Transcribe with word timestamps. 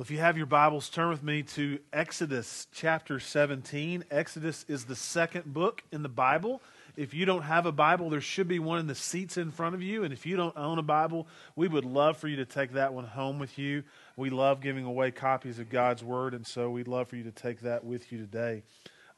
Well, 0.00 0.04
if 0.04 0.10
you 0.10 0.16
have 0.20 0.38
your 0.38 0.46
Bibles, 0.46 0.88
turn 0.88 1.10
with 1.10 1.22
me 1.22 1.42
to 1.42 1.78
Exodus 1.92 2.66
chapter 2.72 3.20
17. 3.20 4.04
Exodus 4.10 4.64
is 4.66 4.86
the 4.86 4.96
second 4.96 5.52
book 5.52 5.82
in 5.92 6.02
the 6.02 6.08
Bible. 6.08 6.62
If 6.96 7.12
you 7.12 7.26
don't 7.26 7.42
have 7.42 7.66
a 7.66 7.70
Bible, 7.70 8.08
there 8.08 8.22
should 8.22 8.48
be 8.48 8.58
one 8.58 8.78
in 8.78 8.86
the 8.86 8.94
seats 8.94 9.36
in 9.36 9.50
front 9.50 9.74
of 9.74 9.82
you. 9.82 10.02
And 10.02 10.10
if 10.10 10.24
you 10.24 10.38
don't 10.38 10.56
own 10.56 10.78
a 10.78 10.82
Bible, 10.82 11.28
we 11.54 11.68
would 11.68 11.84
love 11.84 12.16
for 12.16 12.28
you 12.28 12.36
to 12.36 12.46
take 12.46 12.72
that 12.72 12.94
one 12.94 13.04
home 13.04 13.38
with 13.38 13.58
you. 13.58 13.82
We 14.16 14.30
love 14.30 14.62
giving 14.62 14.86
away 14.86 15.10
copies 15.10 15.58
of 15.58 15.68
God's 15.68 16.02
Word, 16.02 16.32
and 16.32 16.46
so 16.46 16.70
we'd 16.70 16.88
love 16.88 17.08
for 17.08 17.16
you 17.16 17.24
to 17.24 17.30
take 17.30 17.60
that 17.60 17.84
with 17.84 18.10
you 18.10 18.16
today. 18.16 18.62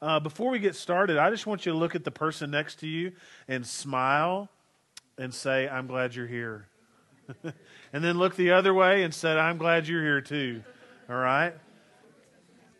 Uh, 0.01 0.19
before 0.19 0.51
we 0.51 0.59
get 0.59 0.75
started, 0.75 1.17
I 1.17 1.29
just 1.29 1.47
want 1.47 1.65
you 1.65 1.71
to 1.71 1.77
look 1.77 1.95
at 1.95 2.03
the 2.03 2.11
person 2.11 2.51
next 2.51 2.79
to 2.79 2.87
you 2.87 3.13
and 3.47 3.65
smile 3.65 4.49
and 5.17 5.33
say, 5.33 5.65
I'm 5.69 5.87
glad 5.87 6.13
you're 6.13 6.27
here. 6.27 6.67
and 7.93 8.03
then 8.03 8.17
look 8.17 8.35
the 8.35 8.51
other 8.51 8.73
way 8.73 9.03
and 9.03 9.13
said, 9.13 9.37
I'm 9.37 9.57
glad 9.57 9.87
you're 9.87 10.03
here 10.03 10.21
too. 10.21 10.63
All 11.09 11.15
right? 11.15 11.53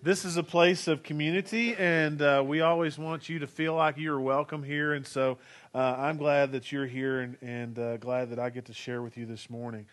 This 0.02 0.26
is 0.26 0.36
a 0.36 0.44
place 0.44 0.90
of 0.90 1.02
community, 1.02 1.76
and 1.76 2.22
uh, 2.22 2.44
we 2.46 2.60
always 2.60 2.98
want 2.98 3.30
you 3.30 3.40
to 3.40 3.48
feel 3.48 3.76
like 3.76 3.98
you're 3.98 4.20
welcome 4.20 4.62
here. 4.62 4.94
And 4.94 5.08
so 5.08 5.38
uh, 5.74 5.96
I'm 5.98 6.18
glad 6.18 6.52
that 6.52 6.74
you're 6.74 6.86
here 6.86 7.22
and, 7.22 7.38
and 7.42 7.80
uh, 7.80 7.98
glad 7.98 8.32
that 8.32 8.40
I 8.40 8.50
get 8.50 8.66
to 8.66 8.74
share 8.74 9.02
with 9.02 9.18
you 9.18 9.26
this 9.26 9.50
morning. 9.50 9.86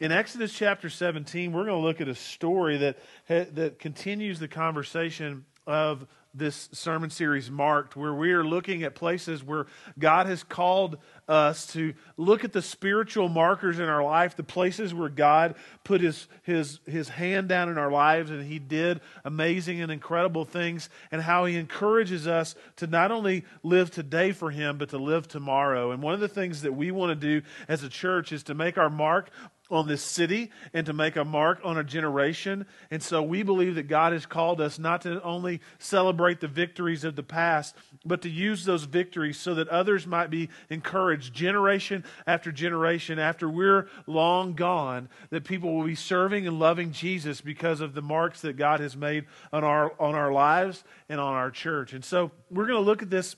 In 0.00 0.10
Exodus 0.10 0.52
chapter 0.52 0.90
17, 0.90 1.52
we're 1.52 1.64
going 1.64 1.80
to 1.80 1.86
look 1.86 2.00
at 2.00 2.08
a 2.08 2.14
story 2.14 2.76
that, 2.78 2.98
that 3.28 3.78
continues 3.78 4.40
the 4.40 4.48
conversation 4.48 5.44
of 5.66 6.06
this 6.36 6.68
sermon 6.72 7.10
series 7.10 7.50
marked, 7.50 7.96
where 7.96 8.14
we 8.14 8.32
are 8.32 8.44
looking 8.44 8.82
at 8.82 8.94
places 8.94 9.42
where 9.42 9.66
God 9.98 10.26
has 10.26 10.42
called 10.42 10.98
us 11.28 11.66
to 11.68 11.94
look 12.16 12.44
at 12.44 12.52
the 12.52 12.62
spiritual 12.62 13.28
markers 13.28 13.78
in 13.78 13.86
our 13.86 14.04
life, 14.04 14.36
the 14.36 14.42
places 14.42 14.94
where 14.94 15.08
God 15.08 15.56
put 15.82 16.00
his, 16.00 16.28
his, 16.42 16.78
his 16.86 17.08
hand 17.08 17.48
down 17.48 17.68
in 17.68 17.78
our 17.78 17.90
lives 17.90 18.30
and 18.30 18.44
he 18.44 18.58
did 18.58 19.00
amazing 19.24 19.80
and 19.80 19.90
incredible 19.90 20.44
things, 20.44 20.88
and 21.10 21.22
how 21.22 21.44
he 21.44 21.56
encourages 21.56 22.26
us 22.26 22.54
to 22.76 22.86
not 22.86 23.10
only 23.10 23.44
live 23.62 23.90
today 23.90 24.32
for 24.32 24.50
him, 24.50 24.78
but 24.78 24.90
to 24.90 24.98
live 24.98 25.26
tomorrow. 25.26 25.90
And 25.90 26.02
one 26.02 26.14
of 26.14 26.20
the 26.20 26.28
things 26.28 26.62
that 26.62 26.74
we 26.74 26.90
want 26.90 27.18
to 27.18 27.40
do 27.40 27.46
as 27.68 27.82
a 27.82 27.88
church 27.88 28.30
is 28.32 28.42
to 28.44 28.54
make 28.54 28.78
our 28.78 28.90
mark 28.90 29.30
on 29.70 29.88
this 29.88 30.02
city 30.02 30.50
and 30.72 30.86
to 30.86 30.92
make 30.92 31.16
a 31.16 31.24
mark 31.24 31.60
on 31.64 31.76
a 31.76 31.84
generation. 31.84 32.66
And 32.90 33.02
so 33.02 33.22
we 33.22 33.42
believe 33.42 33.74
that 33.74 33.88
God 33.88 34.12
has 34.12 34.26
called 34.26 34.60
us 34.60 34.78
not 34.78 35.02
to 35.02 35.22
only 35.22 35.60
celebrate 35.78 36.40
the 36.40 36.48
victories 36.48 37.04
of 37.04 37.16
the 37.16 37.22
past, 37.22 37.74
but 38.04 38.22
to 38.22 38.28
use 38.28 38.64
those 38.64 38.84
victories 38.84 39.38
so 39.38 39.54
that 39.54 39.68
others 39.68 40.06
might 40.06 40.30
be 40.30 40.48
encouraged 40.70 41.34
generation 41.34 42.04
after 42.26 42.52
generation 42.52 43.18
after 43.18 43.48
we're 43.48 43.88
long 44.06 44.54
gone, 44.54 45.08
that 45.30 45.44
people 45.44 45.74
will 45.74 45.86
be 45.86 45.94
serving 45.94 46.46
and 46.46 46.58
loving 46.58 46.92
Jesus 46.92 47.40
because 47.40 47.80
of 47.80 47.94
the 47.94 48.02
marks 48.02 48.40
that 48.42 48.56
God 48.56 48.80
has 48.80 48.96
made 48.96 49.26
on 49.52 49.64
our, 49.64 49.92
on 50.00 50.14
our 50.14 50.32
lives 50.32 50.84
and 51.08 51.20
on 51.20 51.34
our 51.34 51.50
church. 51.50 51.92
And 51.92 52.04
so 52.04 52.30
we're 52.50 52.66
going 52.66 52.78
to 52.78 52.86
look 52.86 53.02
at 53.02 53.10
this 53.10 53.36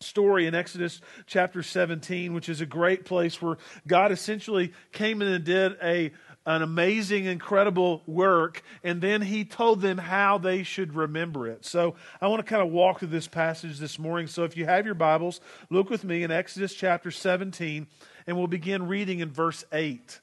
story 0.00 0.46
in 0.46 0.54
Exodus 0.54 1.00
chapter 1.26 1.62
17, 1.62 2.34
which 2.34 2.48
is 2.48 2.60
a 2.60 2.66
great 2.66 3.04
place 3.04 3.40
where 3.40 3.56
God 3.86 4.12
essentially 4.12 4.72
came 4.92 5.22
in 5.22 5.28
and 5.28 5.44
did 5.44 5.76
a 5.82 6.12
an 6.48 6.62
amazing, 6.62 7.24
incredible 7.24 8.04
work, 8.06 8.62
and 8.84 9.02
then 9.02 9.20
he 9.20 9.44
told 9.44 9.80
them 9.80 9.98
how 9.98 10.38
they 10.38 10.62
should 10.62 10.94
remember 10.94 11.48
it. 11.48 11.64
So 11.64 11.96
I 12.20 12.28
want 12.28 12.38
to 12.38 12.48
kind 12.48 12.62
of 12.62 12.70
walk 12.70 13.00
through 13.00 13.08
this 13.08 13.26
passage 13.26 13.80
this 13.80 13.98
morning. 13.98 14.28
So 14.28 14.44
if 14.44 14.56
you 14.56 14.64
have 14.64 14.86
your 14.86 14.94
Bibles, 14.94 15.40
look 15.70 15.90
with 15.90 16.04
me 16.04 16.22
in 16.22 16.30
Exodus 16.30 16.72
chapter 16.72 17.10
17, 17.10 17.88
and 18.28 18.36
we'll 18.36 18.46
begin 18.46 18.86
reading 18.86 19.18
in 19.18 19.32
verse 19.32 19.64
8. 19.72 20.20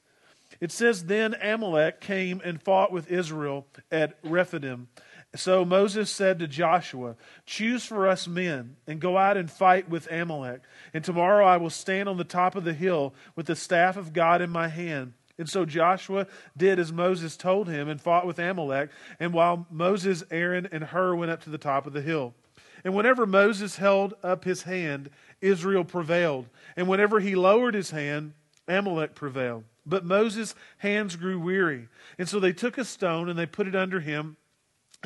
It 0.60 0.72
says, 0.72 1.04
Then 1.04 1.34
Amalek 1.34 2.00
came 2.00 2.40
and 2.42 2.62
fought 2.62 2.90
with 2.90 3.10
Israel 3.10 3.66
at 3.92 4.16
Rephidim. 4.22 4.88
So 5.36 5.64
Moses 5.64 6.10
said 6.10 6.38
to 6.38 6.46
Joshua, 6.46 7.16
Choose 7.44 7.84
for 7.84 8.06
us 8.06 8.28
men 8.28 8.76
and 8.86 9.00
go 9.00 9.18
out 9.18 9.36
and 9.36 9.50
fight 9.50 9.88
with 9.88 10.10
Amalek. 10.10 10.62
And 10.92 11.04
tomorrow 11.04 11.44
I 11.44 11.56
will 11.56 11.70
stand 11.70 12.08
on 12.08 12.18
the 12.18 12.24
top 12.24 12.54
of 12.54 12.64
the 12.64 12.72
hill 12.72 13.14
with 13.34 13.46
the 13.46 13.56
staff 13.56 13.96
of 13.96 14.12
God 14.12 14.40
in 14.40 14.50
my 14.50 14.68
hand. 14.68 15.14
And 15.36 15.48
so 15.48 15.64
Joshua 15.64 16.28
did 16.56 16.78
as 16.78 16.92
Moses 16.92 17.36
told 17.36 17.68
him 17.68 17.88
and 17.88 18.00
fought 18.00 18.26
with 18.26 18.38
Amalek. 18.38 18.90
And 19.18 19.32
while 19.32 19.66
Moses, 19.70 20.22
Aaron, 20.30 20.68
and 20.70 20.84
Hur 20.84 21.16
went 21.16 21.32
up 21.32 21.42
to 21.42 21.50
the 21.50 21.58
top 21.58 21.88
of 21.88 21.92
the 21.92 22.02
hill. 22.02 22.34
And 22.84 22.94
whenever 22.94 23.26
Moses 23.26 23.76
held 23.76 24.14
up 24.22 24.44
his 24.44 24.62
hand, 24.62 25.10
Israel 25.40 25.84
prevailed. 25.84 26.46
And 26.76 26.86
whenever 26.86 27.18
he 27.18 27.34
lowered 27.34 27.74
his 27.74 27.90
hand, 27.90 28.34
Amalek 28.68 29.16
prevailed. 29.16 29.64
But 29.84 30.04
Moses' 30.04 30.54
hands 30.78 31.16
grew 31.16 31.40
weary. 31.40 31.88
And 32.18 32.28
so 32.28 32.38
they 32.38 32.52
took 32.52 32.78
a 32.78 32.84
stone 32.84 33.28
and 33.28 33.38
they 33.38 33.46
put 33.46 33.66
it 33.66 33.74
under 33.74 34.00
him 34.00 34.36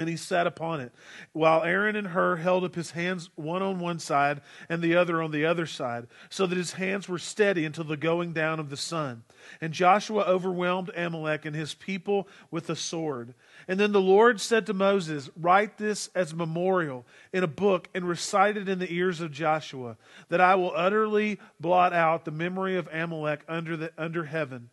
and 0.01 0.09
he 0.09 0.17
sat 0.17 0.47
upon 0.47 0.81
it, 0.81 0.93
while 1.33 1.63
Aaron 1.63 1.97
and 1.97 2.09
Hur 2.09 2.37
held 2.37 2.65
up 2.65 2.75
his 2.75 2.93
hands 2.93 3.31
one 3.35 3.63
on 3.63 3.81
one 3.81 3.99
side 3.99 4.41
and 4.69 4.83
the 4.83 4.97
other 4.97 5.23
on 5.23 5.31
the 5.31 5.45
other 5.45 5.67
side, 5.67 6.07
so 6.29 6.47
that 6.47 6.59
his 6.59 6.73
hands 6.73 7.09
were 7.09 7.19
steady 7.19 7.65
until 7.65 7.85
the 7.85 7.97
going 7.97 8.33
down 8.33 8.61
of 8.61 8.71
the 8.71 8.77
sun. 8.77 9.25
And 9.61 9.73
Joshua 9.73 10.23
overwhelmed 10.23 10.91
Amalek 10.97 11.45
and 11.45 11.55
his 11.55 11.75
people 11.75 12.29
with 12.51 12.69
a 12.71 12.77
sword. 12.77 13.35
And 13.67 13.79
then 13.79 13.93
the 13.93 14.01
Lord 14.01 14.41
said 14.41 14.67
to 14.67 14.75
Moses, 14.75 15.31
Write 15.37 15.79
this 15.79 16.09
as 16.15 16.33
a 16.33 16.37
memorial 16.37 17.07
in 17.33 17.45
a 17.45 17.49
book 17.49 17.89
and 17.95 18.09
recite 18.09 18.57
it 18.57 18.69
in 18.69 18.79
the 18.79 18.93
ears 18.93 19.21
of 19.21 19.33
Joshua, 19.33 19.97
that 20.29 20.41
I 20.41 20.55
will 20.55 20.73
utterly 20.75 21.39
blot 21.61 21.93
out 21.93 22.25
the 22.25 22.31
memory 22.31 22.77
of 22.77 22.89
Amalek 22.93 23.43
under, 23.49 23.77
the, 23.77 23.93
under 23.99 24.25
heaven. 24.25 24.71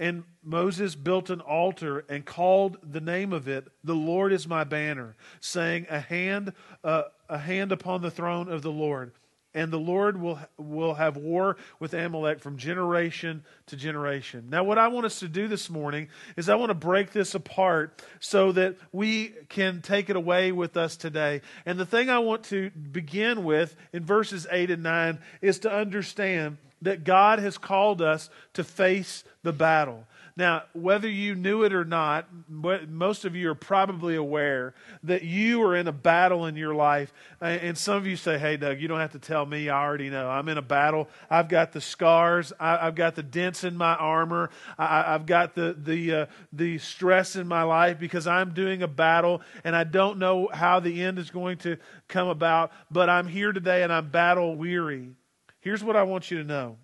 And 0.00 0.24
Moses 0.42 0.94
built 0.94 1.28
an 1.28 1.40
altar 1.40 2.04
and 2.08 2.24
called 2.24 2.78
the 2.82 3.00
name 3.00 3.32
of 3.32 3.48
it, 3.48 3.66
The 3.82 3.94
Lord 3.94 4.32
is 4.32 4.46
my 4.46 4.64
banner, 4.64 5.16
saying, 5.40 5.86
A 5.90 6.00
hand, 6.00 6.52
uh, 6.84 7.04
a 7.28 7.38
hand 7.38 7.72
upon 7.72 8.02
the 8.02 8.10
throne 8.10 8.48
of 8.48 8.62
the 8.62 8.70
Lord. 8.70 9.12
And 9.54 9.72
the 9.72 9.78
Lord 9.78 10.20
will, 10.20 10.38
will 10.56 10.94
have 10.94 11.16
war 11.16 11.56
with 11.80 11.94
Amalek 11.94 12.38
from 12.38 12.58
generation 12.58 13.42
to 13.66 13.76
generation. 13.76 14.48
Now, 14.50 14.62
what 14.62 14.78
I 14.78 14.88
want 14.88 15.06
us 15.06 15.18
to 15.20 15.28
do 15.28 15.48
this 15.48 15.70
morning 15.70 16.08
is 16.36 16.48
I 16.48 16.54
want 16.54 16.70
to 16.70 16.74
break 16.74 17.12
this 17.12 17.34
apart 17.34 18.00
so 18.20 18.52
that 18.52 18.76
we 18.92 19.32
can 19.48 19.80
take 19.80 20.10
it 20.10 20.16
away 20.16 20.52
with 20.52 20.76
us 20.76 20.96
today. 20.96 21.40
And 21.64 21.78
the 21.78 21.86
thing 21.86 22.10
I 22.10 22.18
want 22.18 22.44
to 22.44 22.70
begin 22.70 23.42
with 23.42 23.74
in 23.92 24.04
verses 24.04 24.46
8 24.48 24.70
and 24.70 24.82
9 24.82 25.18
is 25.40 25.60
to 25.60 25.72
understand 25.72 26.58
that 26.82 27.04
God 27.04 27.38
has 27.38 27.58
called 27.58 28.02
us 28.02 28.30
to 28.54 28.64
face 28.64 29.24
the 29.42 29.52
battle. 29.52 30.04
Now, 30.38 30.62
whether 30.72 31.08
you 31.08 31.34
knew 31.34 31.64
it 31.64 31.74
or 31.74 31.84
not, 31.84 32.28
most 32.48 33.24
of 33.24 33.34
you 33.34 33.50
are 33.50 33.56
probably 33.56 34.14
aware 34.14 34.72
that 35.02 35.24
you 35.24 35.60
are 35.62 35.74
in 35.74 35.88
a 35.88 35.92
battle 35.92 36.46
in 36.46 36.54
your 36.54 36.76
life. 36.76 37.12
And 37.40 37.76
some 37.76 37.96
of 37.96 38.06
you 38.06 38.14
say, 38.14 38.38
hey, 38.38 38.56
Doug, 38.56 38.80
you 38.80 38.86
don't 38.86 39.00
have 39.00 39.10
to 39.12 39.18
tell 39.18 39.44
me. 39.44 39.68
I 39.68 39.82
already 39.82 40.10
know. 40.10 40.30
I'm 40.30 40.48
in 40.48 40.56
a 40.56 40.62
battle. 40.62 41.08
I've 41.28 41.48
got 41.48 41.72
the 41.72 41.80
scars. 41.80 42.52
I've 42.60 42.94
got 42.94 43.16
the 43.16 43.22
dents 43.24 43.64
in 43.64 43.76
my 43.76 43.96
armor. 43.96 44.50
I've 44.78 45.26
got 45.26 45.56
the, 45.56 45.76
the, 45.76 46.14
uh, 46.14 46.26
the 46.52 46.78
stress 46.78 47.34
in 47.34 47.48
my 47.48 47.64
life 47.64 47.98
because 47.98 48.28
I'm 48.28 48.54
doing 48.54 48.84
a 48.84 48.88
battle 48.88 49.42
and 49.64 49.74
I 49.74 49.82
don't 49.82 50.20
know 50.20 50.48
how 50.52 50.78
the 50.78 51.02
end 51.02 51.18
is 51.18 51.30
going 51.30 51.58
to 51.58 51.78
come 52.06 52.28
about. 52.28 52.70
But 52.92 53.10
I'm 53.10 53.26
here 53.26 53.50
today 53.50 53.82
and 53.82 53.92
I'm 53.92 54.08
battle 54.10 54.54
weary. 54.54 55.16
Here's 55.60 55.82
what 55.82 55.96
I 55.96 56.04
want 56.04 56.30
you 56.30 56.38
to 56.38 56.44
know 56.44 56.78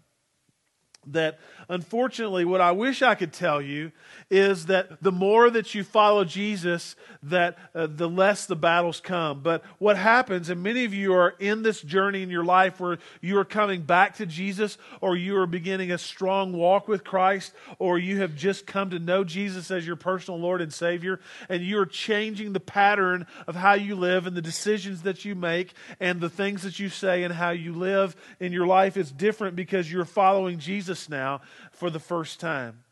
that 1.07 1.39
unfortunately 1.69 2.45
what 2.45 2.61
i 2.61 2.73
wish 2.73 3.03
i 3.03 3.15
could 3.15 3.33
tell 3.33 3.61
you 3.61 3.91
is 4.31 4.67
that 4.67 5.03
the 5.03 5.13
more 5.13 5.51
that 5.51 5.75
you 5.75 5.85
follow 5.85 6.25
jesus 6.25 6.97
that 7.23 7.57
uh, 7.75 7.87
the 7.87 8.09
less 8.09 8.47
the 8.47 8.57
battles 8.57 9.01
come. 9.01 9.41
But 9.41 9.63
what 9.79 9.97
happens 9.97 10.51
and 10.51 10.63
many 10.63 10.85
of 10.85 10.93
you 10.93 11.15
are 11.15 11.35
in 11.39 11.63
this 11.63 11.81
journey 11.81 12.23
in 12.23 12.31
your 12.31 12.45
life 12.45 12.81
where 12.81 12.99
you 13.21 13.39
are 13.39 13.45
coming 13.45 13.83
back 13.83 14.17
to 14.17 14.27
jesus 14.27 14.79
or 15.01 15.17
you 15.17 15.37
are 15.37 15.47
beginning 15.47 15.91
a 15.91 15.99
strong 15.99 16.53
walk 16.53 16.87
with 16.89 17.05
christ 17.05 17.53
or 17.79 17.99
you 17.99 18.21
have 18.21 18.35
just 18.35 18.67
come 18.67 18.91
to 18.91 18.99
know 18.99 19.25
jesus 19.25 19.71
as 19.71 19.87
your 19.87 19.97
personal 19.97 20.39
lord 20.39 20.61
and 20.61 20.73
savior 20.73 21.21
and 21.49 21.63
you 21.63 21.79
are 21.79 21.87
changing 21.87 22.53
the 22.53 22.61
pattern 22.61 23.27
of 23.47 23.55
how 23.55 23.75
you 23.75 23.95
live 23.95 24.27
and 24.27 24.37
the 24.37 24.43
decisions 24.43 25.03
that 25.03 25.25
you 25.25 25.35
make 25.35 25.73
and 26.01 26.21
the 26.21 26.29
things 26.29 26.63
that 26.63 26.79
you 26.79 26.89
say 26.89 27.23
and 27.23 27.35
how 27.35 27.51
you 27.51 27.73
live 27.73 28.15
in 28.41 28.53
your 28.53 28.67
life 28.67 28.97
is 28.97 29.11
different 29.11 29.57
because 29.57 29.91
you're 29.91 30.05
following 30.05 30.59
jesus 30.59 30.94
Jesus 30.95 31.09
now 31.09 31.41
for 31.73 31.91
the 31.91 32.01
first 32.01 32.41
time. 32.41 32.85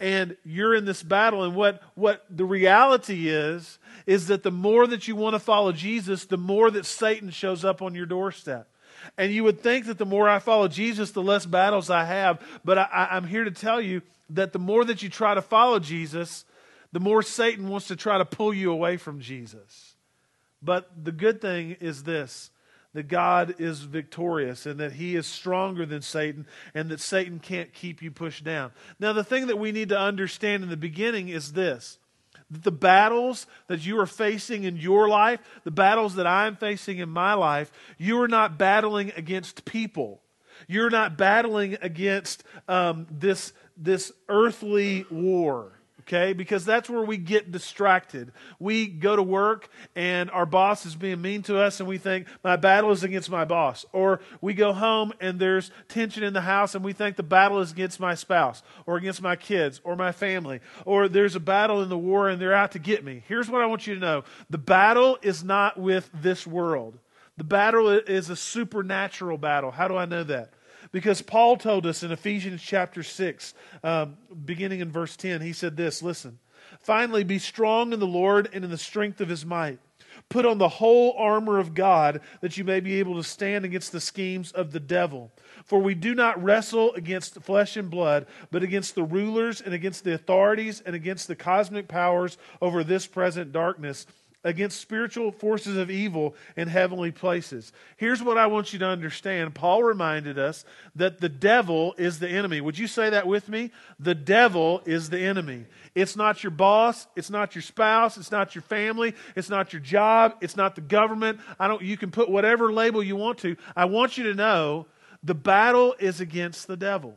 And 0.00 0.36
you're 0.44 0.74
in 0.74 0.84
this 0.84 1.04
battle, 1.04 1.44
and 1.44 1.54
what, 1.54 1.80
what 1.94 2.24
the 2.28 2.44
reality 2.44 3.28
is, 3.28 3.78
is 4.06 4.26
that 4.26 4.42
the 4.42 4.50
more 4.50 4.88
that 4.88 5.06
you 5.06 5.14
want 5.14 5.34
to 5.34 5.38
follow 5.38 5.70
Jesus, 5.70 6.24
the 6.24 6.36
more 6.36 6.70
that 6.72 6.84
Satan 6.84 7.30
shows 7.30 7.64
up 7.64 7.80
on 7.80 7.94
your 7.94 8.06
doorstep. 8.06 8.68
And 9.16 9.32
you 9.32 9.44
would 9.44 9.60
think 9.60 9.86
that 9.86 9.98
the 9.98 10.06
more 10.06 10.28
I 10.28 10.40
follow 10.40 10.66
Jesus, 10.66 11.12
the 11.12 11.22
less 11.22 11.46
battles 11.46 11.90
I 11.90 12.04
have. 12.04 12.42
But 12.64 12.78
I, 12.78 13.08
I'm 13.12 13.26
here 13.26 13.44
to 13.44 13.50
tell 13.52 13.80
you 13.80 14.02
that 14.30 14.52
the 14.52 14.58
more 14.58 14.84
that 14.84 15.02
you 15.02 15.08
try 15.08 15.34
to 15.34 15.42
follow 15.42 15.78
Jesus, 15.78 16.44
the 16.90 17.00
more 17.00 17.22
Satan 17.22 17.68
wants 17.68 17.86
to 17.88 17.96
try 17.96 18.18
to 18.18 18.24
pull 18.24 18.52
you 18.52 18.72
away 18.72 18.96
from 18.96 19.20
Jesus. 19.20 19.94
But 20.60 20.90
the 21.04 21.12
good 21.12 21.40
thing 21.40 21.76
is 21.80 22.02
this 22.02 22.50
that 22.94 23.08
God 23.08 23.56
is 23.58 23.80
victorious 23.80 24.66
and 24.66 24.80
that 24.80 24.92
He 24.92 25.16
is 25.16 25.26
stronger 25.26 25.84
than 25.84 26.00
Satan 26.00 26.46
and 26.74 26.88
that 26.90 27.00
Satan 27.00 27.40
can't 27.40 27.72
keep 27.72 28.00
you 28.00 28.10
pushed 28.10 28.44
down. 28.44 28.72
Now, 28.98 29.12
the 29.12 29.24
thing 29.24 29.48
that 29.48 29.58
we 29.58 29.72
need 29.72 29.90
to 29.90 29.98
understand 29.98 30.62
in 30.62 30.70
the 30.70 30.76
beginning 30.76 31.28
is 31.28 31.52
this 31.52 31.98
The 32.50 32.72
battles 32.72 33.46
that 33.66 33.84
you 33.84 33.98
are 33.98 34.06
facing 34.06 34.64
in 34.64 34.76
your 34.76 35.08
life, 35.08 35.40
the 35.64 35.70
battles 35.70 36.14
that 36.14 36.26
I'm 36.26 36.56
facing 36.56 36.98
in 36.98 37.10
my 37.10 37.34
life, 37.34 37.70
you 37.98 38.20
are 38.22 38.28
not 38.28 38.56
battling 38.56 39.12
against 39.16 39.64
people. 39.64 40.22
You're 40.68 40.90
not 40.90 41.18
battling 41.18 41.76
against 41.82 42.44
um, 42.68 43.06
this, 43.10 43.52
this 43.76 44.12
earthly 44.28 45.04
war 45.10 45.72
okay? 46.06 46.32
Because 46.32 46.64
that's 46.64 46.88
where 46.88 47.02
we 47.02 47.16
get 47.16 47.50
distracted. 47.50 48.32
We 48.58 48.86
go 48.86 49.16
to 49.16 49.22
work 49.22 49.68
and 49.96 50.30
our 50.30 50.46
boss 50.46 50.86
is 50.86 50.94
being 50.94 51.20
mean 51.20 51.42
to 51.44 51.58
us 51.58 51.80
and 51.80 51.88
we 51.88 51.98
think, 51.98 52.26
my 52.42 52.56
battle 52.56 52.90
is 52.90 53.02
against 53.02 53.30
my 53.30 53.44
boss. 53.44 53.84
Or 53.92 54.20
we 54.40 54.54
go 54.54 54.72
home 54.72 55.12
and 55.20 55.38
there's 55.38 55.70
tension 55.88 56.22
in 56.22 56.32
the 56.32 56.42
house 56.42 56.74
and 56.74 56.84
we 56.84 56.92
think 56.92 57.16
the 57.16 57.22
battle 57.22 57.60
is 57.60 57.72
against 57.72 58.00
my 58.00 58.14
spouse 58.14 58.62
or 58.86 58.96
against 58.96 59.22
my 59.22 59.36
kids 59.36 59.80
or 59.84 59.96
my 59.96 60.12
family. 60.12 60.60
Or 60.84 61.08
there's 61.08 61.36
a 61.36 61.40
battle 61.40 61.82
in 61.82 61.88
the 61.88 61.98
war 61.98 62.28
and 62.28 62.40
they're 62.40 62.54
out 62.54 62.72
to 62.72 62.78
get 62.78 63.04
me. 63.04 63.22
Here's 63.26 63.48
what 63.48 63.62
I 63.62 63.66
want 63.66 63.86
you 63.86 63.94
to 63.94 64.00
know 64.00 64.24
the 64.50 64.58
battle 64.58 65.18
is 65.22 65.42
not 65.42 65.78
with 65.78 66.10
this 66.14 66.46
world. 66.46 66.98
The 67.36 67.44
battle 67.44 67.88
is 67.88 68.30
a 68.30 68.36
supernatural 68.36 69.38
battle. 69.38 69.72
How 69.72 69.88
do 69.88 69.96
I 69.96 70.04
know 70.04 70.22
that? 70.24 70.50
Because 70.94 71.22
Paul 71.22 71.56
told 71.56 71.86
us 71.86 72.04
in 72.04 72.12
Ephesians 72.12 72.62
chapter 72.62 73.02
6, 73.02 73.54
um, 73.82 74.16
beginning 74.44 74.78
in 74.78 74.92
verse 74.92 75.16
10, 75.16 75.40
he 75.40 75.52
said 75.52 75.76
this 75.76 76.04
Listen, 76.04 76.38
finally, 76.78 77.24
be 77.24 77.40
strong 77.40 77.92
in 77.92 77.98
the 77.98 78.06
Lord 78.06 78.48
and 78.52 78.64
in 78.64 78.70
the 78.70 78.78
strength 78.78 79.20
of 79.20 79.28
his 79.28 79.44
might. 79.44 79.80
Put 80.28 80.46
on 80.46 80.58
the 80.58 80.68
whole 80.68 81.16
armor 81.18 81.58
of 81.58 81.74
God 81.74 82.20
that 82.42 82.56
you 82.56 82.62
may 82.62 82.78
be 82.78 83.00
able 83.00 83.16
to 83.16 83.24
stand 83.24 83.64
against 83.64 83.90
the 83.90 84.00
schemes 84.00 84.52
of 84.52 84.70
the 84.70 84.78
devil. 84.78 85.32
For 85.64 85.80
we 85.80 85.96
do 85.96 86.14
not 86.14 86.40
wrestle 86.40 86.94
against 86.94 87.42
flesh 87.42 87.76
and 87.76 87.90
blood, 87.90 88.28
but 88.52 88.62
against 88.62 88.94
the 88.94 89.02
rulers 89.02 89.60
and 89.60 89.74
against 89.74 90.04
the 90.04 90.14
authorities 90.14 90.80
and 90.80 90.94
against 90.94 91.26
the 91.26 91.34
cosmic 91.34 91.88
powers 91.88 92.38
over 92.62 92.84
this 92.84 93.08
present 93.08 93.50
darkness 93.50 94.06
against 94.44 94.80
spiritual 94.80 95.32
forces 95.32 95.76
of 95.76 95.90
evil 95.90 96.34
in 96.56 96.68
heavenly 96.68 97.10
places. 97.10 97.72
Here's 97.96 98.22
what 98.22 98.38
I 98.38 98.46
want 98.46 98.72
you 98.72 98.78
to 98.80 98.86
understand. 98.86 99.54
Paul 99.54 99.82
reminded 99.82 100.38
us 100.38 100.64
that 100.94 101.20
the 101.20 101.28
devil 101.28 101.94
is 101.96 102.18
the 102.18 102.28
enemy. 102.28 102.60
Would 102.60 102.78
you 102.78 102.86
say 102.86 103.10
that 103.10 103.26
with 103.26 103.48
me? 103.48 103.70
The 103.98 104.14
devil 104.14 104.82
is 104.84 105.10
the 105.10 105.20
enemy. 105.20 105.64
It's 105.94 106.16
not 106.16 106.42
your 106.42 106.50
boss, 106.50 107.06
it's 107.16 107.30
not 107.30 107.54
your 107.54 107.62
spouse, 107.62 108.16
it's 108.16 108.30
not 108.30 108.54
your 108.54 108.62
family, 108.62 109.14
it's 109.34 109.48
not 109.48 109.72
your 109.72 109.80
job, 109.80 110.36
it's 110.40 110.56
not 110.56 110.74
the 110.74 110.80
government. 110.80 111.40
I 111.58 111.68
don't 111.68 111.82
you 111.82 111.96
can 111.96 112.10
put 112.10 112.28
whatever 112.28 112.72
label 112.72 113.02
you 113.02 113.16
want 113.16 113.38
to. 113.38 113.56
I 113.74 113.86
want 113.86 114.18
you 114.18 114.24
to 114.24 114.34
know 114.34 114.86
the 115.22 115.34
battle 115.34 115.94
is 115.98 116.20
against 116.20 116.66
the 116.66 116.76
devil. 116.76 117.16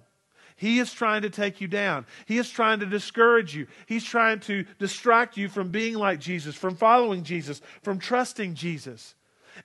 He 0.57 0.79
is 0.79 0.91
trying 0.91 1.21
to 1.21 1.29
take 1.29 1.61
you 1.61 1.67
down. 1.67 2.05
He 2.25 2.39
is 2.39 2.49
trying 2.49 2.79
to 2.79 2.85
discourage 2.85 3.55
you. 3.55 3.67
He's 3.85 4.03
trying 4.03 4.39
to 4.41 4.65
distract 4.79 5.37
you 5.37 5.47
from 5.49 5.69
being 5.69 5.93
like 5.93 6.19
Jesus, 6.19 6.55
from 6.55 6.75
following 6.75 7.23
Jesus, 7.23 7.61
from 7.83 7.99
trusting 7.99 8.55
Jesus. 8.55 9.15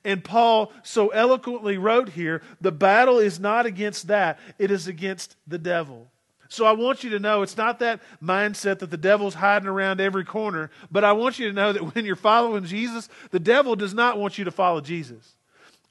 And 0.05 0.23
Paul 0.23 0.71
so 0.83 1.09
eloquently 1.09 1.79
wrote 1.79 2.11
here 2.11 2.43
the 2.61 2.73
battle 2.73 3.19
is 3.19 3.41
not 3.41 3.67
against 3.67 4.09
that, 4.09 4.39
it 4.59 4.71
is 4.71 4.87
against 4.87 5.37
the 5.47 5.59
devil. 5.59 6.09
So 6.49 6.67
I 6.67 6.73
want 6.73 7.03
you 7.03 7.09
to 7.11 7.19
know 7.19 7.41
it's 7.41 7.57
not 7.57 7.79
that 7.79 8.01
mindset 8.23 8.81
that 8.81 8.91
the 8.91 8.99
devil's 8.99 9.33
hiding 9.33 9.69
around 9.69 10.03
every 10.03 10.25
corner, 10.25 10.71
but 10.91 11.03
I 11.03 11.13
want 11.13 11.39
you 11.39 11.49
to 11.49 11.55
know 11.55 11.73
that 11.73 11.95
when 11.95 12.05
you're 12.05 12.17
following 12.17 12.65
Jesus, 12.65 13.09
the 13.31 13.41
devil 13.41 13.75
does 13.75 13.95
not 13.95 14.19
want 14.19 14.37
you 14.37 14.45
to 14.45 14.51
follow 14.51 14.83
Jesus. 14.83 15.37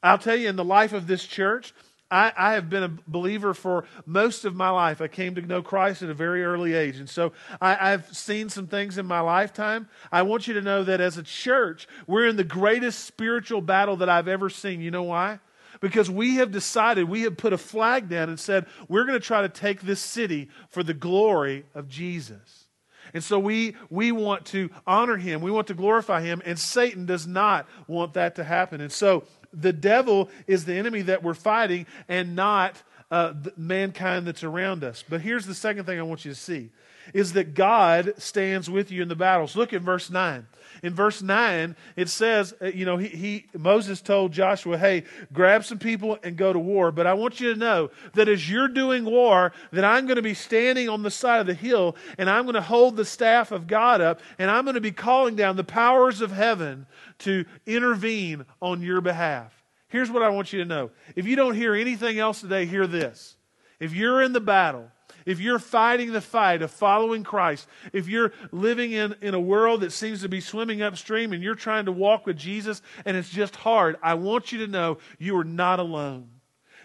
I'll 0.03 0.19
tell 0.19 0.35
you, 0.35 0.49
in 0.49 0.55
the 0.55 0.63
life 0.63 0.93
of 0.93 1.07
this 1.07 1.25
church, 1.25 1.73
I, 2.11 2.33
I, 2.37 2.53
have 2.53 2.69
been 2.69 2.83
a 2.83 2.91
believer 3.07 3.53
for 3.53 3.85
most 4.05 4.43
of 4.43 4.53
my 4.53 4.69
life. 4.69 5.01
I 5.01 5.07
came 5.07 5.33
to 5.35 5.41
know 5.41 5.63
Christ 5.63 6.03
at 6.03 6.09
a 6.09 6.13
very 6.13 6.43
early 6.43 6.73
age. 6.73 6.97
And 6.97 7.09
so 7.09 7.31
I, 7.61 7.93
I've 7.93 8.15
seen 8.15 8.49
some 8.49 8.67
things 8.67 8.97
in 8.97 9.05
my 9.05 9.21
lifetime. 9.21 9.87
I 10.11 10.23
want 10.23 10.47
you 10.47 10.53
to 10.55 10.61
know 10.61 10.83
that 10.83 10.99
as 10.99 11.17
a 11.17 11.23
church, 11.23 11.87
we're 12.07 12.27
in 12.27 12.35
the 12.35 12.43
greatest 12.43 13.05
spiritual 13.05 13.61
battle 13.61 13.95
that 13.97 14.09
I've 14.09 14.27
ever 14.27 14.49
seen. 14.49 14.81
You 14.81 14.91
know 14.91 15.03
why? 15.03 15.39
Because 15.79 16.11
we 16.11 16.35
have 16.35 16.51
decided, 16.51 17.09
we 17.09 17.21
have 17.21 17.37
put 17.37 17.53
a 17.53 17.57
flag 17.57 18.09
down 18.09 18.29
and 18.29 18.39
said, 18.39 18.65
we're 18.87 19.05
going 19.05 19.19
to 19.19 19.25
try 19.25 19.41
to 19.41 19.49
take 19.49 19.81
this 19.81 20.01
city 20.01 20.49
for 20.69 20.83
the 20.83 20.93
glory 20.93 21.65
of 21.73 21.87
Jesus. 21.87 22.67
And 23.13 23.23
so 23.23 23.39
we, 23.39 23.75
we 23.89 24.11
want 24.11 24.45
to 24.47 24.69
honor 24.85 25.17
him. 25.17 25.41
We 25.41 25.51
want 25.51 25.67
to 25.67 25.73
glorify 25.73 26.21
him. 26.21 26.41
And 26.45 26.57
Satan 26.57 27.05
does 27.05 27.25
not 27.25 27.67
want 27.87 28.13
that 28.13 28.35
to 28.35 28.43
happen. 28.43 28.81
And 28.81 28.91
so 28.91 29.23
the 29.53 29.73
devil 29.73 30.29
is 30.47 30.65
the 30.65 30.73
enemy 30.73 31.01
that 31.03 31.23
we're 31.23 31.33
fighting 31.33 31.85
and 32.07 32.35
not 32.35 32.81
uh, 33.09 33.33
mankind 33.57 34.25
that's 34.25 34.43
around 34.43 34.83
us. 34.83 35.03
But 35.07 35.21
here's 35.21 35.45
the 35.45 35.55
second 35.55 35.85
thing 35.85 35.99
I 35.99 36.03
want 36.03 36.25
you 36.25 36.31
to 36.31 36.39
see 36.39 36.69
is 37.13 37.33
that 37.33 37.53
God 37.53 38.13
stands 38.17 38.69
with 38.69 38.91
you 38.91 39.01
in 39.01 39.07
the 39.07 39.15
battles. 39.15 39.55
Look 39.55 39.73
at 39.73 39.81
verse 39.81 40.09
9. 40.09 40.47
In 40.83 40.93
verse 40.95 41.21
9, 41.21 41.75
it 41.95 42.09
says, 42.09 42.55
uh, 42.61 42.65
you 42.65 42.85
know, 42.85 42.97
he, 42.97 43.07
he, 43.09 43.45
Moses 43.55 44.01
told 44.01 44.31
Joshua, 44.31 44.77
hey, 44.77 45.03
grab 45.31 45.63
some 45.63 45.77
people 45.77 46.17
and 46.23 46.35
go 46.35 46.51
to 46.51 46.59
war. 46.59 46.91
But 46.91 47.05
I 47.05 47.13
want 47.13 47.39
you 47.39 47.53
to 47.53 47.59
know 47.59 47.91
that 48.13 48.27
as 48.27 48.49
you're 48.49 48.67
doing 48.67 49.05
war, 49.05 49.51
that 49.71 49.83
I'm 49.83 50.07
going 50.07 50.15
to 50.15 50.23
be 50.23 50.33
standing 50.33 50.89
on 50.89 51.03
the 51.03 51.11
side 51.11 51.39
of 51.39 51.45
the 51.45 51.53
hill 51.53 51.95
and 52.17 52.29
I'm 52.29 52.43
going 52.43 52.55
to 52.55 52.61
hold 52.61 52.95
the 52.95 53.05
staff 53.05 53.51
of 53.51 53.67
God 53.67 54.01
up 54.01 54.21
and 54.39 54.49
I'm 54.49 54.63
going 54.63 54.75
to 54.75 54.81
be 54.81 54.91
calling 54.91 55.35
down 55.35 55.55
the 55.55 55.63
powers 55.63 56.21
of 56.21 56.31
heaven 56.31 56.87
to 57.19 57.45
intervene 57.67 58.45
on 58.61 58.81
your 58.81 59.01
behalf. 59.01 59.53
Here's 59.87 60.09
what 60.09 60.23
I 60.23 60.29
want 60.29 60.53
you 60.53 60.59
to 60.59 60.65
know. 60.65 60.91
If 61.15 61.27
you 61.27 61.35
don't 61.35 61.53
hear 61.53 61.75
anything 61.75 62.17
else 62.17 62.41
today, 62.41 62.65
hear 62.65 62.87
this. 62.87 63.35
If 63.79 63.93
you're 63.93 64.21
in 64.21 64.31
the 64.31 64.39
battle, 64.39 64.89
if 65.25 65.39
you're 65.39 65.59
fighting 65.59 66.11
the 66.11 66.21
fight 66.21 66.61
of 66.61 66.71
following 66.71 67.23
Christ, 67.23 67.67
if 67.93 68.07
you're 68.07 68.33
living 68.51 68.91
in, 68.91 69.15
in 69.21 69.33
a 69.33 69.39
world 69.39 69.81
that 69.81 69.91
seems 69.91 70.21
to 70.21 70.29
be 70.29 70.41
swimming 70.41 70.81
upstream 70.81 71.33
and 71.33 71.43
you're 71.43 71.55
trying 71.55 71.85
to 71.85 71.91
walk 71.91 72.25
with 72.25 72.37
Jesus 72.37 72.81
and 73.05 73.15
it's 73.17 73.29
just 73.29 73.55
hard, 73.55 73.97
I 74.01 74.15
want 74.15 74.51
you 74.51 74.59
to 74.59 74.67
know 74.67 74.97
you 75.19 75.37
are 75.37 75.43
not 75.43 75.79
alone. 75.79 76.29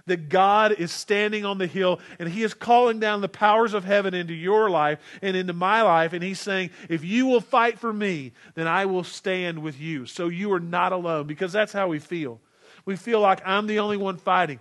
That 0.07 0.29
God 0.29 0.71
is 0.71 0.93
standing 0.93 1.45
on 1.45 1.59
the 1.59 1.67
hill 1.67 1.99
and 2.21 2.29
He 2.29 2.45
is 2.45 2.55
calling 2.55 3.01
down 3.01 3.23
the 3.23 3.29
powers 3.29 3.75
of 3.75 3.85
heaven 3.85 4.15
into 4.15 4.35
your 4.35 4.71
life 4.71 5.01
and 5.21 5.37
into 5.37 5.53
my 5.53 5.83
life. 5.83 6.13
And 6.13 6.23
He's 6.23 6.39
saying, 6.39 6.71
If 6.89 7.05
you 7.05 7.27
will 7.27 7.41
fight 7.41 7.81
for 7.81 7.93
me, 7.93 8.33
then 8.55 8.69
I 8.69 8.87
will 8.87 9.03
stand 9.03 9.61
with 9.63 9.81
you. 9.81 10.07
So 10.07 10.29
you 10.29 10.53
are 10.53 10.61
not 10.61 10.93
alone 10.93 11.27
because 11.27 11.53
that's 11.53 11.73
how 11.73 11.89
we 11.89 11.99
feel. 11.99 12.41
We 12.85 12.95
feel 12.95 13.21
like 13.21 13.43
I'm 13.45 13.67
the 13.67 13.81
only 13.81 13.97
one 13.97 14.17
fighting. 14.17 14.61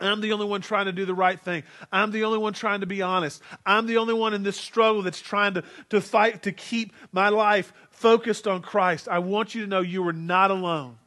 I'm 0.00 0.20
the 0.20 0.32
only 0.32 0.46
one 0.46 0.60
trying 0.60 0.86
to 0.86 0.92
do 0.92 1.04
the 1.04 1.14
right 1.14 1.40
thing. 1.40 1.62
I'm 1.92 2.10
the 2.10 2.24
only 2.24 2.38
one 2.38 2.52
trying 2.52 2.80
to 2.80 2.86
be 2.86 3.02
honest. 3.02 3.40
I'm 3.64 3.86
the 3.86 3.98
only 3.98 4.14
one 4.14 4.34
in 4.34 4.42
this 4.42 4.56
struggle 4.56 5.02
that's 5.02 5.20
trying 5.20 5.54
to, 5.54 5.64
to 5.90 6.00
fight 6.00 6.42
to 6.42 6.52
keep 6.52 6.92
my 7.12 7.28
life 7.28 7.72
focused 7.90 8.48
on 8.48 8.60
Christ. 8.60 9.08
I 9.08 9.20
want 9.20 9.54
you 9.54 9.62
to 9.62 9.66
know 9.68 9.80
you 9.80 10.06
are 10.08 10.12
not 10.12 10.50
alone. 10.50 10.98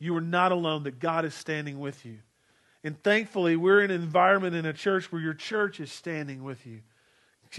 You 0.00 0.16
are 0.16 0.22
not 0.22 0.50
alone, 0.50 0.84
that 0.84 0.98
God 0.98 1.24
is 1.24 1.34
standing 1.34 1.78
with 1.78 2.04
you. 2.04 2.18
And 2.82 3.00
thankfully, 3.02 3.56
we're 3.56 3.82
in 3.82 3.90
an 3.90 4.02
environment 4.02 4.56
in 4.56 4.66
a 4.66 4.72
church 4.72 5.12
where 5.12 5.20
your 5.20 5.34
church 5.34 5.78
is 5.78 5.92
standing 5.92 6.42
with 6.42 6.66
you 6.66 6.80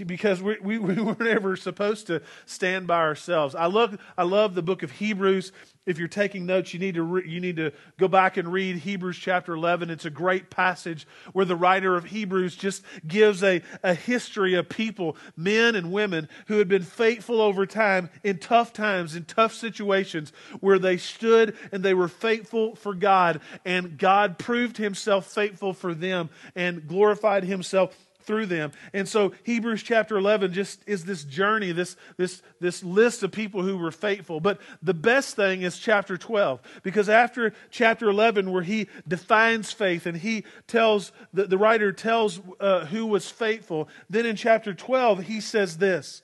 because 0.06 0.40
we, 0.40 0.58
we, 0.58 0.78
we 0.78 1.00
weren't 1.00 1.22
ever 1.22 1.56
supposed 1.56 2.06
to 2.06 2.22
stand 2.46 2.86
by 2.86 2.98
ourselves. 2.98 3.54
I 3.54 3.66
love, 3.66 3.98
I 4.16 4.24
love 4.24 4.54
the 4.54 4.62
book 4.62 4.82
of 4.82 4.90
Hebrews. 4.92 5.52
If 5.84 5.98
you're 5.98 6.06
taking 6.06 6.46
notes, 6.46 6.72
you 6.72 6.78
need, 6.78 6.94
to 6.94 7.02
re, 7.02 7.28
you 7.28 7.40
need 7.40 7.56
to 7.56 7.72
go 7.98 8.06
back 8.06 8.36
and 8.36 8.52
read 8.52 8.76
Hebrews 8.76 9.18
chapter 9.18 9.52
11. 9.52 9.90
It's 9.90 10.04
a 10.04 10.10
great 10.10 10.48
passage 10.48 11.08
where 11.32 11.44
the 11.44 11.56
writer 11.56 11.96
of 11.96 12.04
Hebrews 12.04 12.54
just 12.54 12.84
gives 13.06 13.42
a, 13.42 13.62
a 13.82 13.92
history 13.92 14.54
of 14.54 14.68
people, 14.68 15.16
men 15.36 15.74
and 15.74 15.92
women, 15.92 16.28
who 16.46 16.58
had 16.58 16.68
been 16.68 16.84
faithful 16.84 17.40
over 17.40 17.66
time 17.66 18.10
in 18.22 18.38
tough 18.38 18.72
times, 18.72 19.16
in 19.16 19.24
tough 19.24 19.52
situations, 19.52 20.32
where 20.60 20.78
they 20.78 20.96
stood 20.96 21.56
and 21.72 21.82
they 21.82 21.94
were 21.94 22.08
faithful 22.08 22.76
for 22.76 22.94
God, 22.94 23.40
and 23.64 23.98
God 23.98 24.38
proved 24.38 24.76
himself 24.76 25.26
faithful 25.26 25.72
for 25.72 25.94
them 25.94 26.30
and 26.54 26.86
glorified 26.86 27.42
himself 27.42 27.96
through 28.24 28.46
them. 28.46 28.72
And 28.92 29.08
so 29.08 29.32
Hebrews 29.44 29.82
chapter 29.82 30.16
11 30.16 30.52
just 30.52 30.82
is 30.86 31.04
this 31.04 31.24
journey, 31.24 31.72
this, 31.72 31.96
this, 32.16 32.42
this 32.60 32.82
list 32.82 33.22
of 33.22 33.32
people 33.32 33.62
who 33.62 33.76
were 33.76 33.90
faithful. 33.90 34.40
But 34.40 34.60
the 34.82 34.94
best 34.94 35.36
thing 35.36 35.62
is 35.62 35.78
chapter 35.78 36.16
12, 36.16 36.60
because 36.82 37.08
after 37.08 37.52
chapter 37.70 38.08
11, 38.08 38.50
where 38.50 38.62
he 38.62 38.88
defines 39.06 39.72
faith 39.72 40.06
and 40.06 40.16
he 40.16 40.44
tells, 40.66 41.12
the, 41.32 41.46
the 41.46 41.58
writer 41.58 41.92
tells 41.92 42.40
uh, 42.60 42.86
who 42.86 43.06
was 43.06 43.30
faithful, 43.30 43.88
then 44.08 44.26
in 44.26 44.36
chapter 44.36 44.74
12, 44.74 45.24
he 45.24 45.40
says 45.40 45.78
this 45.78 46.22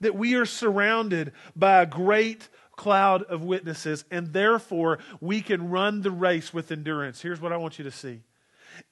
that 0.00 0.16
we 0.16 0.34
are 0.34 0.44
surrounded 0.44 1.32
by 1.54 1.80
a 1.80 1.86
great 1.86 2.48
cloud 2.74 3.22
of 3.22 3.44
witnesses, 3.44 4.04
and 4.10 4.32
therefore 4.32 4.98
we 5.20 5.40
can 5.40 5.70
run 5.70 6.02
the 6.02 6.10
race 6.10 6.52
with 6.52 6.72
endurance. 6.72 7.22
Here's 7.22 7.40
what 7.40 7.52
I 7.52 7.56
want 7.56 7.78
you 7.78 7.84
to 7.84 7.90
see 7.92 8.20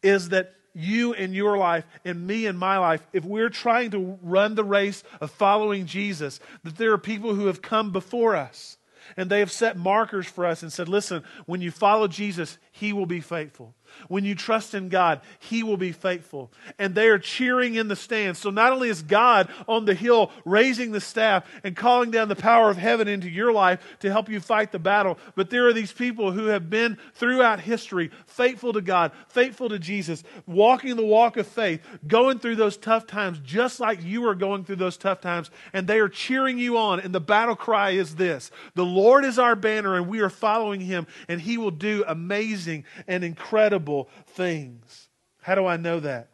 is 0.02 0.28
that 0.28 0.54
you 0.74 1.12
in 1.12 1.34
your 1.34 1.56
life 1.56 1.84
and 2.04 2.26
me 2.26 2.46
in 2.46 2.56
my 2.56 2.78
life, 2.78 3.06
if 3.12 3.24
we're 3.24 3.48
trying 3.48 3.90
to 3.90 4.18
run 4.22 4.54
the 4.54 4.64
race 4.64 5.02
of 5.20 5.30
following 5.30 5.86
Jesus, 5.86 6.40
that 6.64 6.76
there 6.76 6.92
are 6.92 6.98
people 6.98 7.34
who 7.34 7.46
have 7.46 7.62
come 7.62 7.92
before 7.92 8.36
us 8.36 8.78
and 9.16 9.30
they 9.30 9.40
have 9.40 9.50
set 9.50 9.76
markers 9.76 10.26
for 10.26 10.46
us 10.46 10.62
and 10.62 10.72
said, 10.72 10.88
listen, 10.88 11.24
when 11.46 11.60
you 11.60 11.70
follow 11.70 12.06
Jesus, 12.06 12.58
he 12.70 12.92
will 12.92 13.06
be 13.06 13.20
faithful. 13.20 13.74
When 14.08 14.24
you 14.24 14.34
trust 14.34 14.74
in 14.74 14.88
God, 14.88 15.20
He 15.38 15.62
will 15.62 15.76
be 15.76 15.92
faithful. 15.92 16.50
And 16.78 16.94
they 16.94 17.08
are 17.08 17.18
cheering 17.18 17.74
in 17.74 17.88
the 17.88 17.96
stands. 17.96 18.38
So 18.38 18.50
not 18.50 18.72
only 18.72 18.88
is 18.88 19.02
God 19.02 19.48
on 19.68 19.84
the 19.84 19.94
hill 19.94 20.30
raising 20.44 20.92
the 20.92 21.00
staff 21.00 21.44
and 21.64 21.76
calling 21.76 22.10
down 22.10 22.28
the 22.28 22.36
power 22.36 22.70
of 22.70 22.76
heaven 22.76 23.08
into 23.08 23.28
your 23.28 23.52
life 23.52 23.80
to 24.00 24.10
help 24.10 24.28
you 24.28 24.40
fight 24.40 24.72
the 24.72 24.78
battle, 24.78 25.18
but 25.34 25.50
there 25.50 25.66
are 25.66 25.72
these 25.72 25.92
people 25.92 26.32
who 26.32 26.46
have 26.46 26.70
been 26.70 26.98
throughout 27.14 27.60
history 27.60 28.10
faithful 28.26 28.72
to 28.72 28.80
God, 28.80 29.12
faithful 29.28 29.68
to 29.68 29.78
Jesus, 29.78 30.22
walking 30.46 30.96
the 30.96 31.04
walk 31.04 31.36
of 31.36 31.46
faith, 31.46 31.80
going 32.06 32.38
through 32.38 32.56
those 32.56 32.76
tough 32.76 33.06
times 33.06 33.38
just 33.44 33.80
like 33.80 34.02
you 34.04 34.26
are 34.26 34.34
going 34.34 34.64
through 34.64 34.76
those 34.76 34.96
tough 34.96 35.20
times. 35.20 35.50
And 35.72 35.86
they 35.86 35.98
are 35.98 36.08
cheering 36.08 36.58
you 36.58 36.78
on. 36.78 37.00
And 37.00 37.14
the 37.14 37.20
battle 37.20 37.56
cry 37.56 37.90
is 37.90 38.14
this 38.14 38.50
The 38.74 38.84
Lord 38.84 39.24
is 39.24 39.38
our 39.38 39.56
banner, 39.56 39.96
and 39.96 40.08
we 40.08 40.20
are 40.20 40.30
following 40.30 40.80
Him, 40.80 41.06
and 41.28 41.40
He 41.40 41.58
will 41.58 41.70
do 41.70 42.04
amazing 42.06 42.84
and 43.08 43.24
incredible 43.24 43.79
things. 44.26 45.08
How 45.42 45.54
do 45.54 45.66
I 45.66 45.76
know 45.76 46.00
that? 46.00 46.28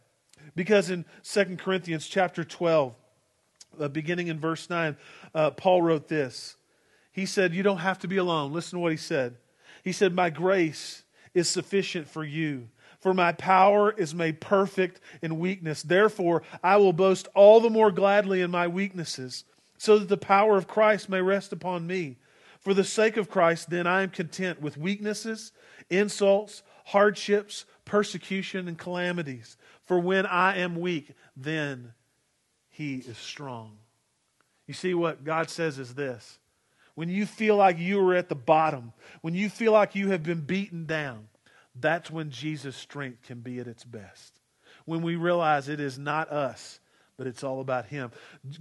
Because 0.55 0.91
in 0.91 1.05
2 1.25 1.57
Corinthians 1.57 2.07
chapter 2.07 2.45
12, 2.45 2.95
uh, 3.79 3.89
beginning 3.89 4.29
in 4.29 4.39
verse 4.39 4.71
9, 4.71 4.97
uh, 5.35 5.51
Paul 5.51 5.83
wrote 5.83 6.09
this. 6.09 6.57
He 7.13 7.27
said, 7.27 7.55
You 7.55 7.63
don't 7.63 7.79
have 7.79 7.99
to 8.01 8.09
be 8.09 8.17
alone. 8.17 8.53
Listen 8.53 8.79
to 8.79 8.81
what 8.81 8.93
he 8.93 8.99
said. 8.99 9.37
He 9.83 9.93
said, 9.93 10.15
My 10.15 10.31
grace 10.31 11.03
is 11.35 11.49
sufficient 11.49 12.09
for 12.09 12.25
you. 12.25 12.69
For 13.01 13.15
my 13.15 13.33
power 13.33 13.93
is 13.93 14.15
made 14.15 14.41
perfect 14.41 15.01
in 15.23 15.39
weakness. 15.39 15.83
Therefore, 15.83 16.43
I 16.63 16.77
will 16.77 16.93
boast 16.93 17.29
all 17.35 17.61
the 17.61 17.71
more 17.71 17.93
gladly 17.93 18.41
in 18.41 18.51
my 18.51 18.67
weaknesses, 18.67 19.45
so 19.79 19.99
that 19.99 20.09
the 20.09 20.17
power 20.17 20.57
of 20.57 20.67
Christ 20.67 21.09
may 21.09 21.21
rest 21.21 21.53
upon 21.53 21.87
me. 21.87 22.17
For 22.59 22.75
the 22.75 22.85
sake 22.85 23.17
of 23.17 23.31
Christ, 23.31 23.71
then, 23.71 23.87
I 23.87 24.03
am 24.03 24.11
content 24.11 24.61
with 24.61 24.77
weaknesses, 24.77 25.53
insults, 25.89 26.63
hardships, 26.87 27.65
persecution, 27.85 28.69
and 28.69 28.79
calamities. 28.79 29.57
For 29.87 29.99
when 29.99 30.25
I 30.25 30.59
am 30.59 30.81
weak, 30.81 31.11
then 31.37 31.93
he 32.69 32.97
is 32.97 33.19
strong. 33.19 33.79
You 34.69 34.75
see, 34.75 34.95
what 34.95 35.25
God 35.25 35.51
says 35.51 35.79
is 35.79 35.95
this 35.95 36.39
when 36.95 37.09
you 37.09 37.27
feel 37.27 37.57
like 37.57 37.79
you 37.79 38.01
are 38.09 38.15
at 38.15 38.29
the 38.29 38.37
bottom, 38.37 38.93
when 39.21 39.35
you 39.35 39.49
feel 39.49 39.73
like 39.73 39.95
you 39.95 40.11
have 40.11 40.23
been 40.23 40.41
beaten 40.41 40.87
down, 40.87 41.29
that's 41.75 42.11
when 42.11 42.31
Jesus' 42.31 42.77
strength 42.77 43.23
can 43.23 43.41
be 43.41 43.59
at 43.59 43.67
its 43.67 43.85
best. 43.85 44.41
When 44.85 45.03
we 45.03 45.17
realize 45.17 45.69
it 45.69 45.81
is 45.81 45.99
not 45.99 46.31
us, 46.31 46.79
but 47.17 47.27
it's 47.27 47.43
all 47.43 47.61
about 47.61 47.87
him. 47.87 48.11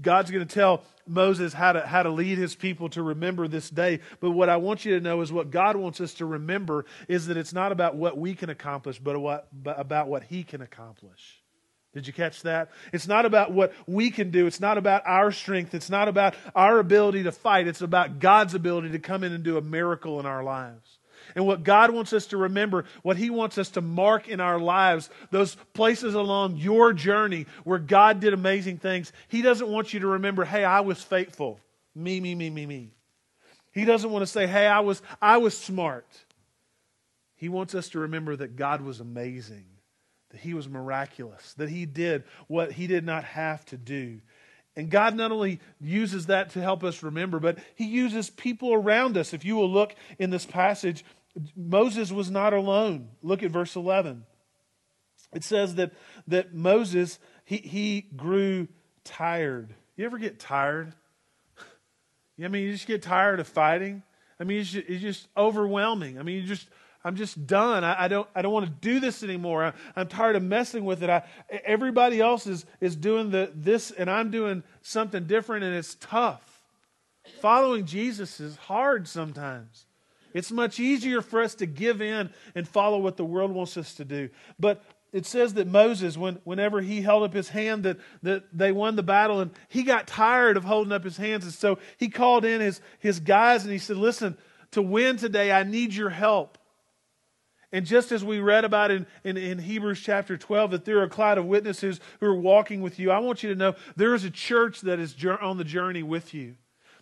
God's 0.01 0.31
going 0.31 0.45
to 0.45 0.53
tell 0.53 0.83
Moses 1.05 1.53
how 1.53 1.73
to, 1.73 1.81
how 1.81 2.03
to 2.03 2.09
lead 2.09 2.37
his 2.37 2.55
people 2.55 2.89
to 2.89 3.03
remember 3.03 3.47
this 3.47 3.69
day. 3.69 3.99
But 4.19 4.31
what 4.31 4.49
I 4.49 4.57
want 4.57 4.85
you 4.85 4.95
to 4.95 5.03
know 5.03 5.21
is 5.21 5.31
what 5.31 5.51
God 5.51 5.75
wants 5.75 5.99
us 5.99 6.13
to 6.15 6.25
remember 6.25 6.85
is 7.07 7.27
that 7.27 7.37
it's 7.37 7.53
not 7.53 7.71
about 7.71 7.95
what 7.95 8.17
we 8.17 8.33
can 8.33 8.49
accomplish, 8.49 8.97
but, 8.99 9.19
what, 9.19 9.47
but 9.51 9.79
about 9.79 10.07
what 10.07 10.23
he 10.23 10.43
can 10.43 10.61
accomplish. 10.61 11.41
Did 11.93 12.07
you 12.07 12.13
catch 12.13 12.41
that? 12.41 12.71
It's 12.91 13.07
not 13.07 13.25
about 13.25 13.53
what 13.53 13.73
we 13.87 14.11
can 14.11 14.29
do. 14.29 14.47
It's 14.47 14.59
not 14.59 14.77
about 14.77 15.03
our 15.05 15.31
strength. 15.31 15.73
It's 15.73 15.89
not 15.89 16.09
about 16.09 16.35
our 16.53 16.79
ability 16.79 17.23
to 17.23 17.31
fight. 17.31 17.67
It's 17.67 17.81
about 17.81 18.19
God's 18.19 18.53
ability 18.53 18.89
to 18.91 18.99
come 18.99 19.23
in 19.23 19.31
and 19.31 19.43
do 19.45 19.57
a 19.57 19.61
miracle 19.61 20.19
in 20.19 20.25
our 20.25 20.43
lives. 20.43 20.99
And 21.33 21.47
what 21.47 21.63
God 21.63 21.91
wants 21.91 22.13
us 22.13 22.27
to 22.27 22.37
remember, 22.37 22.85
what 23.01 23.17
He 23.17 23.29
wants 23.29 23.57
us 23.57 23.69
to 23.71 23.81
mark 23.81 24.27
in 24.27 24.39
our 24.39 24.59
lives, 24.59 25.09
those 25.31 25.55
places 25.73 26.13
along 26.13 26.57
your 26.57 26.93
journey 26.93 27.45
where 27.63 27.79
God 27.79 28.19
did 28.19 28.33
amazing 28.33 28.77
things, 28.77 29.11
He 29.27 29.41
doesn't 29.41 29.67
want 29.67 29.93
you 29.93 30.01
to 30.01 30.07
remember, 30.07 30.45
hey, 30.45 30.63
I 30.63 30.81
was 30.81 31.01
faithful. 31.01 31.59
Me, 31.95 32.19
me, 32.19 32.35
me, 32.35 32.49
me, 32.49 32.65
me. 32.65 32.91
He 33.71 33.85
doesn't 33.85 34.11
want 34.11 34.23
to 34.23 34.27
say, 34.27 34.47
hey, 34.47 34.67
I 34.67 34.81
was, 34.81 35.01
I 35.21 35.37
was 35.37 35.57
smart. 35.57 36.07
He 37.35 37.49
wants 37.49 37.75
us 37.75 37.89
to 37.89 37.99
remember 37.99 38.35
that 38.35 38.55
God 38.55 38.81
was 38.81 38.99
amazing, 38.99 39.65
that 40.31 40.39
He 40.39 40.53
was 40.53 40.67
miraculous, 40.67 41.53
that 41.55 41.69
He 41.69 41.85
did 41.85 42.23
what 42.47 42.71
He 42.71 42.87
did 42.87 43.05
not 43.05 43.23
have 43.23 43.65
to 43.65 43.77
do. 43.77 44.21
And 44.77 44.89
God 44.89 45.15
not 45.15 45.31
only 45.31 45.59
uses 45.79 46.25
that 46.25 46.51
to 46.51 46.61
help 46.61 46.83
us 46.83 47.01
remember, 47.01 47.39
but 47.39 47.59
He 47.75 47.85
uses 47.85 48.29
people 48.29 48.73
around 48.73 49.17
us. 49.17 49.33
If 49.33 49.45
you 49.45 49.55
will 49.55 49.69
look 49.69 49.95
in 50.19 50.29
this 50.29 50.45
passage, 50.45 51.05
Moses 51.55 52.11
was 52.11 52.31
not 52.31 52.53
alone. 52.53 53.09
Look 53.21 53.43
at 53.43 53.51
verse 53.51 53.75
11. 53.75 54.25
It 55.33 55.43
says 55.43 55.75
that, 55.75 55.91
that 56.27 56.53
Moses, 56.53 57.19
he, 57.43 57.57
he 57.57 58.01
grew 58.15 58.67
tired. 59.03 59.73
You 59.97 60.05
ever 60.05 60.17
get 60.17 60.39
tired? 60.39 60.93
I 62.43 62.47
mean, 62.47 62.63
you 62.63 62.71
just 62.71 62.87
get 62.87 63.01
tired 63.01 63.39
of 63.39 63.47
fighting. 63.47 64.03
I 64.39 64.43
mean, 64.43 64.61
it's 64.61 64.71
just, 64.71 64.87
it's 64.87 65.01
just 65.01 65.27
overwhelming. 65.35 66.19
I 66.19 66.23
mean, 66.23 66.41
you 66.41 66.47
just 66.47 66.67
I'm 67.05 67.15
just 67.15 67.45
done. 67.45 67.83
I, 67.83 68.05
I, 68.05 68.07
don't, 68.07 68.27
I 68.33 68.41
don't 68.41 68.51
want 68.51 68.65
to 68.65 68.71
do 68.71 68.99
this 68.99 69.21
anymore. 69.21 69.63
I, 69.95 70.01
am 70.01 70.07
tired 70.07 70.35
of 70.35 70.41
messing 70.41 70.85
with 70.85 71.03
it. 71.03 71.09
I, 71.09 71.21
everybody 71.63 72.19
else 72.19 72.47
is, 72.47 72.65
is 72.81 72.95
doing 72.95 73.29
the, 73.29 73.51
this, 73.53 73.91
and 73.91 74.09
I'm 74.09 74.31
doing 74.31 74.63
something 74.81 75.25
different, 75.25 75.63
and 75.63 75.75
it's 75.75 75.95
tough. 76.01 76.63
Following 77.41 77.85
Jesus 77.85 78.39
is 78.39 78.55
hard 78.55 79.07
sometimes. 79.07 79.85
It's 80.35 80.51
much 80.51 80.81
easier 80.81 81.21
for 81.21 81.41
us 81.41 81.55
to 81.55 81.65
give 81.65 82.01
in 82.01 82.29
and 82.55 82.67
follow 82.67 82.99
what 82.99 83.15
the 83.15 83.23
world 83.23 83.51
wants 83.51 83.77
us 83.77 83.93
to 83.95 84.03
do. 84.03 84.29
But 84.59 84.83
it 85.13 85.25
says 85.25 85.53
that 85.53 85.65
Moses, 85.65 86.17
when, 86.17 86.39
whenever 86.43 86.81
he 86.81 87.01
held 87.01 87.23
up 87.23 87.33
his 87.33 87.47
hand, 87.47 87.83
that, 87.83 87.99
that 88.21 88.43
they 88.51 88.73
won 88.73 88.97
the 88.97 89.01
battle, 89.01 89.39
and 89.39 89.51
he 89.69 89.83
got 89.83 90.07
tired 90.07 90.57
of 90.57 90.65
holding 90.65 90.91
up 90.91 91.05
his 91.05 91.15
hands. 91.15 91.45
And 91.45 91.53
so 91.53 91.79
he 91.97 92.09
called 92.09 92.43
in 92.43 92.59
his, 92.59 92.81
his 92.99 93.21
guys 93.21 93.63
and 93.63 93.71
he 93.71 93.77
said, 93.77 93.95
Listen, 93.95 94.37
to 94.71 94.81
win 94.81 95.15
today, 95.15 95.53
I 95.53 95.63
need 95.63 95.93
your 95.93 96.09
help. 96.09 96.57
And 97.71 97.85
just 97.85 98.11
as 98.11 98.21
we 98.21 98.39
read 98.39 98.65
about 98.65 98.91
in, 98.91 99.07
in, 99.23 99.37
in, 99.37 99.57
Hebrews 99.57 100.01
chapter 100.01 100.35
12, 100.35 100.71
that 100.71 100.83
there 100.83 100.99
are 100.99 101.03
a 101.03 101.09
cloud 101.09 101.37
of 101.37 101.45
witnesses 101.45 102.01
who 102.19 102.25
are 102.25 102.35
walking 102.35 102.81
with 102.81 102.99
you, 102.99 103.09
I 103.09 103.19
want 103.19 103.41
you 103.41 103.47
to 103.49 103.55
know 103.55 103.75
there 103.95 104.15
is 104.15 104.25
a 104.25 104.29
church 104.29 104.81
that 104.81 104.99
is 104.99 105.15
on 105.41 105.57
the 105.57 105.63
journey 105.63 106.03
with 106.03 106.33
you. 106.33 106.55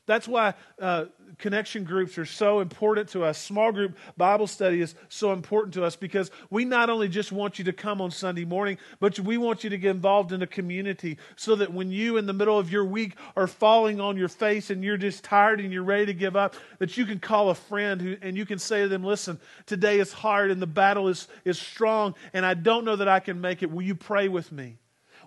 That's 0.06 0.28
why 0.28 0.54
uh, 0.82 1.06
connection 1.38 1.86
groups 1.86 2.18
are 2.18 2.26
so 2.26 2.60
important 2.60 3.08
to 3.10 3.24
us. 3.24 3.38
Small 3.38 3.72
group 3.72 3.98
Bible 4.18 4.48
study 4.48 4.82
is 4.82 4.96
so 5.08 5.32
important 5.32 5.74
to 5.76 5.86
us 5.86 5.96
because 5.96 6.30
we 6.50 6.66
not 6.66 6.90
only 6.90 7.08
just 7.08 7.32
want 7.32 7.58
you 7.58 7.66
to 7.66 7.74
come 7.74 8.02
on 8.02 8.12
Sunday 8.12 8.44
morning, 8.44 8.78
but 9.00 9.18
we 9.20 9.38
want 9.38 9.64
you 9.64 9.70
to 9.70 9.78
get 9.78 9.92
involved 9.92 10.34
in 10.34 10.42
a 10.42 10.48
community 10.48 11.18
so 11.38 11.56
that 11.56 11.72
when 11.72 11.90
you, 11.90 12.18
in 12.18 12.26
the 12.26 12.34
middle 12.34 12.60
of 12.60 12.70
your 12.70 12.84
week, 12.84 13.16
are 13.38 13.48
falling 13.48 14.02
on 14.02 14.18
your 14.18 14.28
face 14.28 14.70
and 14.70 14.84
you're 14.84 14.98
just 14.98 15.24
tired 15.24 15.62
and 15.62 15.72
you're 15.72 15.84
ready 15.84 16.08
to 16.08 16.14
give 16.14 16.36
up, 16.36 16.56
that 16.80 16.98
you 16.98 17.06
can 17.06 17.20
call 17.20 17.50
a 17.50 17.56
friend 17.56 18.02
who, 18.02 18.18
and 18.22 18.36
you 18.36 18.46
can 18.46 18.60
say 18.60 18.82
to 18.82 18.90
them, 18.90 19.06
Listen, 19.06 19.40
today 19.66 20.00
is 20.00 20.12
hard 20.12 20.52
and 20.52 20.62
the 20.62 20.68
battle 20.68 21.08
is, 21.08 21.30
is 21.46 21.58
strong, 21.58 22.14
and 22.34 22.46
I 22.46 22.56
don't 22.56 22.84
know 22.84 22.98
that 22.98 23.08
I 23.08 23.22
can 23.22 23.40
make 23.40 23.64
it. 23.64 23.72
Will 23.72 23.84
you 23.84 23.96
pray 23.96 24.28
with 24.28 24.52
me? 24.52 24.80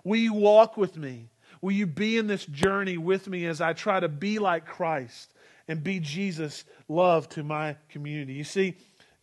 Will 0.03 0.17
you 0.17 0.33
walk 0.33 0.77
with 0.77 0.97
me? 0.97 1.29
Will 1.61 1.71
you 1.71 1.87
be 1.87 2.17
in 2.17 2.27
this 2.27 2.45
journey 2.45 2.97
with 2.97 3.27
me 3.27 3.45
as 3.45 3.61
I 3.61 3.73
try 3.73 3.99
to 3.99 4.09
be 4.09 4.39
like 4.39 4.65
Christ 4.65 5.33
and 5.67 5.83
be 5.83 5.99
Jesus' 5.99 6.63
love 6.87 7.27
to 7.29 7.43
my 7.43 7.75
community? 7.89 8.33
You 8.33 8.43
see, 8.43 8.75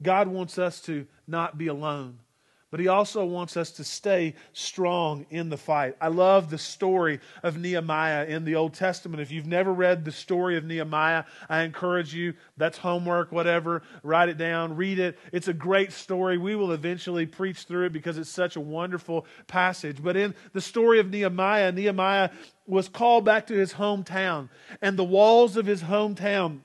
God 0.03 0.29
wants 0.29 0.59
us 0.59 0.81
to 0.83 1.07
not 1.27 1.57
be 1.57 1.69
alone 1.69 2.19
but 2.75 2.81
he 2.81 2.89
also 2.89 3.25
wants 3.25 3.57
us 3.57 3.71
to 3.71 3.85
stay 3.85 4.35
strong 4.53 5.27
in 5.31 5.49
the 5.49 5.57
fight. 5.57 5.95
I 6.01 6.09
love 6.09 6.51
the 6.51 6.59
story 6.59 7.21
of 7.45 7.57
Nehemiah 7.57 8.27
in 8.27 8.45
the 8.45 8.57
Old 8.57 8.75
Testament. 8.75 9.23
If 9.23 9.31
you've 9.31 9.47
never 9.47 9.73
read 9.73 10.05
the 10.05 10.11
story 10.11 10.57
of 10.57 10.65
Nehemiah, 10.65 11.23
I 11.49 11.63
encourage 11.63 12.13
you, 12.13 12.35
that's 12.57 12.77
homework, 12.77 13.31
whatever, 13.31 13.85
write 14.03 14.29
it 14.29 14.39
down, 14.39 14.75
read 14.75 14.99
it. 14.99 15.17
It's 15.31 15.47
a 15.47 15.53
great 15.53 15.93
story. 15.93 16.37
We 16.37 16.57
will 16.57 16.73
eventually 16.73 17.27
preach 17.27 17.59
through 17.59 17.87
it 17.87 17.93
because 17.93 18.19
it's 18.19 18.29
such 18.29 18.57
a 18.57 18.61
wonderful 18.61 19.25
passage. 19.47 20.03
But 20.03 20.17
in 20.17 20.35
the 20.53 20.61
story 20.61 20.99
of 20.99 21.11
Nehemiah, 21.11 21.71
Nehemiah 21.71 22.31
was 22.67 22.89
called 22.89 23.25
back 23.25 23.47
to 23.47 23.55
his 23.55 23.75
hometown, 23.75 24.49
and 24.83 24.99
the 24.99 25.05
walls 25.05 25.57
of 25.57 25.67
his 25.67 25.85
hometown 25.85 26.63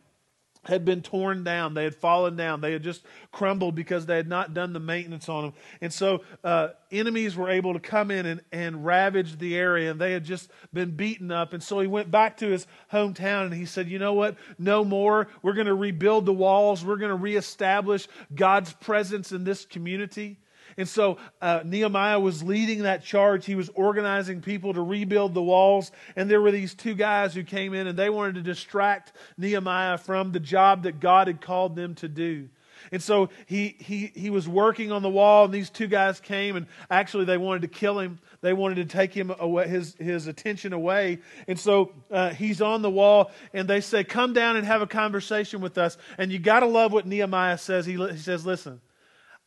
had 0.70 0.86
been 0.86 1.02
torn 1.02 1.44
down. 1.44 1.74
They 1.74 1.84
had 1.84 1.96
fallen 1.96 2.36
down. 2.36 2.62
They 2.62 2.72
had 2.72 2.84
just 2.84 3.04
crumbled 3.32 3.76
because 3.76 4.06
they 4.06 4.16
had 4.16 4.28
not 4.28 4.54
done 4.54 4.74
the 4.74 4.80
maintenance 4.80 5.28
on 5.28 5.44
them. 5.44 5.54
And 5.82 5.92
so 5.92 6.22
uh, 6.44 6.70
enemies 6.92 7.36
were 7.36 7.50
able 7.50 7.74
to 7.74 7.80
come 7.80 8.12
in 8.12 8.26
and, 8.26 8.42
and 8.52 8.86
ravage 8.86 9.38
the 9.38 9.56
area, 9.56 9.92
and 9.92 10.00
they 10.00 10.14
had 10.14 10.24
just 10.24 10.50
been 10.74 10.92
beaten 10.92 11.32
up. 11.32 11.54
And 11.54 11.62
so 11.62 11.80
he 11.80 11.88
went 11.88 12.12
back 12.12 12.38
to 12.38 12.48
his 12.48 12.68
hometown 12.92 13.46
and 13.46 13.54
he 13.54 13.66
said, 13.66 13.90
You 13.90 14.00
know 14.00 14.14
what? 14.14 14.38
No 14.58 14.86
more. 14.86 15.28
We're 15.42 15.54
going 15.54 15.68
to 15.68 15.76
rebuild 15.76 16.26
the 16.26 16.34
walls, 16.34 16.86
we're 16.86 16.98
going 16.98 17.10
to 17.10 17.16
reestablish 17.16 18.08
God's 18.34 18.74
presence 18.74 19.32
in 19.32 19.44
this 19.44 19.66
community. 19.66 20.38
And 20.78 20.88
so 20.88 21.18
uh, 21.42 21.62
Nehemiah 21.64 22.20
was 22.20 22.44
leading 22.44 22.84
that 22.84 23.04
charge. 23.04 23.46
He 23.46 23.56
was 23.56 23.70
organizing 23.70 24.42
people 24.42 24.74
to 24.74 24.82
rebuild 24.82 25.34
the 25.34 25.44
walls. 25.44 25.92
And 26.16 26.30
there 26.30 26.42
were 26.42 26.52
these 26.52 26.74
two 26.74 26.96
guys 26.96 27.34
who 27.34 27.44
came 27.44 27.74
in 27.74 27.88
and 27.88 27.98
they 27.98 28.10
wanted 28.10 28.36
to 28.36 28.42
distract 28.42 29.14
Nehemiah 29.38 29.98
from 29.98 30.32
the 30.32 30.40
job 30.40 30.84
that 30.84 31.00
God 31.00 31.28
had 31.28 31.42
called 31.42 31.76
them 31.76 31.96
to 31.96 32.08
do. 32.08 32.50
And 32.92 33.02
so 33.02 33.30
he, 33.46 33.76
he, 33.80 34.12
he 34.16 34.30
was 34.30 34.48
working 34.48 34.92
on 34.92 35.02
the 35.02 35.10
wall, 35.10 35.46
and 35.46 35.54
these 35.54 35.70
two 35.70 35.88
guys 35.88 36.20
came, 36.20 36.56
and 36.56 36.66
actually 36.90 37.26
they 37.26 37.38
wanted 37.38 37.62
to 37.64 37.68
kill 37.68 38.00
him. 38.00 38.20
They 38.42 38.54
wanted 38.54 38.76
to 38.76 38.86
take 38.86 39.14
him 39.14 39.34
away, 39.38 39.68
his, 39.68 39.96
his 40.00 40.28
attention 40.28 40.74
away. 40.74 41.20
And 41.48 41.60
so 41.60 41.92
uh, 42.10 42.30
he's 42.30 42.62
on 42.62 42.82
the 42.82 42.90
wall, 42.90 43.32
and 43.54 43.68
they 43.68 43.82
say, 43.82 44.04
Come 44.04 44.34
down 44.34 44.56
and 44.56 44.66
have 44.66 44.82
a 44.82 44.88
conversation 44.88 45.62
with 45.62 45.78
us. 45.78 45.98
And 46.18 46.32
you 46.32 46.40
got 46.40 46.62
to 46.62 46.66
love 46.66 46.92
what 46.92 47.06
Nehemiah 47.06 47.58
says. 47.58 47.86
He, 47.86 47.94
he 47.94 48.18
says, 48.18 48.46
Listen, 48.46 48.82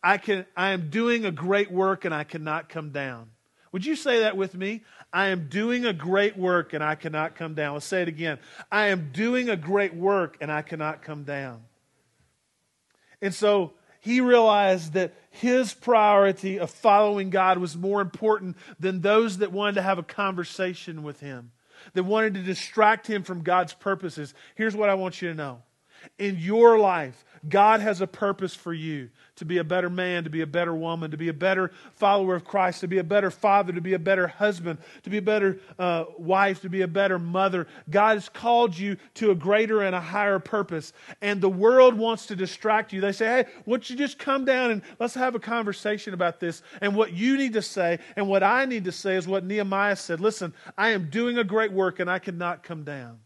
I, 0.02 0.18
can, 0.18 0.46
I 0.56 0.70
am 0.70 0.90
doing 0.90 1.24
a 1.24 1.30
great 1.30 1.70
work 1.70 2.04
and 2.04 2.14
I 2.14 2.24
cannot 2.24 2.68
come 2.68 2.90
down. 2.90 3.30
Would 3.72 3.86
you 3.86 3.96
say 3.96 4.20
that 4.20 4.36
with 4.36 4.54
me? 4.54 4.82
I 5.12 5.28
am 5.28 5.48
doing 5.48 5.84
a 5.86 5.92
great 5.92 6.36
work 6.36 6.72
and 6.72 6.84
I 6.84 6.94
cannot 6.94 7.34
come 7.34 7.54
down. 7.54 7.74
Let's 7.74 7.86
say 7.86 8.02
it 8.02 8.08
again. 8.08 8.38
I 8.70 8.88
am 8.88 9.10
doing 9.12 9.48
a 9.48 9.56
great 9.56 9.94
work 9.94 10.36
and 10.40 10.50
I 10.50 10.62
cannot 10.62 11.02
come 11.02 11.24
down. 11.24 11.62
And 13.22 13.32
so 13.34 13.72
he 14.00 14.20
realized 14.20 14.94
that 14.94 15.14
his 15.30 15.72
priority 15.72 16.58
of 16.58 16.70
following 16.70 17.30
God 17.30 17.58
was 17.58 17.76
more 17.76 18.00
important 18.00 18.56
than 18.80 19.00
those 19.00 19.38
that 19.38 19.52
wanted 19.52 19.76
to 19.76 19.82
have 19.82 19.98
a 19.98 20.02
conversation 20.02 21.02
with 21.02 21.20
him, 21.20 21.52
that 21.94 22.02
wanted 22.02 22.34
to 22.34 22.42
distract 22.42 23.06
him 23.06 23.22
from 23.22 23.42
God's 23.42 23.74
purposes. 23.74 24.34
Here's 24.56 24.74
what 24.74 24.90
I 24.90 24.94
want 24.94 25.22
you 25.22 25.28
to 25.28 25.34
know. 25.34 25.62
In 26.18 26.36
your 26.38 26.78
life, 26.80 27.24
God 27.48 27.80
has 27.80 28.00
a 28.00 28.06
purpose 28.06 28.54
for 28.54 28.72
you 28.72 29.10
to 29.36 29.44
be 29.44 29.58
a 29.58 29.64
better 29.64 29.90
man, 29.90 30.22
to 30.24 30.30
be 30.30 30.42
a 30.42 30.46
better 30.46 30.74
woman, 30.74 31.10
to 31.10 31.16
be 31.16 31.28
a 31.28 31.34
better 31.34 31.72
follower 31.92 32.36
of 32.36 32.44
Christ, 32.44 32.80
to 32.80 32.86
be 32.86 32.98
a 32.98 33.04
better 33.04 33.32
father, 33.32 33.72
to 33.72 33.80
be 33.80 33.94
a 33.94 33.98
better 33.98 34.28
husband, 34.28 34.78
to 35.02 35.10
be 35.10 35.18
a 35.18 35.22
better 35.22 35.58
uh, 35.78 36.04
wife, 36.18 36.60
to 36.60 36.68
be 36.68 36.82
a 36.82 36.88
better 36.88 37.18
mother. 37.18 37.66
God 37.90 38.14
has 38.16 38.28
called 38.28 38.78
you 38.78 38.96
to 39.14 39.32
a 39.32 39.34
greater 39.34 39.82
and 39.82 39.94
a 39.94 40.00
higher 40.00 40.38
purpose. 40.38 40.92
And 41.20 41.40
the 41.40 41.48
world 41.48 41.94
wants 41.94 42.26
to 42.26 42.36
distract 42.36 42.92
you. 42.92 43.00
They 43.00 43.12
say, 43.12 43.26
hey, 43.26 43.44
why 43.64 43.72
don't 43.72 43.90
you 43.90 43.96
just 43.96 44.20
come 44.20 44.44
down 44.44 44.70
and 44.70 44.82
let's 45.00 45.14
have 45.14 45.34
a 45.34 45.40
conversation 45.40 46.14
about 46.14 46.38
this? 46.38 46.62
And 46.80 46.94
what 46.94 47.12
you 47.12 47.36
need 47.36 47.54
to 47.54 47.62
say 47.62 47.98
and 48.14 48.28
what 48.28 48.44
I 48.44 48.66
need 48.66 48.84
to 48.84 48.92
say 48.92 49.16
is 49.16 49.26
what 49.26 49.44
Nehemiah 49.44 49.96
said 49.96 50.20
Listen, 50.20 50.54
I 50.78 50.90
am 50.90 51.10
doing 51.10 51.38
a 51.38 51.44
great 51.44 51.72
work 51.72 51.98
and 51.98 52.08
I 52.08 52.20
cannot 52.20 52.62
come 52.62 52.84
down. 52.84 53.18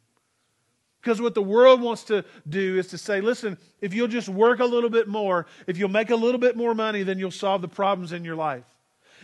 Because 1.07 1.21
what 1.21 1.37
the 1.37 1.43
world 1.43 1.81
wants 1.81 2.03
to 2.07 2.25
do 2.49 2.79
is 2.79 2.89
to 2.89 2.99
say, 2.99 3.21
listen, 3.21 3.59
if 3.81 3.95
you'll 3.95 4.09
just 4.09 4.29
work 4.29 4.59
a 4.59 4.65
little 4.65 4.91
bit 4.91 5.07
more, 5.07 5.47
if 5.69 5.79
you'll 5.79 5.89
make 5.89 6.11
a 6.11 6.17
little 6.17 6.41
bit 6.41 6.57
more 6.57 6.75
money, 6.75 7.05
then 7.05 7.21
you'll 7.21 7.31
solve 7.31 7.63
the 7.63 7.69
problems 7.69 8.11
in 8.11 8.25
your 8.25 8.35
life. 8.35 8.65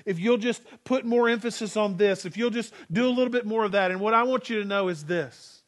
If 0.06 0.20
you'll 0.20 0.38
just 0.38 0.62
put 0.84 1.04
more 1.04 1.28
emphasis 1.28 1.76
on 1.76 1.96
this, 1.96 2.24
if 2.24 2.36
you'll 2.36 2.50
just 2.50 2.72
do 2.92 3.08
a 3.08 3.10
little 3.10 3.30
bit 3.32 3.46
more 3.46 3.64
of 3.64 3.72
that. 3.72 3.90
And 3.90 4.00
what 4.00 4.14
I 4.14 4.22
want 4.22 4.48
you 4.48 4.60
to 4.60 4.64
know 4.64 4.86
is 4.86 5.06
this 5.06 5.64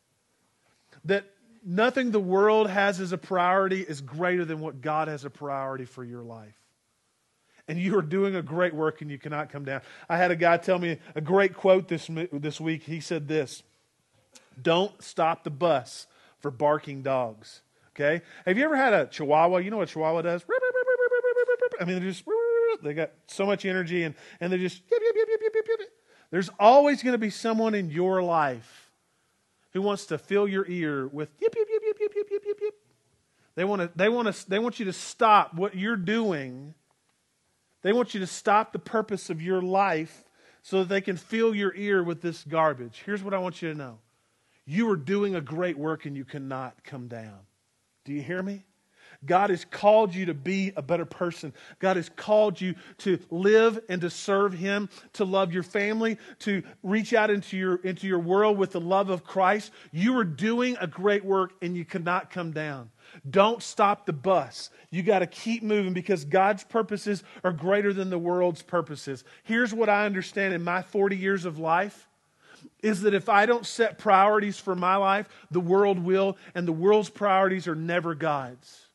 that 1.05 1.25
nothing 1.67 2.13
the 2.13 2.21
world 2.21 2.71
has 2.71 3.01
as 3.01 3.11
a 3.11 3.19
priority 3.19 3.81
is 3.81 4.01
greater 4.01 4.45
than 4.45 4.61
what 4.61 4.81
God 4.81 5.09
has 5.09 5.25
a 5.25 5.31
priority 5.31 5.85
for 5.85 6.05
your 6.05 6.23
life. 6.23 6.55
And 7.67 7.77
you 7.77 7.99
are 7.99 8.03
doing 8.03 8.37
a 8.37 8.43
great 8.43 8.73
work 8.73 9.03
and 9.03 9.11
you 9.11 9.19
cannot 9.19 9.51
come 9.51 9.65
down. 9.65 9.81
I 10.09 10.17
had 10.17 10.31
a 10.31 10.37
guy 10.37 10.59
tell 10.59 10.79
me 10.79 10.99
a 11.17 11.21
great 11.21 11.55
quote 11.55 11.89
this, 11.89 12.09
this 12.33 12.61
week. 12.61 12.85
He 12.85 13.01
said 13.01 13.27
this 13.27 13.65
don't 14.61 15.03
stop 15.03 15.45
the 15.45 15.51
bus 15.51 16.07
for 16.39 16.51
barking 16.51 17.03
dogs. 17.03 17.63
Okay? 17.91 18.23
Have 18.45 18.59
you 18.59 18.65
ever 18.65 18.77
had 18.77 18.93
a 18.93 19.07
chihuahua? 19.07 19.59
You 19.59 19.71
know 19.71 19.79
what 19.79 19.89
chihuahua 19.89 20.23
does? 20.23 20.45
I 21.81 21.85
mean, 21.85 22.01
they 22.01 22.07
just, 22.07 22.25
they 22.83 22.95
got 22.95 23.11
so 23.27 23.47
much 23.47 23.65
energy 23.65 24.03
and, 24.03 24.15
and 24.41 24.53
they 24.53 24.59
just, 24.59 24.83
there's 26.31 26.51
always 26.59 27.03
going 27.03 27.13
to 27.13 27.19
be 27.19 27.31
someone 27.31 27.75
in 27.75 27.91
your 27.91 28.23
life 28.23 28.91
who 29.73 29.83
wants 29.83 30.07
to 30.07 30.19
fill 30.19 30.49
your 30.49 30.67
ear 30.69 31.07
with, 31.09 31.31
yip, 31.41 31.55
yip, 31.57 31.69
yip, 31.71 31.83
yip, 32.01 32.13
yip, 32.15 32.45
yip, 32.61 32.75
they 33.55 33.65
want 33.65 33.83
to, 33.83 33.91
they 33.95 34.09
want 34.09 34.35
to, 34.35 34.51
they 34.51 34.59
want 34.59 34.79
you 34.79 34.87
to 34.87 34.93
stop 34.93 35.55
what 35.55 35.77
you're 35.77 35.97
doing. 35.97 36.75
They 37.83 37.93
want 37.93 38.15
you 38.15 38.21
to 38.21 38.27
stop 38.27 38.73
the 38.73 38.79
purpose 38.79 39.31
of 39.31 39.41
your 39.41 39.63
life 39.63 40.25
so 40.63 40.81
that 40.81 40.89
they 40.89 41.01
can 41.01 41.17
fill 41.17 41.55
your 41.55 41.75
ear 41.75 42.03
with 42.03 42.23
this 42.23 42.43
garbage. 42.43 43.03
Here's 43.05 43.23
what 43.23 43.35
I 43.35 43.39
want 43.39 43.63
you 43.63 43.71
to 43.71 43.79
know 43.79 43.99
you 44.67 44.91
are 44.91 44.97
doing 44.97 45.35
a 45.35 45.41
great 45.41 45.79
work 45.79 46.07
and 46.07 46.17
you 46.17 46.25
cannot 46.25 46.85
come 46.85 47.09
down. 47.09 47.39
Do 48.05 48.13
you 48.13 48.23
hear 48.23 48.43
me? 48.43 48.65
God 49.25 49.51
has 49.51 49.65
called 49.65 50.15
you 50.15 50.27
to 50.27 50.35
be 50.35 50.73
a 50.77 50.83
better 50.83 51.05
person. 51.05 51.53
God 51.79 51.97
has 51.97 52.09
called 52.09 52.61
you 52.61 52.75
to 52.99 53.19
live 53.31 53.81
and 53.89 54.01
to 54.03 54.11
serve 54.11 54.53
Him, 54.53 54.89
to 55.15 55.25
love 55.25 55.53
your 55.53 55.63
family, 55.63 56.19
to 56.41 56.63
reach 56.83 57.15
out 57.15 57.31
into 57.31 57.57
your, 57.57 57.77
into 57.77 58.07
your 58.07 58.19
world 58.19 58.59
with 58.59 58.73
the 58.73 58.81
love 58.81 59.11
of 59.11 59.25
Christ. 59.25 59.71
You 59.93 60.19
are 60.19 60.25
doing 60.25 60.77
a 60.81 60.87
great 60.87 61.25
work 61.25 61.53
and 61.63 61.77
you 61.77 61.85
cannot 61.85 62.31
come 62.31 62.53
down. 62.53 62.91
Don't 63.29 63.63
stop 63.63 64.07
the 64.07 64.13
bus. 64.13 64.71
You 64.91 65.03
got 65.03 65.21
to 65.21 65.27
keep 65.27 65.63
moving 65.63 65.93
because 65.93 66.25
God's 66.25 66.65
purposes 66.65 67.23
are 67.43 67.53
greater 67.53 67.93
than 67.93 68.11
the 68.11 68.19
world's 68.19 68.63
purposes. 68.63 69.25
Here's 69.45 69.73
what 69.73 69.89
I 69.89 70.07
understand 70.07 70.55
in 70.55 70.63
my 70.63 70.83
40 70.83 71.17
years 71.17 71.45
of 71.45 71.59
life 71.59 72.09
is 72.85 73.01
that 73.01 73.15
if 73.15 73.31
I 73.31 73.47
don't 73.47 73.65
set 73.65 73.97
priorities 73.97 74.59
for 74.59 74.75
my 74.75 74.97
life, 74.97 75.27
the 75.51 75.59
world 75.59 75.99
will, 75.99 76.37
and 76.55 76.69
the 76.69 76.73
world's 76.73 77.09
priorities 77.09 77.67
are 77.67 77.75
never 77.75 78.15
God's. 78.15 78.89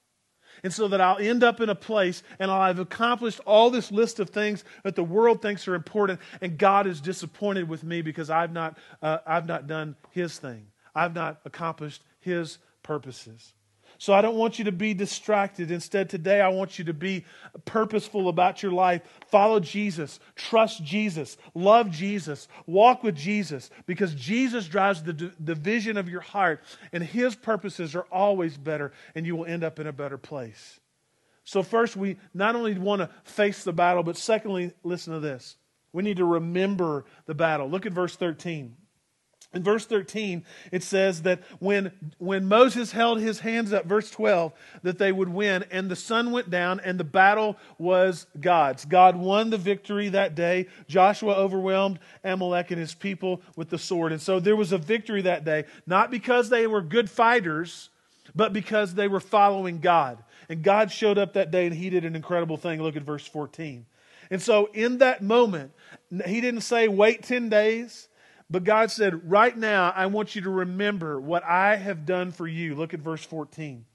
And 0.63 0.71
so 0.71 0.87
that 0.89 1.01
I'll 1.01 1.17
end 1.17 1.43
up 1.43 1.59
in 1.59 1.69
a 1.69 1.75
place 1.75 2.21
and 2.37 2.51
I'll 2.51 2.67
have 2.67 2.77
accomplished 2.77 3.39
all 3.47 3.71
this 3.71 3.91
list 3.91 4.19
of 4.19 4.29
things 4.29 4.63
that 4.83 4.95
the 4.95 5.03
world 5.03 5.41
thinks 5.41 5.67
are 5.67 5.73
important, 5.73 6.19
and 6.39 6.55
God 6.55 6.85
is 6.85 7.01
disappointed 7.01 7.67
with 7.67 7.83
me 7.83 8.03
because 8.03 8.29
I've 8.29 8.51
not, 8.51 8.77
uh, 9.01 9.19
I've 9.25 9.47
not 9.47 9.65
done 9.65 9.95
His 10.11 10.37
thing. 10.37 10.67
I've 10.93 11.15
not 11.15 11.39
accomplished 11.43 12.03
His 12.19 12.59
purposes. 12.83 13.53
So 13.99 14.13
I 14.13 14.21
don't 14.21 14.37
want 14.37 14.57
you 14.57 14.65
to 14.65 14.71
be 14.71 14.93
distracted. 14.93 15.71
Instead, 15.71 16.09
today 16.09 16.39
I 16.39 16.47
want 16.47 16.79
you 16.79 16.85
to 16.85 16.93
be 16.93 17.25
purposeful 17.65 18.29
about 18.29 18.63
your 18.63 18.71
life. 18.71 19.01
Follow 19.27 19.59
Jesus, 19.59 20.21
trust 20.35 20.81
Jesus, 20.85 21.35
love 21.53 21.91
Jesus, 21.91 22.47
walk 22.65 23.03
with 23.03 23.15
Jesus, 23.15 23.69
because 23.85 24.15
Jesus 24.15 24.69
drives 24.69 25.03
the, 25.03 25.33
the 25.37 25.53
vision 25.53 25.97
of 25.97 26.07
your 26.07 26.21
heart, 26.21 26.63
and 26.93 27.03
his 27.03 27.35
purposes 27.35 27.93
are 27.93 28.07
always 28.09 28.57
better, 28.57 28.93
and 29.15 29.25
you 29.25 29.35
will 29.35 29.45
end 29.45 29.65
up 29.65 29.79
in 29.79 29.87
a 29.87 29.93
better 29.93 30.17
place. 30.17 30.79
So, 31.43 31.61
first, 31.61 31.97
we 31.97 32.15
not 32.33 32.55
only 32.55 32.79
want 32.79 33.01
to 33.01 33.09
face 33.25 33.65
the 33.65 33.73
battle, 33.73 34.03
but 34.03 34.15
secondly, 34.15 34.71
listen 34.81 35.11
to 35.11 35.19
this. 35.19 35.57
We 35.91 36.03
need 36.03 36.17
to 36.17 36.25
remember 36.25 37.03
the 37.25 37.35
battle. 37.35 37.69
Look 37.69 37.85
at 37.85 37.91
verse 37.91 38.15
13. 38.15 38.77
In 39.51 39.63
verse 39.63 39.87
13, 39.87 40.45
it 40.71 40.83
says 40.83 41.23
that 41.23 41.41
when, 41.57 41.91
when 42.19 42.45
Moses 42.45 42.91
held 42.91 43.19
his 43.19 43.39
hands 43.39 43.73
up, 43.73 43.85
verse 43.85 44.11
12, 44.11 44.53
that 44.83 44.99
they 44.99 45.11
would 45.11 45.29
win, 45.29 45.65
and 45.71 45.89
the 45.89 45.95
sun 45.95 46.31
went 46.31 46.51
down, 46.51 46.79
and 46.81 46.99
the 46.99 47.03
battle 47.03 47.57
was 47.79 48.27
God's. 48.39 48.85
God 48.85 49.15
won 49.15 49.49
the 49.49 49.57
victory 49.57 50.09
that 50.09 50.35
day. 50.35 50.67
Joshua 50.87 51.33
overwhelmed 51.33 51.97
Amalek 52.23 52.69
and 52.69 52.79
his 52.79 52.93
people 52.93 53.41
with 53.55 53.69
the 53.69 53.79
sword. 53.79 54.11
And 54.11 54.21
so 54.21 54.39
there 54.39 54.55
was 54.55 54.71
a 54.71 54.77
victory 54.77 55.23
that 55.23 55.45
day, 55.45 55.63
not 55.87 56.11
because 56.11 56.49
they 56.49 56.67
were 56.67 56.83
good 56.83 57.09
fighters, 57.09 57.89
but 58.35 58.53
because 58.53 58.93
they 58.93 59.07
were 59.07 59.19
following 59.19 59.79
God. 59.79 60.23
And 60.47 60.61
God 60.61 60.91
showed 60.91 61.17
up 61.17 61.33
that 61.33 61.49
day, 61.49 61.65
and 61.65 61.75
he 61.75 61.89
did 61.89 62.05
an 62.05 62.15
incredible 62.15 62.57
thing. 62.57 62.83
Look 62.83 62.95
at 62.95 63.01
verse 63.01 63.25
14. 63.25 63.87
And 64.29 64.39
so 64.39 64.69
in 64.73 64.99
that 64.99 65.23
moment, 65.23 65.71
he 66.27 66.39
didn't 66.39 66.61
say, 66.61 66.87
wait 66.87 67.23
10 67.23 67.49
days. 67.49 68.08
But 68.49 68.63
God 68.63 68.91
said, 68.91 69.29
Right 69.29 69.55
now, 69.55 69.93
I 69.95 70.07
want 70.07 70.35
you 70.35 70.41
to 70.41 70.49
remember 70.49 71.19
what 71.19 71.43
I 71.43 71.75
have 71.75 72.05
done 72.05 72.31
for 72.31 72.47
you. 72.47 72.75
Look 72.75 72.93
at 72.93 72.99
verse 72.99 73.23
14. 73.23 73.85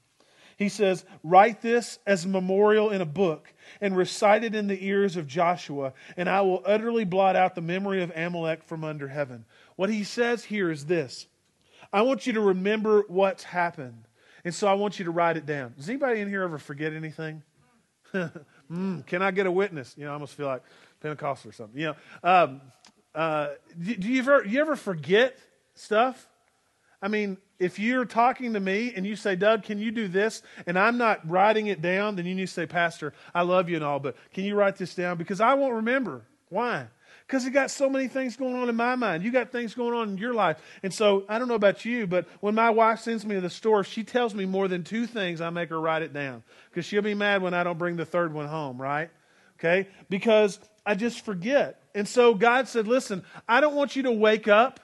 He 0.57 0.69
says, 0.69 1.03
Write 1.23 1.61
this 1.61 1.99
as 2.07 2.25
a 2.25 2.29
memorial 2.29 2.89
in 2.89 3.01
a 3.01 3.05
book 3.05 3.53
and 3.81 3.97
recite 3.97 4.43
it 4.43 4.55
in 4.55 4.67
the 4.67 4.85
ears 4.85 5.17
of 5.17 5.27
Joshua, 5.27 5.93
and 6.15 6.29
I 6.29 6.41
will 6.41 6.61
utterly 6.65 7.03
blot 7.03 7.35
out 7.35 7.55
the 7.55 7.61
memory 7.61 8.01
of 8.01 8.11
Amalek 8.15 8.63
from 8.63 8.83
under 8.83 9.07
heaven. 9.07 9.45
What 9.75 9.89
he 9.89 10.03
says 10.03 10.45
here 10.45 10.71
is 10.71 10.85
this 10.85 11.27
I 11.91 12.01
want 12.03 12.25
you 12.25 12.33
to 12.33 12.41
remember 12.41 13.03
what's 13.07 13.43
happened. 13.43 14.07
And 14.43 14.53
so 14.53 14.67
I 14.67 14.73
want 14.73 14.99
you 14.99 15.05
to 15.05 15.11
write 15.11 15.37
it 15.37 15.47
down. 15.47 15.73
Does 15.75 15.89
anybody 15.89 16.19
in 16.19 16.29
here 16.29 16.43
ever 16.43 16.59
forget 16.59 16.93
anything? 16.93 17.41
mm, 18.13 19.05
can 19.07 19.23
I 19.23 19.31
get 19.31 19.47
a 19.47 19.51
witness? 19.51 19.95
You 19.97 20.05
know, 20.05 20.11
I 20.11 20.13
almost 20.13 20.35
feel 20.35 20.45
like 20.45 20.61
Pentecostal 21.01 21.49
or 21.49 21.53
something. 21.53 21.81
You 21.81 21.87
know, 21.87 21.95
um, 22.23 22.61
uh, 23.15 23.49
do, 23.81 23.95
do 23.95 24.07
you 24.09 24.19
ever 24.19 24.45
you 24.45 24.61
ever 24.61 24.75
forget 24.75 25.37
stuff? 25.73 26.27
I 27.01 27.07
mean, 27.07 27.37
if 27.59 27.79
you're 27.79 28.05
talking 28.05 28.53
to 28.53 28.59
me 28.59 28.93
and 28.95 29.05
you 29.05 29.15
say, 29.15 29.35
Doug, 29.35 29.63
can 29.63 29.79
you 29.79 29.91
do 29.91 30.07
this? 30.07 30.41
And 30.65 30.77
I'm 30.77 30.97
not 30.97 31.27
writing 31.29 31.67
it 31.67 31.81
down, 31.81 32.15
then 32.15 32.25
you 32.25 32.35
need 32.35 32.47
to 32.47 32.53
say, 32.53 32.65
Pastor, 32.65 33.13
I 33.33 33.43
love 33.43 33.69
you 33.69 33.75
and 33.75 33.85
all, 33.85 33.99
but 33.99 34.15
can 34.33 34.43
you 34.43 34.55
write 34.55 34.75
this 34.75 34.95
down? 34.95 35.17
Because 35.17 35.39
I 35.39 35.53
won't 35.53 35.75
remember. 35.75 36.23
Why? 36.49 36.87
Because 37.25 37.43
you 37.43 37.51
got 37.51 37.71
so 37.71 37.89
many 37.89 38.07
things 38.07 38.35
going 38.35 38.55
on 38.55 38.69
in 38.69 38.75
my 38.75 38.95
mind. 38.95 39.23
You 39.23 39.31
got 39.31 39.51
things 39.51 39.73
going 39.73 39.95
on 39.95 40.09
in 40.09 40.17
your 40.17 40.33
life. 40.33 40.57
And 40.83 40.93
so 40.93 41.25
I 41.27 41.39
don't 41.39 41.47
know 41.47 41.55
about 41.55 41.83
you, 41.83 42.05
but 42.05 42.27
when 42.39 42.53
my 42.53 42.69
wife 42.69 42.99
sends 42.99 43.25
me 43.25 43.35
to 43.35 43.41
the 43.41 43.49
store, 43.49 43.83
she 43.83 44.03
tells 44.03 44.35
me 44.35 44.45
more 44.45 44.67
than 44.67 44.83
two 44.83 45.07
things, 45.07 45.41
I 45.41 45.49
make 45.49 45.69
her 45.69 45.79
write 45.79 46.03
it 46.03 46.13
down. 46.13 46.43
Because 46.69 46.85
she'll 46.85 47.01
be 47.01 47.15
mad 47.15 47.41
when 47.41 47.53
I 47.53 47.63
don't 47.63 47.79
bring 47.79 47.95
the 47.95 48.05
third 48.05 48.33
one 48.33 48.47
home, 48.47 48.79
right? 48.79 49.09
Okay? 49.59 49.87
Because 50.09 50.59
I 50.85 50.95
just 50.95 51.25
forget. 51.25 51.81
And 51.93 52.07
so 52.07 52.33
God 52.33 52.67
said, 52.67 52.87
Listen, 52.87 53.23
I 53.47 53.61
don't 53.61 53.75
want 53.75 53.95
you 53.95 54.03
to 54.03 54.11
wake 54.11 54.47
up 54.47 54.79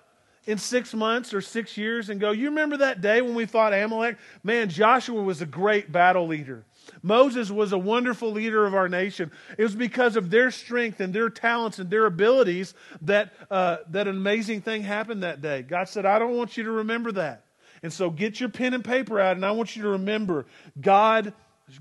in 0.48 0.58
six 0.58 0.94
months 0.94 1.34
or 1.34 1.42
six 1.42 1.78
years 1.78 2.10
and 2.10 2.20
go, 2.20 2.32
You 2.32 2.50
remember 2.50 2.78
that 2.78 3.02
day 3.02 3.22
when 3.22 3.36
we 3.36 3.46
fought 3.46 3.74
Amalek? 3.74 4.18
Man, 4.44 4.70
Joshua 4.70 5.22
was 5.22 5.42
a 5.42 5.46
great 5.46 5.92
battle 5.92 6.28
leader. 6.28 6.66
Moses 7.04 7.52
was 7.52 7.74
a 7.74 7.78
wonderful 7.78 8.32
leader 8.32 8.66
of 8.66 8.74
our 8.74 8.90
nation. 8.90 9.32
It 9.58 9.64
was 9.64 9.76
because 9.76 10.16
of 10.16 10.30
their 10.30 10.50
strength 10.52 11.00
and 11.00 11.14
their 11.14 11.30
talents 11.30 11.80
and 11.80 11.90
their 11.90 12.06
abilities 12.06 12.74
that, 13.04 13.34
uh, 13.52 13.78
that 13.90 14.08
an 14.08 14.16
amazing 14.16 14.62
thing 14.62 14.82
happened 14.82 15.24
that 15.24 15.42
day. 15.42 15.62
God 15.62 15.90
said, 15.90 16.06
I 16.06 16.18
don't 16.18 16.36
want 16.36 16.58
you 16.58 16.64
to 16.64 16.72
remember 16.72 17.12
that. 17.14 17.46
And 17.84 17.94
so 17.94 18.10
get 18.10 18.40
your 18.40 18.50
pen 18.50 18.74
and 18.74 18.84
paper 18.84 19.20
out, 19.20 19.36
and 19.36 19.46
I 19.46 19.52
want 19.52 19.76
you 19.76 19.84
to 19.84 19.90
remember 19.90 20.46
God 20.80 21.34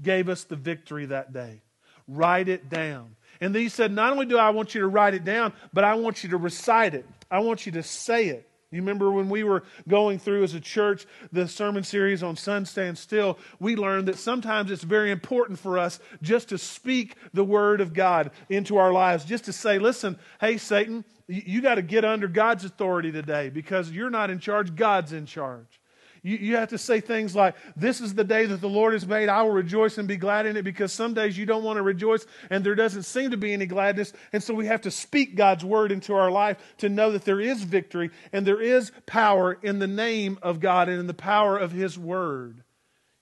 gave 0.02 0.28
us 0.28 0.44
the 0.44 0.56
victory 0.56 1.06
that 1.06 1.32
day. 1.32 1.62
write 2.06 2.48
it 2.48 2.68
down. 2.68 3.14
And 3.40 3.54
then 3.54 3.62
he 3.62 3.68
said, 3.68 3.92
Not 3.92 4.12
only 4.12 4.26
do 4.26 4.38
I 4.38 4.50
want 4.50 4.74
you 4.74 4.82
to 4.82 4.88
write 4.88 5.14
it 5.14 5.24
down, 5.24 5.52
but 5.72 5.84
I 5.84 5.94
want 5.94 6.22
you 6.22 6.30
to 6.30 6.36
recite 6.36 6.94
it. 6.94 7.06
I 7.30 7.40
want 7.40 7.66
you 7.66 7.72
to 7.72 7.82
say 7.82 8.28
it. 8.28 8.46
You 8.70 8.80
remember 8.80 9.10
when 9.10 9.28
we 9.28 9.42
were 9.42 9.64
going 9.88 10.20
through 10.20 10.44
as 10.44 10.54
a 10.54 10.60
church 10.60 11.04
the 11.32 11.48
sermon 11.48 11.82
series 11.82 12.22
on 12.22 12.36
Sun 12.36 12.66
Stand 12.66 12.98
Still, 12.98 13.36
we 13.58 13.74
learned 13.74 14.06
that 14.06 14.18
sometimes 14.18 14.70
it's 14.70 14.84
very 14.84 15.10
important 15.10 15.58
for 15.58 15.76
us 15.76 15.98
just 16.22 16.50
to 16.50 16.58
speak 16.58 17.16
the 17.32 17.42
word 17.42 17.80
of 17.80 17.92
God 17.92 18.30
into 18.48 18.76
our 18.76 18.92
lives, 18.92 19.24
just 19.24 19.46
to 19.46 19.52
say, 19.52 19.80
listen, 19.80 20.18
hey, 20.40 20.56
Satan, 20.56 21.04
you, 21.26 21.42
you 21.44 21.62
got 21.62 21.76
to 21.76 21.82
get 21.82 22.04
under 22.04 22.28
God's 22.28 22.64
authority 22.64 23.10
today 23.10 23.50
because 23.50 23.90
you're 23.90 24.10
not 24.10 24.30
in 24.30 24.38
charge, 24.38 24.76
God's 24.76 25.12
in 25.12 25.26
charge. 25.26 25.79
You, 26.22 26.36
you 26.36 26.56
have 26.56 26.70
to 26.70 26.78
say 26.78 27.00
things 27.00 27.34
like, 27.34 27.54
This 27.76 28.00
is 28.00 28.14
the 28.14 28.24
day 28.24 28.46
that 28.46 28.60
the 28.60 28.68
Lord 28.68 28.92
has 28.92 29.06
made. 29.06 29.28
I 29.28 29.42
will 29.42 29.52
rejoice 29.52 29.98
and 29.98 30.06
be 30.06 30.16
glad 30.16 30.46
in 30.46 30.56
it 30.56 30.62
because 30.62 30.92
some 30.92 31.14
days 31.14 31.36
you 31.38 31.46
don't 31.46 31.64
want 31.64 31.78
to 31.78 31.82
rejoice 31.82 32.26
and 32.50 32.64
there 32.64 32.74
doesn't 32.74 33.04
seem 33.04 33.30
to 33.30 33.36
be 33.36 33.52
any 33.52 33.66
gladness. 33.66 34.12
And 34.32 34.42
so 34.42 34.54
we 34.54 34.66
have 34.66 34.82
to 34.82 34.90
speak 34.90 35.34
God's 35.34 35.64
word 35.64 35.92
into 35.92 36.14
our 36.14 36.30
life 36.30 36.58
to 36.78 36.88
know 36.88 37.12
that 37.12 37.24
there 37.24 37.40
is 37.40 37.62
victory 37.62 38.10
and 38.32 38.46
there 38.46 38.60
is 38.60 38.92
power 39.06 39.58
in 39.62 39.78
the 39.78 39.86
name 39.86 40.38
of 40.42 40.60
God 40.60 40.88
and 40.88 41.00
in 41.00 41.06
the 41.06 41.14
power 41.14 41.56
of 41.56 41.72
His 41.72 41.98
word. 41.98 42.62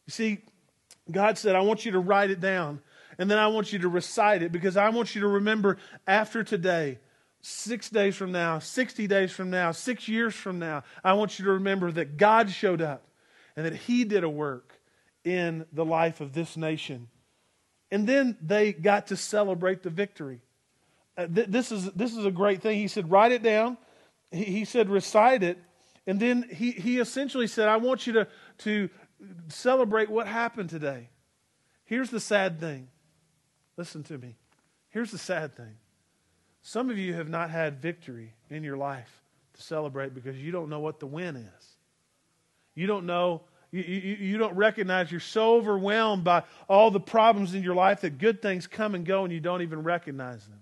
You 0.07 0.13
see, 0.13 0.39
God 1.11 1.39
said, 1.39 1.55
I 1.55 1.61
want 1.61 1.85
you 1.85 1.93
to 1.93 2.01
write 2.01 2.31
it 2.31 2.41
down 2.41 2.81
and 3.19 3.31
then 3.31 3.39
I 3.39 3.49
want 3.49 3.73
you 3.73 3.81
to 3.81 3.89
recite 3.89 4.43
it 4.43 4.53
because 4.53 4.77
I 4.77 4.89
want 4.91 5.15
you 5.15 5.23
to 5.23 5.29
remember 5.29 5.79
after 6.07 6.45
today 6.45 6.99
six 7.41 7.89
days 7.89 8.17
from 8.17 8.33
now, 8.33 8.59
60 8.59 9.07
days 9.07 9.33
from 9.33 9.51
now, 9.51 9.73
six 9.73 10.09
years 10.09 10.35
from 10.35 10.59
now, 10.59 10.85
I 11.05 11.13
want 11.15 11.39
you 11.39 11.45
to 11.47 11.53
remember 11.53 11.93
that 11.93 12.17
God 12.17 12.51
showed 12.51 12.83
up 12.83 13.07
and 13.57 13.65
that 13.67 13.75
He 13.75 14.05
did 14.05 14.25
a 14.25 14.29
work 14.29 14.75
in 15.25 15.67
the 15.73 15.85
life 15.85 16.21
of 16.21 16.33
this 16.33 16.57
nation. 16.57 17.09
And 17.91 18.07
then 18.07 18.37
they 18.43 18.73
got 18.73 19.09
to 19.09 19.17
celebrate 19.17 19.83
the 19.83 19.91
victory. 19.91 20.41
Uh, 21.17 21.27
th- 21.27 21.49
this, 21.49 21.73
is, 21.73 21.91
this 21.93 22.15
is 22.17 22.25
a 22.25 22.31
great 22.31 22.63
thing. 22.63 22.79
He 22.79 22.89
said, 22.89 23.11
write 23.11 23.33
it 23.33 23.43
down. 23.43 23.79
He, 24.31 24.45
he 24.45 24.65
said, 24.65 24.91
recite 24.91 25.43
it. 25.43 25.59
And 26.07 26.21
then 26.21 26.49
he, 26.51 26.73
he 26.73 26.99
essentially 26.99 27.47
said, 27.47 27.69
I 27.69 27.77
want 27.77 28.07
you 28.07 28.13
to, 28.15 28.29
to 28.59 28.89
celebrate 29.49 30.11
what 30.11 30.27
happened 30.27 30.71
today. 30.71 31.11
Here's 31.85 32.11
the 32.11 32.21
sad 32.21 32.61
thing. 32.61 32.89
Listen 33.77 34.03
to 34.05 34.19
me. 34.19 34.37
Here's 34.91 35.11
the 35.11 35.19
sad 35.19 35.55
thing 35.55 35.77
some 36.63 36.91
of 36.91 36.99
you 36.99 37.15
have 37.15 37.29
not 37.29 37.51
had 37.51 37.81
victory 37.81 38.35
in 38.51 38.63
your 38.63 38.77
life 38.77 39.23
to 39.55 39.63
celebrate 39.63 40.15
because 40.15 40.37
you 40.37 40.53
don't 40.53 40.69
know 40.69 40.81
what 40.81 41.01
the 41.01 41.07
win 41.07 41.37
is. 41.37 41.77
You 42.75 42.87
don't 42.87 43.07
know, 43.07 43.43
you, 43.71 43.83
you, 43.83 44.17
you 44.17 44.39
don't 44.39 44.55
recognize 44.55 45.11
you're 45.11 45.21
so 45.21 45.57
overwhelmed 45.57 46.25
by 46.25 46.45
all 46.69 46.91
the 46.91 47.01
problems 47.01 47.55
in 47.55 47.63
your 47.63 47.75
life 47.75 48.03
that 48.03 48.19
good 48.19 48.41
things 48.41 48.67
come 48.67 48.95
and 48.95 49.05
go 49.05 49.25
and 49.25 49.33
you 49.33 49.41
don't 49.41 49.63
even 49.63 49.83
recognize 49.83 50.47
them. 50.47 50.61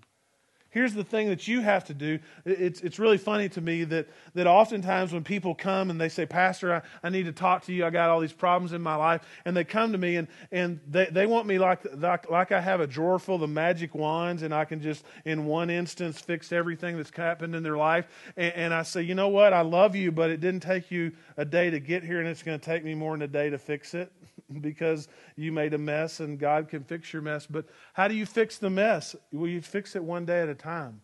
Here's 0.69 0.93
the 0.93 1.03
thing 1.03 1.29
that 1.29 1.47
you 1.47 1.61
have 1.61 1.85
to 1.85 1.93
do. 1.93 2.19
It's, 2.45 2.81
it's 2.81 2.99
really 2.99 3.17
funny 3.17 3.47
to 3.49 3.61
me 3.61 3.85
that, 3.85 4.07
that 4.33 4.47
oftentimes 4.47 5.13
when 5.13 5.23
people 5.23 5.55
come 5.55 5.89
and 5.89 5.99
they 5.99 6.09
say, 6.09 6.25
Pastor, 6.25 6.73
I, 6.73 6.81
I 7.03 7.09
need 7.09 7.25
to 7.25 7.31
talk 7.31 7.63
to 7.65 7.73
you. 7.73 7.85
I 7.85 7.89
got 7.89 8.09
all 8.09 8.19
these 8.19 8.33
problems 8.33 8.73
in 8.73 8.81
my 8.81 8.95
life. 8.95 9.21
And 9.45 9.55
they 9.55 9.63
come 9.63 9.93
to 9.93 9.97
me 9.97 10.17
and, 10.17 10.27
and 10.51 10.79
they, 10.87 11.05
they 11.05 11.25
want 11.25 11.47
me 11.47 11.57
like, 11.57 11.85
like, 11.95 12.29
like 12.29 12.51
I 12.51 12.59
have 12.59 12.81
a 12.81 12.87
drawer 12.87 13.17
full 13.17 13.43
of 13.43 13.49
magic 13.49 13.95
wands 13.95 14.43
and 14.43 14.53
I 14.53 14.65
can 14.65 14.81
just, 14.81 15.05
in 15.25 15.45
one 15.45 15.69
instance, 15.69 16.19
fix 16.19 16.51
everything 16.51 16.97
that's 16.97 17.15
happened 17.15 17.55
in 17.55 17.63
their 17.63 17.77
life. 17.77 18.07
And, 18.35 18.53
and 18.53 18.73
I 18.73 18.83
say, 18.83 19.03
you 19.03 19.15
know 19.15 19.29
what? 19.29 19.53
I 19.53 19.61
love 19.61 19.95
you, 19.95 20.11
but 20.11 20.29
it 20.29 20.41
didn't 20.41 20.61
take 20.61 20.91
you 20.91 21.13
a 21.37 21.45
day 21.45 21.69
to 21.69 21.79
get 21.79 22.03
here 22.03 22.19
and 22.19 22.27
it's 22.27 22.43
going 22.43 22.59
to 22.59 22.65
take 22.65 22.83
me 22.83 22.93
more 22.93 23.13
than 23.13 23.21
a 23.21 23.27
day 23.27 23.49
to 23.49 23.57
fix 23.57 23.93
it. 23.93 24.11
because 24.61 25.07
you 25.35 25.51
made 25.51 25.73
a 25.73 25.77
mess 25.77 26.19
and 26.19 26.39
God 26.39 26.69
can 26.69 26.83
fix 26.83 27.11
your 27.11 27.21
mess. 27.21 27.45
But 27.45 27.65
how 27.93 28.07
do 28.07 28.15
you 28.15 28.25
fix 28.25 28.57
the 28.57 28.69
mess? 28.69 29.15
Well, 29.31 29.47
you 29.47 29.61
fix 29.61 29.95
it 29.95 30.03
one 30.03 30.25
day 30.25 30.41
at 30.41 30.49
a 30.49 30.55
time. 30.57 31.01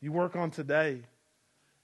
You 0.00 0.12
work 0.12 0.36
on 0.36 0.50
today. 0.50 1.02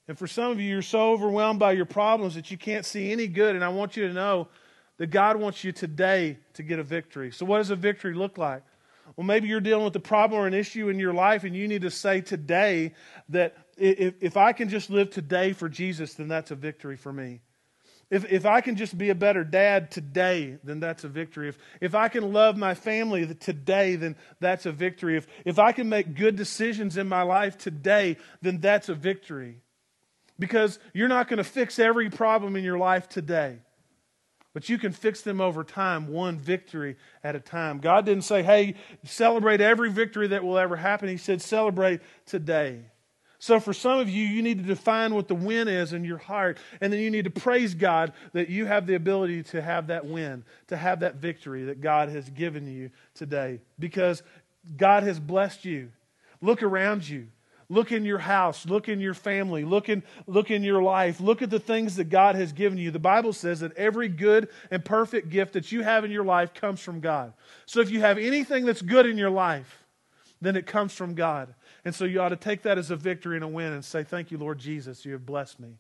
And 0.09 0.19
for 0.19 0.27
some 0.27 0.53
of 0.53 0.61
you, 0.61 0.69
you're 0.69 0.83
so 0.83 1.13
overwhelmed 1.13 1.59
by 1.59 1.73
your 1.73 1.85
problems 1.85 2.35
that 2.37 2.51
you 2.51 2.57
can't 2.57 2.87
see 2.87 3.11
any 3.11 3.27
good. 3.27 3.57
And 3.57 3.65
I 3.65 3.69
want 3.69 3.97
you 3.97 4.07
to 4.07 4.15
know 4.15 4.49
that 4.99 5.09
God 5.09 5.37
wants 5.37 5.65
you 5.65 5.73
today 5.73 6.39
to 6.55 6.63
get 6.63 6.79
a 6.79 6.85
victory. 6.85 7.33
So, 7.33 7.45
what 7.45 7.59
does 7.59 7.71
a 7.71 7.77
victory 7.77 8.15
look 8.15 8.39
like? 8.39 8.63
Well, 9.17 9.27
maybe 9.27 9.49
you're 9.49 9.61
dealing 9.61 9.85
with 9.85 9.97
a 9.97 10.01
problem 10.01 10.41
or 10.41 10.47
an 10.47 10.55
issue 10.55 10.89
in 10.89 10.99
your 10.99 11.15
life, 11.15 11.45
and 11.45 11.55
you 11.55 11.69
need 11.69 11.83
to 11.83 11.91
say 11.91 12.21
today 12.21 12.95
that 13.29 13.57
if, 13.77 14.15
if 14.21 14.37
I 14.37 14.53
can 14.53 14.69
just 14.69 14.91
live 14.91 15.11
today 15.11 15.53
for 15.53 15.69
Jesus, 15.69 16.15
then 16.15 16.29
that's 16.29 16.51
a 16.51 16.55
victory 16.57 16.97
for 16.97 17.13
me. 17.13 17.41
If, 18.09 18.31
if 18.31 18.47
I 18.47 18.61
can 18.61 18.77
just 18.77 18.97
be 18.97 19.11
a 19.11 19.17
better 19.17 19.43
dad 19.43 19.91
today, 19.91 20.59
then 20.63 20.79
that's 20.79 21.03
a 21.03 21.09
victory. 21.09 21.49
If, 21.49 21.59
if 21.81 21.95
I 21.95 22.09
can 22.09 22.33
love 22.33 22.57
my 22.57 22.75
family 22.75 23.27
today, 23.35 23.97
then 23.97 24.15
that's 24.39 24.65
a 24.65 24.71
victory. 24.71 25.17
If, 25.17 25.27
if 25.45 25.59
I 25.59 25.73
can 25.73 25.89
make 25.89 26.15
good 26.15 26.37
decisions 26.37 26.97
in 26.97 27.09
my 27.09 27.23
life 27.23 27.59
today, 27.59 28.17
then 28.43 28.61
that's 28.61 28.89
a 28.89 28.95
victory. 28.95 29.61
Because 30.39 30.79
you're 30.93 31.09
not 31.09 31.29
going 31.29 31.39
to 31.39 31.45
fix 31.45 31.81
every 31.81 32.09
problem 32.09 32.55
in 32.55 32.63
your 32.63 32.79
life 32.79 33.09
today, 33.09 33.59
but 34.55 34.69
you 34.69 34.79
can 34.79 34.93
fix 34.93 35.23
them 35.23 35.41
over 35.41 35.65
time, 35.65 36.07
one 36.09 36.39
victory 36.39 36.97
at 37.25 37.35
a 37.35 37.41
time. 37.41 37.79
God 37.81 38.07
didn't 38.07 38.25
say, 38.25 38.43
hey, 38.45 38.75
celebrate 39.05 39.61
every 39.61 39.91
victory 39.91 40.29
that 40.29 40.45
will 40.45 40.59
ever 40.59 40.77
happen. 40.77 41.09
He 41.09 41.17
said, 41.17 41.43
celebrate 41.43 42.01
today. 42.25 42.83
So, 43.47 43.61
for 43.61 43.73
some 43.73 44.01
of 44.01 44.11
you, 44.11 44.27
you 44.27 44.43
need 44.43 44.59
to 44.59 44.65
define 44.65 45.15
what 45.15 45.29
the 45.29 45.37
win 45.37 45.69
is 45.69 45.93
in 45.93 46.03
your 46.03 46.19
heart, 46.19 46.59
and 46.81 46.93
then 46.93 46.99
you 46.99 47.13
need 47.13 47.27
to 47.27 47.31
praise 47.31 47.75
God 47.75 48.13
that 48.33 48.49
you 48.49 48.67
have 48.67 48.89
the 48.89 48.97
ability 48.97 49.45
to 49.45 49.63
have 49.63 49.87
that 49.87 50.05
win, 50.05 50.43
to 50.67 50.77
have 50.77 50.99
that 50.99 51.15
victory 51.19 51.63
that 51.67 51.81
God 51.81 52.09
has 52.09 52.29
given 52.29 52.67
you 52.67 52.91
today, 53.15 53.61
because 53.79 54.25
God 54.77 55.05
has 55.05 55.21
blessed 55.21 55.65
you. 55.65 55.93
Look 56.41 56.65
around 56.65 57.09
you. 57.09 57.29
Look 57.69 57.93
in 57.93 58.05
your 58.05 58.19
house. 58.19 58.67
Look 58.67 58.89
in 58.89 58.99
your 58.99 59.15
family. 59.15 59.65
Look 59.65 59.89
in, 59.89 60.03
look 60.27 60.51
in 60.51 60.65
your 60.65 60.83
life. 60.83 61.21
Look 61.21 61.41
at 61.41 61.49
the 61.49 61.61
things 61.61 61.95
that 61.97 62.09
God 62.09 62.35
has 62.35 62.53
given 62.53 62.79
you. 62.79 62.91
The 62.91 62.99
Bible 62.99 63.33
says 63.33 63.61
that 63.61 63.77
every 63.77 64.09
good 64.09 64.49
and 64.73 64.85
perfect 64.85 65.29
gift 65.29 65.53
that 65.53 65.71
you 65.71 65.85
have 65.85 66.05
in 66.05 66.11
your 66.11 66.25
life 66.25 66.53
comes 66.53 66.81
from 66.81 66.99
God. 66.99 67.33
So 67.65 67.79
if 67.79 67.91
you 67.91 68.01
have 68.01 68.19
anything 68.19 68.65
that's 68.65 68.83
good 68.83 69.07
in 69.07 69.17
your 69.17 69.31
life, 69.31 69.86
then 70.41 70.57
it 70.57 70.67
comes 70.67 70.93
from 70.93 71.15
God. 71.15 71.55
And 71.85 71.95
so 71.95 72.05
you 72.05 72.21
ought 72.21 72.31
to 72.31 72.37
take 72.37 72.63
that 72.63 72.79
as 72.79 72.91
a 72.91 72.97
victory 72.97 73.37
and 73.37 73.45
a 73.45 73.49
win 73.49 73.73
and 73.73 73.85
say, 73.85 74.05
Thank 74.05 74.31
you, 74.31 74.39
Lord 74.39 74.59
Jesus, 74.59 75.05
you 75.05 75.13
have 75.13 75.27
blessed 75.27 75.61
me. 75.61 75.79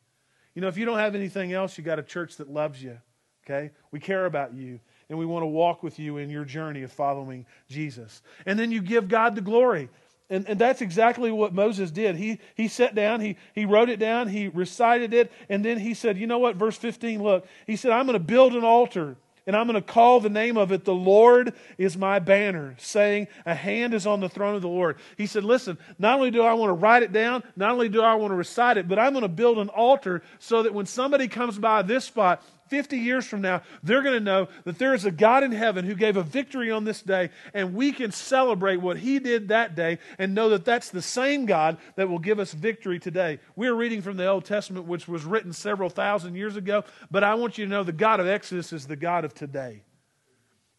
You 0.55 0.63
know, 0.63 0.69
if 0.69 0.79
you 0.79 0.87
don't 0.87 0.99
have 0.99 1.15
anything 1.15 1.53
else, 1.53 1.77
you 1.77 1.85
got 1.85 1.99
a 1.99 2.03
church 2.03 2.37
that 2.37 2.51
loves 2.51 2.83
you, 2.83 2.99
okay? 3.45 3.71
We 3.91 4.01
care 4.01 4.25
about 4.25 4.55
you, 4.55 4.81
and 5.11 5.19
we 5.19 5.27
want 5.27 5.43
to 5.43 5.47
walk 5.47 5.83
with 5.83 5.99
you 5.99 6.17
in 6.17 6.31
your 6.31 6.47
journey 6.47 6.83
of 6.83 6.93
following 6.93 7.45
Jesus. 7.69 8.23
And 8.47 8.59
then 8.59 8.73
you 8.73 8.81
give 8.81 9.09
God 9.09 9.35
the 9.35 9.43
glory. 9.43 9.91
And, 10.31 10.49
and 10.49 10.59
that's 10.59 10.81
exactly 10.81 11.31
what 11.31 11.53
Moses 11.53 11.91
did. 11.91 12.17
He, 12.17 12.41
he 12.55 12.69
sat 12.69 12.95
down, 12.95 13.21
he, 13.21 13.37
he 13.55 13.65
wrote 13.65 13.91
it 13.91 13.99
down, 13.99 14.29
he 14.29 14.49
recited 14.49 15.15
it, 15.15 15.31
and 15.49 15.65
then 15.65 15.79
he 15.79 15.95
said, 15.95 16.17
You 16.17 16.27
know 16.27 16.39
what? 16.39 16.57
Verse 16.57 16.77
15, 16.77 17.23
look. 17.23 17.47
He 17.67 17.77
said, 17.77 17.93
I'm 17.93 18.07
going 18.07 18.19
to 18.19 18.25
build 18.25 18.55
an 18.55 18.65
altar 18.65 19.17
and 19.47 19.55
I'm 19.55 19.67
going 19.67 19.81
to 19.81 19.81
call 19.81 20.21
the 20.21 20.29
name 20.29 20.57
of 20.57 20.73
it, 20.73 20.85
The 20.85 20.95
Lord 20.95 21.55
is 21.79 21.97
my 21.97 22.19
banner, 22.19 22.75
saying, 22.79 23.29
A 23.45 23.55
hand 23.55 23.95
is 23.95 24.07
on 24.07 24.21
the 24.21 24.29
throne 24.29 24.57
of 24.57 24.63
the 24.63 24.69
Lord. 24.69 24.99
He 25.17 25.27
said, 25.27 25.45
Listen, 25.45 25.79
not 25.99 26.17
only 26.17 26.33
do 26.33 26.43
I 26.43 26.55
want 26.55 26.71
to 26.71 26.75
write 26.75 27.05
it 27.05 27.13
down, 27.13 27.45
not 27.55 27.71
only 27.71 27.89
do 27.89 28.03
I 28.03 28.15
want 28.15 28.33
to 28.33 28.37
recite 28.37 28.77
it, 28.77 28.89
but 28.89 28.99
I'm 28.99 29.13
going 29.13 29.23
to 29.23 29.29
build 29.29 29.59
an 29.59 29.69
altar 29.69 30.23
so 30.41 30.65
that 30.65 30.75
when 30.75 30.87
somebody 30.87 31.29
comes 31.29 31.59
by 31.59 31.83
this 31.83 32.05
spot, 32.05 32.43
50 32.69 32.99
years 32.99 33.27
from 33.27 33.41
now, 33.41 33.63
they're 33.83 34.03
going 34.03 34.15
to 34.15 34.21
know 34.21 34.49
that 34.65 34.79
there 34.79 34.95
is 34.95 35.05
a 35.05 35.11
God 35.11 35.43
in 35.43 35.53
heaven 35.53 35.85
who 35.85 35.95
gave 35.95 36.17
a 36.17 36.23
victory 36.23 36.71
on 36.71 36.85
this 36.85 37.03
day, 37.03 37.31
and 37.55 37.75
we 37.75 37.93
can 37.93 38.13
celebrate 38.13 38.77
what 38.77 38.99
he 38.99 39.19
did 39.19 39.49
that 39.49 39.75
day 39.75 39.99
and 40.19 40.35
know 40.35 40.49
that 40.51 40.65
that's 40.65 40.91
the 40.91 41.03
same 41.03 41.47
God 41.47 41.79
that 41.97 42.09
will 42.09 42.19
give 42.19 42.39
us 42.39 42.53
victory 42.53 42.99
today. 42.99 43.39
We're 43.55 43.75
reading 43.75 44.03
from 44.03 44.17
the 44.17 44.27
Old 44.27 44.45
Testament, 44.45 44.87
which 44.87 45.09
was 45.09 45.25
written 45.25 45.53
several 45.53 45.91
thousand 45.91 46.35
years 46.35 46.57
ago, 46.57 46.85
but 47.11 47.25
I 47.25 47.35
want 47.35 47.59
you 47.59 47.65
to 47.65 47.71
know 47.71 47.85
the 47.85 47.93
God 47.93 48.21
of 48.21 48.27
Exodus 48.27 48.73
is 48.73 48.87
the 48.87 48.97
God 48.97 49.25
of 49.25 49.35
today. 49.35 49.83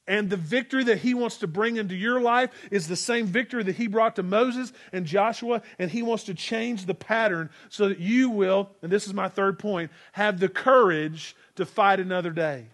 And 0.07 0.29
the 0.29 0.37
victory 0.37 0.85
that 0.85 0.99
he 0.99 1.13
wants 1.13 1.37
to 1.37 1.47
bring 1.47 1.75
into 1.75 1.95
your 1.95 2.21
life 2.21 2.49
is 2.71 2.87
the 2.87 2.95
same 2.95 3.25
victory 3.25 3.63
that 3.63 3.75
he 3.75 3.87
brought 3.87 4.15
to 4.15 4.23
Moses 4.23 4.71
and 4.93 5.05
Joshua. 5.05 5.61
And 5.79 5.91
he 5.91 6.01
wants 6.01 6.23
to 6.25 6.33
change 6.33 6.85
the 6.85 6.95
pattern 6.95 7.49
so 7.69 7.89
that 7.89 7.99
you 7.99 8.29
will, 8.29 8.69
and 8.81 8.91
this 8.91 9.05
is 9.05 9.13
my 9.13 9.27
third 9.27 9.59
point, 9.59 9.91
have 10.13 10.39
the 10.39 10.49
courage 10.49 11.35
to 11.55 11.65
fight 11.65 11.99
another 11.99 12.31
day. 12.31 12.67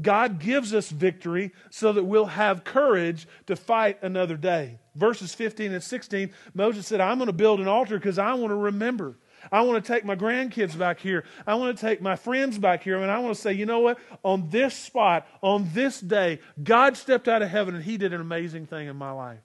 God 0.00 0.40
gives 0.40 0.74
us 0.74 0.90
victory 0.90 1.52
so 1.70 1.92
that 1.92 2.04
we'll 2.04 2.26
have 2.26 2.64
courage 2.64 3.28
to 3.46 3.56
fight 3.56 4.02
another 4.02 4.36
day. 4.36 4.78
Verses 4.96 5.32
15 5.34 5.72
and 5.72 5.82
16, 5.82 6.32
Moses 6.52 6.86
said, 6.86 7.00
I'm 7.00 7.18
going 7.18 7.28
to 7.28 7.32
build 7.32 7.60
an 7.60 7.68
altar 7.68 7.96
because 7.96 8.18
I 8.18 8.34
want 8.34 8.50
to 8.50 8.56
remember. 8.56 9.16
I 9.50 9.62
want 9.62 9.84
to 9.84 9.92
take 9.92 10.04
my 10.04 10.16
grandkids 10.16 10.76
back 10.76 11.00
here. 11.00 11.24
I 11.46 11.54
want 11.54 11.76
to 11.76 11.86
take 11.86 12.00
my 12.00 12.16
friends 12.16 12.58
back 12.58 12.82
here. 12.82 13.00
And 13.00 13.10
I 13.10 13.18
want 13.18 13.34
to 13.34 13.40
say, 13.40 13.52
you 13.52 13.66
know 13.66 13.80
what? 13.80 13.98
On 14.22 14.48
this 14.50 14.74
spot, 14.74 15.26
on 15.42 15.68
this 15.72 16.00
day, 16.00 16.40
God 16.62 16.96
stepped 16.96 17.28
out 17.28 17.42
of 17.42 17.48
heaven 17.48 17.74
and 17.74 17.84
He 17.84 17.96
did 17.96 18.12
an 18.12 18.20
amazing 18.20 18.66
thing 18.66 18.88
in 18.88 18.96
my 18.96 19.10
life. 19.10 19.40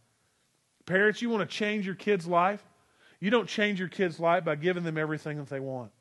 Parents, 0.85 1.21
you 1.21 1.29
want 1.29 1.47
to 1.47 1.55
change 1.55 1.85
your 1.85 1.95
kid's 1.95 2.25
life? 2.25 2.63
You 3.19 3.29
don't 3.29 3.47
change 3.47 3.79
your 3.79 3.89
kid's 3.89 4.19
life 4.19 4.45
by 4.45 4.55
giving 4.55 4.83
them 4.83 4.97
everything 4.97 5.37
that 5.37 5.49
they 5.49 5.59
want. 5.59 5.91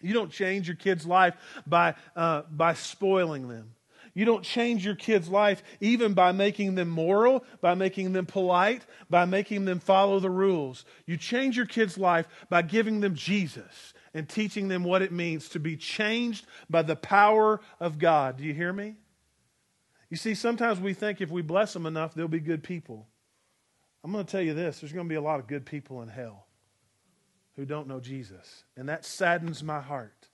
You 0.00 0.14
don't 0.14 0.30
change 0.30 0.66
your 0.66 0.76
kid's 0.76 1.06
life 1.06 1.34
by, 1.66 1.94
uh, 2.16 2.42
by 2.50 2.74
spoiling 2.74 3.48
them. 3.48 3.74
You 4.20 4.26
don't 4.26 4.44
change 4.44 4.84
your 4.84 4.96
kids' 4.96 5.30
life 5.30 5.62
even 5.80 6.12
by 6.12 6.32
making 6.32 6.74
them 6.74 6.90
moral, 6.90 7.42
by 7.62 7.72
making 7.72 8.12
them 8.12 8.26
polite, 8.26 8.84
by 9.08 9.24
making 9.24 9.64
them 9.64 9.80
follow 9.80 10.20
the 10.20 10.28
rules. 10.28 10.84
You 11.06 11.16
change 11.16 11.56
your 11.56 11.64
kids' 11.64 11.96
life 11.96 12.28
by 12.50 12.60
giving 12.60 13.00
them 13.00 13.14
Jesus 13.14 13.94
and 14.12 14.28
teaching 14.28 14.68
them 14.68 14.84
what 14.84 15.00
it 15.00 15.10
means 15.10 15.48
to 15.48 15.58
be 15.58 15.74
changed 15.74 16.44
by 16.68 16.82
the 16.82 16.96
power 16.96 17.62
of 17.80 17.98
God. 17.98 18.36
Do 18.36 18.44
you 18.44 18.52
hear 18.52 18.74
me? 18.74 18.96
You 20.10 20.18
see, 20.18 20.34
sometimes 20.34 20.80
we 20.80 20.92
think 20.92 21.22
if 21.22 21.30
we 21.30 21.40
bless 21.40 21.72
them 21.72 21.86
enough, 21.86 22.12
they'll 22.12 22.28
be 22.28 22.40
good 22.40 22.62
people. 22.62 23.08
I'm 24.04 24.12
going 24.12 24.26
to 24.26 24.30
tell 24.30 24.42
you 24.42 24.52
this 24.52 24.80
there's 24.80 24.92
going 24.92 25.06
to 25.06 25.08
be 25.08 25.14
a 25.14 25.22
lot 25.22 25.40
of 25.40 25.46
good 25.46 25.64
people 25.64 26.02
in 26.02 26.10
hell 26.10 26.44
who 27.56 27.64
don't 27.64 27.88
know 27.88 28.00
Jesus. 28.00 28.64
And 28.76 28.86
that 28.90 29.06
saddens 29.06 29.62
my 29.62 29.80
heart. 29.80 30.28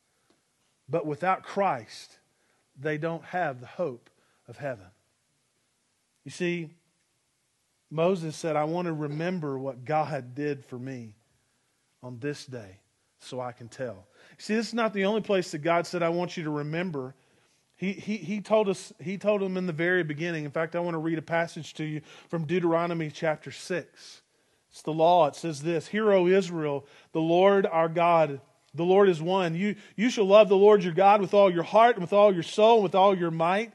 But 0.88 1.06
without 1.06 1.44
Christ, 1.44 2.18
they 2.78 2.98
don't 2.98 3.24
have 3.24 3.60
the 3.60 3.66
hope 3.66 4.10
of 4.48 4.56
heaven. 4.56 4.86
You 6.24 6.30
see, 6.30 6.70
Moses 7.90 8.36
said, 8.36 8.56
I 8.56 8.64
want 8.64 8.86
to 8.86 8.92
remember 8.92 9.58
what 9.58 9.84
God 9.84 10.34
did 10.34 10.64
for 10.64 10.78
me 10.78 11.14
on 12.02 12.18
this 12.18 12.46
day 12.46 12.80
so 13.20 13.40
I 13.40 13.52
can 13.52 13.68
tell. 13.68 14.06
See, 14.38 14.54
this 14.54 14.68
is 14.68 14.74
not 14.74 14.92
the 14.92 15.04
only 15.04 15.20
place 15.20 15.50
that 15.52 15.58
God 15.58 15.86
said, 15.86 16.02
I 16.02 16.08
want 16.08 16.36
you 16.36 16.44
to 16.44 16.50
remember. 16.50 17.14
He, 17.76 17.92
he, 17.92 18.16
he 18.16 18.40
told 18.40 18.68
us, 18.68 18.92
he 19.00 19.18
told 19.18 19.40
them 19.40 19.56
in 19.56 19.66
the 19.66 19.72
very 19.72 20.02
beginning. 20.02 20.44
In 20.44 20.50
fact, 20.50 20.74
I 20.74 20.80
want 20.80 20.94
to 20.94 20.98
read 20.98 21.18
a 21.18 21.22
passage 21.22 21.74
to 21.74 21.84
you 21.84 22.00
from 22.28 22.44
Deuteronomy 22.44 23.10
chapter 23.10 23.50
6. 23.50 24.22
It's 24.70 24.82
the 24.82 24.92
law. 24.92 25.26
It 25.28 25.36
says 25.36 25.62
this 25.62 25.88
Hear, 25.88 26.12
O 26.12 26.26
Israel, 26.26 26.86
the 27.12 27.20
Lord 27.20 27.66
our 27.66 27.88
God 27.88 28.40
the 28.76 28.84
Lord 28.84 29.08
is 29.08 29.20
one. 29.20 29.54
You, 29.54 29.76
you 29.96 30.10
shall 30.10 30.26
love 30.26 30.48
the 30.48 30.56
Lord 30.56 30.84
your 30.84 30.92
God 30.92 31.20
with 31.20 31.34
all 31.34 31.52
your 31.52 31.62
heart 31.62 31.96
and 31.96 32.02
with 32.02 32.12
all 32.12 32.32
your 32.32 32.42
soul 32.42 32.76
and 32.76 32.82
with 32.84 32.94
all 32.94 33.16
your 33.16 33.30
might. 33.30 33.72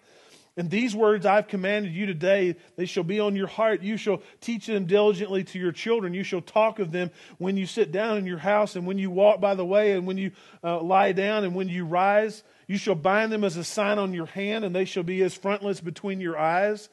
And 0.58 0.70
these 0.70 0.94
words 0.94 1.26
I've 1.26 1.48
commanded 1.48 1.94
you 1.94 2.06
today, 2.06 2.58
they 2.76 2.86
shall 2.86 3.04
be 3.04 3.20
on 3.22 3.36
your 3.36 3.48
heart. 3.48 3.82
You 3.82 3.96
shall 3.96 4.22
teach 4.42 4.68
them 4.68 4.86
diligently 4.86 5.46
to 5.46 5.60
your 5.60 5.72
children. 5.72 6.14
You 6.14 6.24
shall 6.24 6.42
talk 6.42 6.80
of 6.80 6.92
them 6.92 7.10
when 7.38 7.56
you 7.56 7.66
sit 7.66 7.92
down 7.92 8.18
in 8.18 8.26
your 8.26 8.38
house 8.38 8.76
and 8.76 8.86
when 8.86 8.98
you 8.98 9.10
walk 9.10 9.40
by 9.40 9.56
the 9.56 9.66
way 9.66 9.94
and 9.94 10.06
when 10.06 10.18
you 10.18 10.32
uh, 10.64 10.82
lie 10.82 11.14
down 11.14 11.46
and 11.46 11.56
when 11.56 11.70
you 11.70 11.86
rise. 11.86 12.44
You 12.68 12.78
shall 12.78 12.96
bind 12.96 13.32
them 13.32 13.44
as 13.44 13.56
a 13.56 13.64
sign 13.64 13.98
on 13.98 14.14
your 14.14 14.28
hand, 14.28 14.64
and 14.64 14.76
they 14.76 14.86
shall 14.86 15.04
be 15.04 15.22
as 15.24 15.34
frontlets 15.34 15.82
between 15.82 16.22
your 16.22 16.38
eyes. 16.38 16.90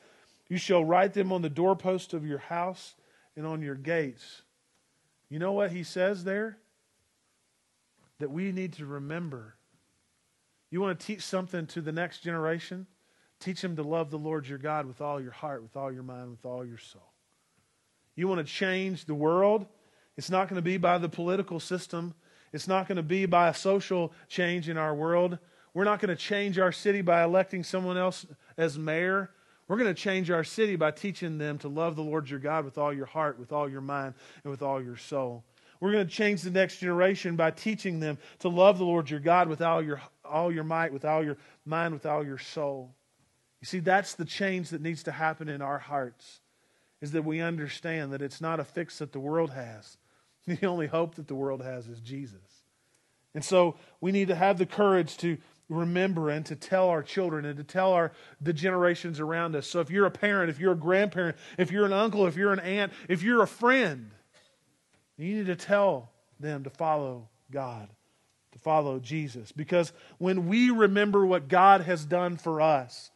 You 0.49 0.57
shall 0.57 0.85
write 0.85 1.13
them 1.13 1.33
on 1.33 1.43
the 1.43 1.51
doorpost 1.51 2.15
of 2.15 2.27
your 2.27 2.39
house 2.39 2.95
and 3.37 3.47
on 3.47 3.61
your 3.61 3.75
gates. 3.75 4.43
You 5.29 5.39
know 5.39 5.53
what 5.53 5.73
he 5.73 5.83
says 5.83 6.25
there? 6.25 6.59
That 8.19 8.31
we 8.31 8.53
need 8.53 8.75
to 8.75 8.87
remember. 8.87 9.55
You 10.71 10.81
want 10.81 10.99
to 10.99 11.07
teach 11.07 11.23
something 11.23 11.67
to 11.69 11.81
the 11.81 11.93
next 11.93 12.21
generation? 12.21 12.87
Teach 13.41 13.63
them 13.63 13.77
to 13.77 13.83
love 13.83 14.11
the 14.11 14.19
Lord 14.19 14.47
your 14.47 14.59
God 14.59 14.87
with 14.87 15.01
all 15.01 15.21
your 15.21 15.33
heart, 15.33 15.63
with 15.63 15.77
all 15.77 15.93
your 15.93 16.03
mind, 16.03 16.31
with 16.31 16.45
all 16.45 16.65
your 16.65 16.79
soul. 16.79 17.13
You 18.17 18.27
want 18.27 18.45
to 18.45 18.53
change 18.53 19.05
the 19.05 19.15
world? 19.15 19.67
It's 20.17 20.31
not 20.31 20.49
going 20.49 20.57
to 20.57 20.63
be 20.63 20.77
by 20.77 20.99
the 20.99 21.09
political 21.09 21.61
system. 21.61 22.15
It's 22.53 22.67
not 22.67 22.89
going 22.89 22.97
to 22.97 23.03
be 23.03 23.27
by 23.27 23.49
a 23.49 23.55
social 23.55 24.13
change 24.29 24.69
in 24.69 24.77
our 24.77 24.95
world. 24.95 25.39
We're 25.73 25.85
not 25.85 26.01
going 26.01 26.09
to 26.09 26.21
change 26.21 26.59
our 26.59 26.73
city 26.73 27.03
by 27.03 27.23
electing 27.23 27.63
someone 27.63 27.97
else 27.97 28.27
as 28.57 28.77
mayor. 28.77 29.31
We're 29.69 29.77
going 29.77 29.95
to 29.95 30.03
change 30.03 30.31
our 30.31 30.43
city 30.43 30.75
by 30.75 30.91
teaching 30.91 31.39
them 31.39 31.59
to 31.59 31.69
love 31.69 31.95
the 31.95 32.03
Lord 32.03 32.29
your 32.29 32.41
God 32.41 32.65
with 32.65 32.79
all 32.79 32.93
your 32.93 33.07
heart, 33.07 33.39
with 33.39 33.53
all 33.53 33.69
your 33.69 33.83
mind, 33.83 34.15
and 34.43 34.51
with 34.51 34.63
all 34.63 34.83
your 34.83 34.97
soul. 34.97 35.45
We're 35.81 35.93
going 35.93 36.07
to 36.07 36.13
change 36.13 36.43
the 36.43 36.51
next 36.51 36.79
generation 36.79 37.37
by 37.37 37.51
teaching 37.51 38.01
them 38.01 38.19
to 38.41 38.49
love 38.49 38.79
the 38.79 38.85
Lord 38.85 39.11
your 39.11 39.21
God 39.21 39.49
with 39.49 39.63
all 39.63 39.83
your, 39.83 40.01
all 40.25 40.53
your 40.53 40.65
might, 40.65 40.93
with 40.93 41.05
all 41.05 41.25
your 41.25 41.37
mind, 41.65 41.95
with 41.95 42.07
all 42.07 42.25
your 42.25 42.39
soul. 42.39 42.95
You 43.61 43.67
see, 43.67 43.81
that's 43.81 44.15
the 44.15 44.25
change 44.25 44.71
that 44.71 44.81
needs 44.81 45.03
to 45.05 45.13
happen 45.13 45.49
in 45.49 45.63
our 45.63 45.79
hearts, 45.79 46.41
is 47.01 47.13
that 47.13 47.25
we 47.25 47.41
understand 47.41 48.13
that 48.13 48.23
it's 48.23 48.41
not 48.41 48.61
a 48.61 48.65
fix 48.65 48.99
that 48.99 49.13
the 49.13 49.21
world 49.21 49.51
has. 49.51 49.97
The 50.47 50.67
only 50.67 50.87
hope 50.87 51.17
that 51.17 51.29
the 51.29 51.35
world 51.35 51.63
has 51.63 51.89
is 51.89 52.01
Jesus. 52.01 52.63
And 53.35 53.45
so 53.45 53.77
we 54.01 54.13
need 54.13 54.29
to 54.29 54.35
have 54.35 54.57
the 54.57 54.65
courage 54.65 55.19
to 55.19 55.37
remember 55.69 56.31
and 56.31 56.47
to 56.47 56.57
tell 56.57 56.89
our 56.89 57.03
children 57.03 57.45
and 57.45 57.57
to 57.59 57.65
tell 57.65 57.93
our 57.93 58.13
the 58.41 58.53
generations 58.55 59.21
around 59.21 59.55
us. 59.55 59.67
So 59.67 59.81
if 59.81 59.91
you're 59.91 60.07
a 60.07 60.11
parent, 60.11 60.49
if 60.49 60.59
you're 60.59 60.73
a 60.73 60.77
grandparent, 60.77 61.37
if 61.59 61.71
you're 61.71 61.85
an 61.85 61.93
uncle, 61.93 62.27
if 62.27 62.37
you're 62.37 62.53
an 62.53 62.61
aunt, 62.61 62.93
if 63.09 63.23
you're 63.23 63.43
a 63.43 63.47
friend, 63.47 64.11
you 65.19 65.37
need 65.37 65.47
to 65.47 65.57
tell 65.57 66.11
them 66.41 66.65
to 66.65 66.71
follow 66.71 67.29
God, 67.51 67.89
to 68.53 68.59
follow 68.59 68.99
Jesus. 69.01 69.53
Because 69.53 69.93
when 70.19 70.49
we 70.49 70.71
remember 70.71 71.27
what 71.27 71.49
God 71.49 71.83
has 71.83 72.05
done 72.05 72.37
for 72.37 72.61
us, 72.61 73.11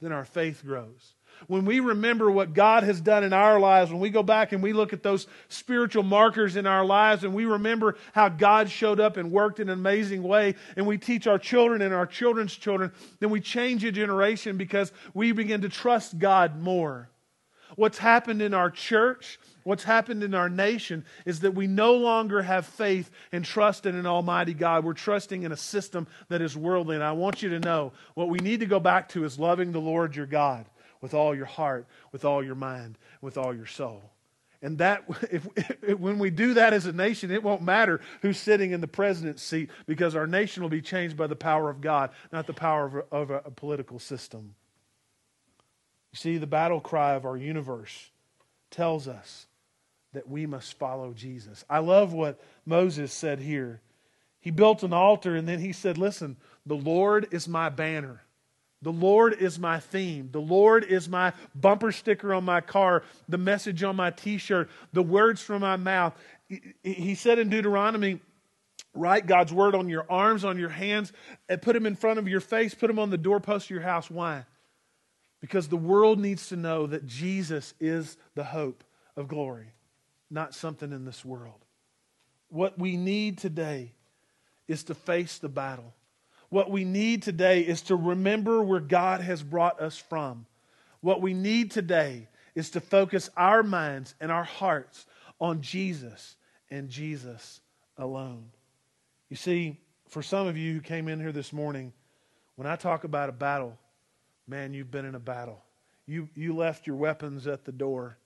then 0.00 0.12
our 0.12 0.24
faith 0.24 0.62
grows. 0.64 1.14
When 1.48 1.64
we 1.64 1.80
remember 1.80 2.30
what 2.30 2.54
God 2.54 2.82
has 2.82 3.00
done 3.00 3.22
in 3.22 3.32
our 3.32 3.60
lives, 3.60 3.90
when 3.90 4.00
we 4.00 4.08
go 4.10 4.22
back 4.22 4.52
and 4.52 4.62
we 4.62 4.72
look 4.72 4.92
at 4.92 5.02
those 5.02 5.26
spiritual 5.48 6.02
markers 6.02 6.56
in 6.56 6.66
our 6.66 6.84
lives 6.84 7.24
and 7.24 7.34
we 7.34 7.44
remember 7.44 7.96
how 8.12 8.30
God 8.30 8.70
showed 8.70 9.00
up 9.00 9.16
and 9.16 9.30
worked 9.30 9.60
in 9.60 9.68
an 9.68 9.78
amazing 9.78 10.22
way, 10.22 10.54
and 10.76 10.86
we 10.86 10.96
teach 10.96 11.26
our 11.26 11.38
children 11.38 11.82
and 11.82 11.92
our 11.92 12.06
children's 12.06 12.54
children, 12.54 12.92
then 13.20 13.30
we 13.30 13.40
change 13.40 13.84
a 13.84 13.92
generation 13.92 14.56
because 14.56 14.92
we 15.12 15.32
begin 15.32 15.60
to 15.60 15.68
trust 15.68 16.18
God 16.18 16.60
more. 16.60 17.10
What's 17.74 17.98
happened 17.98 18.40
in 18.40 18.54
our 18.54 18.70
church 18.70 19.38
What's 19.66 19.82
happened 19.82 20.22
in 20.22 20.32
our 20.32 20.48
nation 20.48 21.04
is 21.24 21.40
that 21.40 21.56
we 21.56 21.66
no 21.66 21.96
longer 21.96 22.40
have 22.40 22.66
faith 22.66 23.10
and 23.32 23.44
trust 23.44 23.84
in 23.84 23.96
an 23.96 24.06
almighty 24.06 24.54
God. 24.54 24.84
We're 24.84 24.92
trusting 24.92 25.42
in 25.42 25.50
a 25.50 25.56
system 25.56 26.06
that 26.28 26.40
is 26.40 26.56
worldly. 26.56 26.94
And 26.94 27.02
I 27.02 27.10
want 27.10 27.42
you 27.42 27.48
to 27.48 27.58
know 27.58 27.90
what 28.14 28.28
we 28.28 28.38
need 28.38 28.60
to 28.60 28.66
go 28.66 28.78
back 28.78 29.08
to 29.08 29.24
is 29.24 29.40
loving 29.40 29.72
the 29.72 29.80
Lord 29.80 30.14
your 30.14 30.26
God 30.26 30.66
with 31.00 31.14
all 31.14 31.34
your 31.34 31.46
heart, 31.46 31.88
with 32.12 32.24
all 32.24 32.44
your 32.44 32.54
mind, 32.54 32.96
with 33.20 33.36
all 33.36 33.52
your 33.52 33.66
soul. 33.66 34.12
And 34.62 34.78
that, 34.78 35.02
if, 35.32 35.48
if, 35.56 35.98
when 35.98 36.20
we 36.20 36.30
do 36.30 36.54
that 36.54 36.72
as 36.72 36.86
a 36.86 36.92
nation, 36.92 37.32
it 37.32 37.42
won't 37.42 37.62
matter 37.62 38.00
who's 38.22 38.38
sitting 38.38 38.70
in 38.70 38.80
the 38.80 38.86
president's 38.86 39.42
seat 39.42 39.70
because 39.88 40.14
our 40.14 40.28
nation 40.28 40.62
will 40.62 40.70
be 40.70 40.80
changed 40.80 41.16
by 41.16 41.26
the 41.26 41.34
power 41.34 41.70
of 41.70 41.80
God, 41.80 42.10
not 42.30 42.46
the 42.46 42.52
power 42.52 42.86
of 42.86 42.94
a, 42.94 43.04
of 43.10 43.30
a, 43.30 43.42
a 43.46 43.50
political 43.50 43.98
system. 43.98 44.54
You 46.16 46.18
see, 46.18 46.38
the 46.38 46.46
battle 46.46 46.80
cry 46.80 47.12
of 47.12 47.26
our 47.26 47.36
universe 47.36 48.10
tells 48.70 49.06
us 49.06 49.44
that 50.14 50.26
we 50.26 50.46
must 50.46 50.78
follow 50.78 51.12
Jesus. 51.12 51.62
I 51.68 51.80
love 51.80 52.14
what 52.14 52.40
Moses 52.64 53.12
said 53.12 53.38
here. 53.38 53.82
He 54.40 54.50
built 54.50 54.82
an 54.82 54.94
altar 54.94 55.36
and 55.36 55.46
then 55.46 55.58
he 55.58 55.72
said, 55.72 55.98
Listen, 55.98 56.38
the 56.64 56.74
Lord 56.74 57.28
is 57.32 57.46
my 57.46 57.68
banner. 57.68 58.22
The 58.80 58.92
Lord 58.92 59.34
is 59.34 59.58
my 59.58 59.78
theme. 59.78 60.30
The 60.32 60.40
Lord 60.40 60.84
is 60.84 61.06
my 61.06 61.34
bumper 61.54 61.92
sticker 61.92 62.32
on 62.32 62.44
my 62.44 62.62
car, 62.62 63.02
the 63.28 63.36
message 63.36 63.82
on 63.82 63.96
my 63.96 64.10
t 64.10 64.38
shirt, 64.38 64.70
the 64.94 65.02
words 65.02 65.42
from 65.42 65.60
my 65.60 65.76
mouth. 65.76 66.14
He 66.82 67.14
said 67.14 67.38
in 67.38 67.50
Deuteronomy, 67.50 68.20
Write 68.94 69.26
God's 69.26 69.52
word 69.52 69.74
on 69.74 69.90
your 69.90 70.06
arms, 70.08 70.46
on 70.46 70.56
your 70.56 70.70
hands, 70.70 71.12
and 71.50 71.60
put 71.60 71.74
them 71.74 71.84
in 71.84 71.94
front 71.94 72.18
of 72.18 72.26
your 72.26 72.40
face, 72.40 72.72
put 72.74 72.86
them 72.86 72.98
on 72.98 73.10
the 73.10 73.18
doorpost 73.18 73.66
of 73.66 73.70
your 73.70 73.82
house. 73.82 74.10
Why? 74.10 74.46
Because 75.40 75.68
the 75.68 75.76
world 75.76 76.18
needs 76.18 76.48
to 76.48 76.56
know 76.56 76.86
that 76.86 77.06
Jesus 77.06 77.74
is 77.78 78.16
the 78.34 78.44
hope 78.44 78.82
of 79.16 79.28
glory 79.28 79.72
not 80.30 80.54
something 80.54 80.92
in 80.92 81.04
this 81.04 81.24
world. 81.24 81.64
What 82.48 82.78
we 82.78 82.96
need 82.96 83.38
today 83.38 83.92
is 84.68 84.84
to 84.84 84.94
face 84.94 85.38
the 85.38 85.48
battle. 85.48 85.94
What 86.48 86.70
we 86.70 86.84
need 86.84 87.22
today 87.22 87.62
is 87.62 87.82
to 87.82 87.96
remember 87.96 88.62
where 88.62 88.80
God 88.80 89.20
has 89.20 89.42
brought 89.42 89.80
us 89.80 89.98
from. 89.98 90.46
What 91.00 91.20
we 91.20 91.34
need 91.34 91.70
today 91.70 92.28
is 92.54 92.70
to 92.70 92.80
focus 92.80 93.30
our 93.36 93.62
minds 93.62 94.14
and 94.20 94.32
our 94.32 94.44
hearts 94.44 95.06
on 95.40 95.60
Jesus 95.60 96.36
and 96.70 96.88
Jesus 96.88 97.60
alone. 97.98 98.50
You 99.28 99.36
see, 99.36 99.78
for 100.08 100.22
some 100.22 100.46
of 100.46 100.56
you 100.56 100.74
who 100.74 100.80
came 100.80 101.08
in 101.08 101.20
here 101.20 101.32
this 101.32 101.52
morning, 101.52 101.92
when 102.54 102.66
I 102.66 102.76
talk 102.76 103.04
about 103.04 103.28
a 103.28 103.32
battle, 103.32 103.76
man, 104.46 104.74
you've 104.74 104.90
been 104.90 105.04
in 105.04 105.14
a 105.14 105.20
battle. 105.20 105.62
You, 106.06 106.28
you 106.34 106.54
left 106.54 106.86
your 106.86 106.96
weapons 106.96 107.46
at 107.46 107.64
the 107.64 107.72
door 107.72 108.18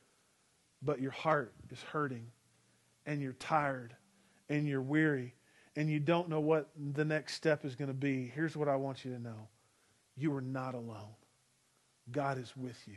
but 0.83 1.01
your 1.01 1.11
heart 1.11 1.53
is 1.71 1.83
hurting 1.83 2.27
and 3.07 3.21
you're 3.21 3.33
tired 3.35 3.95
and 4.49 4.67
you're 4.67 4.83
weary 4.83 5.35
and 5.77 5.89
you 5.89 6.01
don't 6.01 6.29
know 6.29 6.41
what 6.41 6.69
the 6.95 7.05
next 7.05 7.35
step 7.35 7.65
is 7.65 7.77
going 7.77 7.89
to 7.89 7.95
be, 7.95 8.31
here's 8.35 8.57
what 8.57 8.69
I 8.69 8.77
want 8.77 9.05
you 9.05 9.13
to 9.13 9.21
know 9.21 9.49
you 10.17 10.35
are 10.35 10.43
not 10.43 10.75
alone. 10.75 11.15
God 12.11 12.37
is 12.39 12.55
with 12.57 12.77
you. 12.87 12.97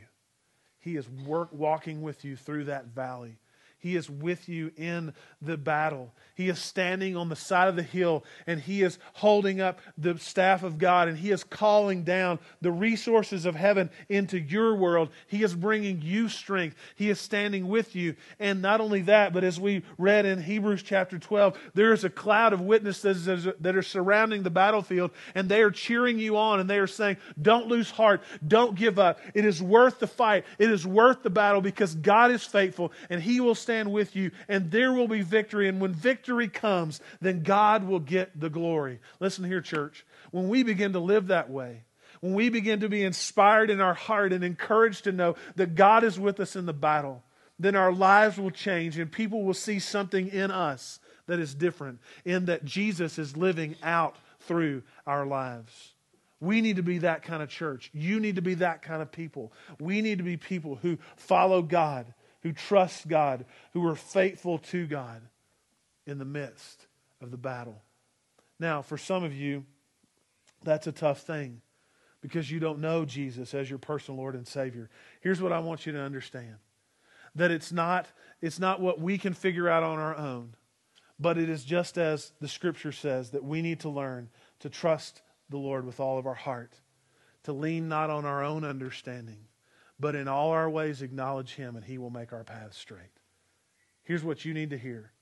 He 0.80 0.96
is 0.96 1.08
work, 1.08 1.48
walking 1.52 2.02
with 2.02 2.24
you 2.24 2.36
through 2.36 2.64
that 2.64 2.86
valley. 2.86 3.38
He 3.84 3.96
is 3.96 4.08
with 4.08 4.48
you 4.48 4.72
in 4.78 5.12
the 5.42 5.58
battle. 5.58 6.14
He 6.34 6.48
is 6.48 6.58
standing 6.58 7.18
on 7.18 7.28
the 7.28 7.36
side 7.36 7.68
of 7.68 7.76
the 7.76 7.82
hill 7.82 8.24
and 8.46 8.58
he 8.58 8.80
is 8.80 8.98
holding 9.12 9.60
up 9.60 9.78
the 9.98 10.18
staff 10.18 10.62
of 10.62 10.78
God 10.78 11.06
and 11.06 11.18
he 11.18 11.30
is 11.30 11.44
calling 11.44 12.02
down 12.02 12.38
the 12.62 12.72
resources 12.72 13.44
of 13.44 13.54
heaven 13.54 13.90
into 14.08 14.40
your 14.40 14.74
world. 14.74 15.10
He 15.26 15.42
is 15.42 15.54
bringing 15.54 16.00
you 16.00 16.30
strength. 16.30 16.76
He 16.96 17.10
is 17.10 17.20
standing 17.20 17.68
with 17.68 17.94
you. 17.94 18.16
And 18.40 18.62
not 18.62 18.80
only 18.80 19.02
that, 19.02 19.34
but 19.34 19.44
as 19.44 19.60
we 19.60 19.82
read 19.98 20.24
in 20.24 20.42
Hebrews 20.42 20.82
chapter 20.82 21.18
12, 21.18 21.58
there 21.74 21.92
is 21.92 22.04
a 22.04 22.10
cloud 22.10 22.54
of 22.54 22.62
witnesses 22.62 23.26
that 23.26 23.76
are 23.76 23.82
surrounding 23.82 24.44
the 24.44 24.50
battlefield 24.50 25.10
and 25.34 25.46
they 25.46 25.60
are 25.60 25.70
cheering 25.70 26.18
you 26.18 26.38
on 26.38 26.58
and 26.58 26.70
they 26.70 26.78
are 26.78 26.86
saying, 26.86 27.18
Don't 27.40 27.68
lose 27.68 27.90
heart. 27.90 28.22
Don't 28.48 28.76
give 28.76 28.98
up. 28.98 29.20
It 29.34 29.44
is 29.44 29.62
worth 29.62 29.98
the 29.98 30.06
fight. 30.06 30.46
It 30.58 30.70
is 30.70 30.86
worth 30.86 31.22
the 31.22 31.28
battle 31.28 31.60
because 31.60 31.94
God 31.94 32.30
is 32.30 32.44
faithful 32.44 32.90
and 33.10 33.22
he 33.22 33.40
will 33.40 33.54
stand 33.54 33.73
stand 33.74 33.92
with 33.92 34.14
you, 34.14 34.30
and 34.48 34.70
there 34.70 34.92
will 34.92 35.08
be 35.08 35.22
victory. 35.22 35.68
And 35.68 35.80
when 35.80 35.92
victory 35.92 36.48
comes, 36.48 37.00
then 37.20 37.42
God 37.42 37.84
will 37.84 37.98
get 37.98 38.38
the 38.38 38.50
glory. 38.50 39.00
Listen 39.18 39.44
here, 39.44 39.60
church. 39.60 40.06
When 40.30 40.48
we 40.48 40.62
begin 40.62 40.92
to 40.92 41.00
live 41.00 41.28
that 41.28 41.50
way, 41.50 41.82
when 42.20 42.34
we 42.34 42.48
begin 42.50 42.80
to 42.80 42.88
be 42.88 43.02
inspired 43.02 43.70
in 43.70 43.80
our 43.80 43.94
heart 43.94 44.32
and 44.32 44.44
encouraged 44.44 45.04
to 45.04 45.12
know 45.12 45.34
that 45.56 45.74
God 45.74 46.04
is 46.04 46.20
with 46.20 46.38
us 46.38 46.54
in 46.54 46.66
the 46.66 46.72
battle, 46.72 47.24
then 47.58 47.74
our 47.74 47.92
lives 47.92 48.38
will 48.38 48.50
change 48.50 48.96
and 48.98 49.10
people 49.10 49.42
will 49.42 49.54
see 49.54 49.78
something 49.78 50.28
in 50.28 50.50
us 50.50 51.00
that 51.26 51.40
is 51.40 51.54
different, 51.54 51.98
in 52.24 52.44
that 52.46 52.64
Jesus 52.64 53.18
is 53.18 53.36
living 53.36 53.74
out 53.82 54.16
through 54.40 54.82
our 55.06 55.26
lives. 55.26 55.94
We 56.40 56.60
need 56.60 56.76
to 56.76 56.82
be 56.82 56.98
that 56.98 57.22
kind 57.22 57.42
of 57.42 57.48
church. 57.48 57.90
You 57.92 58.20
need 58.20 58.36
to 58.36 58.42
be 58.42 58.54
that 58.54 58.82
kind 58.82 59.02
of 59.02 59.10
people. 59.10 59.52
We 59.80 60.00
need 60.00 60.18
to 60.18 60.24
be 60.24 60.36
people 60.36 60.76
who 60.76 60.98
follow 61.16 61.62
God 61.62 62.12
who 62.44 62.52
trust 62.52 63.08
God, 63.08 63.46
who 63.72 63.84
are 63.88 63.96
faithful 63.96 64.58
to 64.58 64.86
God 64.86 65.22
in 66.06 66.18
the 66.18 66.24
midst 66.24 66.86
of 67.20 67.32
the 67.32 67.38
battle. 67.38 67.82
Now, 68.60 68.82
for 68.82 68.96
some 68.96 69.24
of 69.24 69.34
you, 69.34 69.64
that's 70.62 70.86
a 70.86 70.92
tough 70.92 71.22
thing 71.22 71.62
because 72.20 72.50
you 72.50 72.60
don't 72.60 72.78
know 72.78 73.04
Jesus 73.04 73.54
as 73.54 73.68
your 73.68 73.78
personal 73.78 74.20
Lord 74.20 74.34
and 74.34 74.46
Savior. 74.46 74.90
Here's 75.20 75.42
what 75.42 75.52
I 75.52 75.58
want 75.58 75.86
you 75.86 75.92
to 75.92 76.00
understand 76.00 76.56
that 77.34 77.50
it's 77.50 77.72
not, 77.72 78.06
it's 78.40 78.60
not 78.60 78.80
what 78.80 79.00
we 79.00 79.18
can 79.18 79.34
figure 79.34 79.68
out 79.68 79.82
on 79.82 79.98
our 79.98 80.16
own, 80.16 80.54
but 81.18 81.36
it 81.36 81.48
is 81.48 81.64
just 81.64 81.98
as 81.98 82.32
the 82.40 82.46
Scripture 82.46 82.92
says 82.92 83.30
that 83.30 83.42
we 83.42 83.60
need 83.60 83.80
to 83.80 83.88
learn 83.88 84.28
to 84.60 84.68
trust 84.68 85.22
the 85.48 85.56
Lord 85.56 85.84
with 85.84 85.98
all 85.98 86.16
of 86.16 86.26
our 86.26 86.34
heart, 86.34 86.74
to 87.42 87.52
lean 87.52 87.88
not 87.88 88.08
on 88.08 88.24
our 88.24 88.44
own 88.44 88.64
understanding 88.64 89.46
but 89.98 90.14
in 90.14 90.28
all 90.28 90.50
our 90.50 90.68
ways 90.68 91.02
acknowledge 91.02 91.54
him 91.54 91.76
and 91.76 91.84
he 91.84 91.98
will 91.98 92.10
make 92.10 92.32
our 92.32 92.44
paths 92.44 92.76
straight. 92.76 93.20
Here's 94.02 94.24
what 94.24 94.44
you 94.44 94.52
need 94.52 94.70
to 94.70 94.78
hear. 94.78 95.12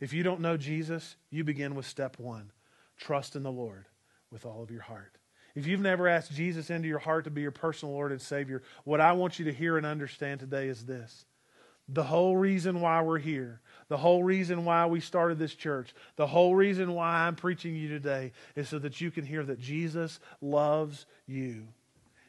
If 0.00 0.12
you 0.12 0.22
don't 0.22 0.40
know 0.40 0.56
Jesus, 0.56 1.16
you 1.30 1.44
begin 1.44 1.74
with 1.74 1.86
step 1.86 2.18
one 2.18 2.50
trust 2.98 3.36
in 3.36 3.42
the 3.42 3.50
Lord 3.50 3.86
with 4.30 4.46
all 4.46 4.62
of 4.62 4.70
your 4.70 4.82
heart. 4.82 5.16
If 5.54 5.66
you've 5.66 5.80
never 5.80 6.08
asked 6.08 6.32
Jesus 6.32 6.70
into 6.70 6.88
your 6.88 6.98
heart 6.98 7.24
to 7.24 7.30
be 7.30 7.42
your 7.42 7.50
personal 7.50 7.94
Lord 7.94 8.12
and 8.12 8.20
Savior, 8.20 8.62
what 8.84 9.00
I 9.00 9.12
want 9.12 9.38
you 9.38 9.44
to 9.46 9.52
hear 9.52 9.76
and 9.76 9.84
understand 9.84 10.40
today 10.40 10.68
is 10.68 10.86
this. 10.86 11.26
The 11.88 12.04
whole 12.04 12.36
reason 12.36 12.80
why 12.80 13.02
we're 13.02 13.18
here, 13.18 13.60
the 13.88 13.96
whole 13.96 14.22
reason 14.22 14.64
why 14.64 14.86
we 14.86 15.00
started 15.00 15.38
this 15.38 15.54
church, 15.54 15.94
the 16.16 16.26
whole 16.26 16.54
reason 16.54 16.94
why 16.94 17.26
I'm 17.26 17.34
preaching 17.34 17.74
you 17.74 17.88
today 17.88 18.32
is 18.54 18.68
so 18.68 18.78
that 18.78 19.00
you 19.00 19.10
can 19.10 19.26
hear 19.26 19.42
that 19.42 19.58
Jesus 19.58 20.20
loves 20.40 21.06
you 21.26 21.66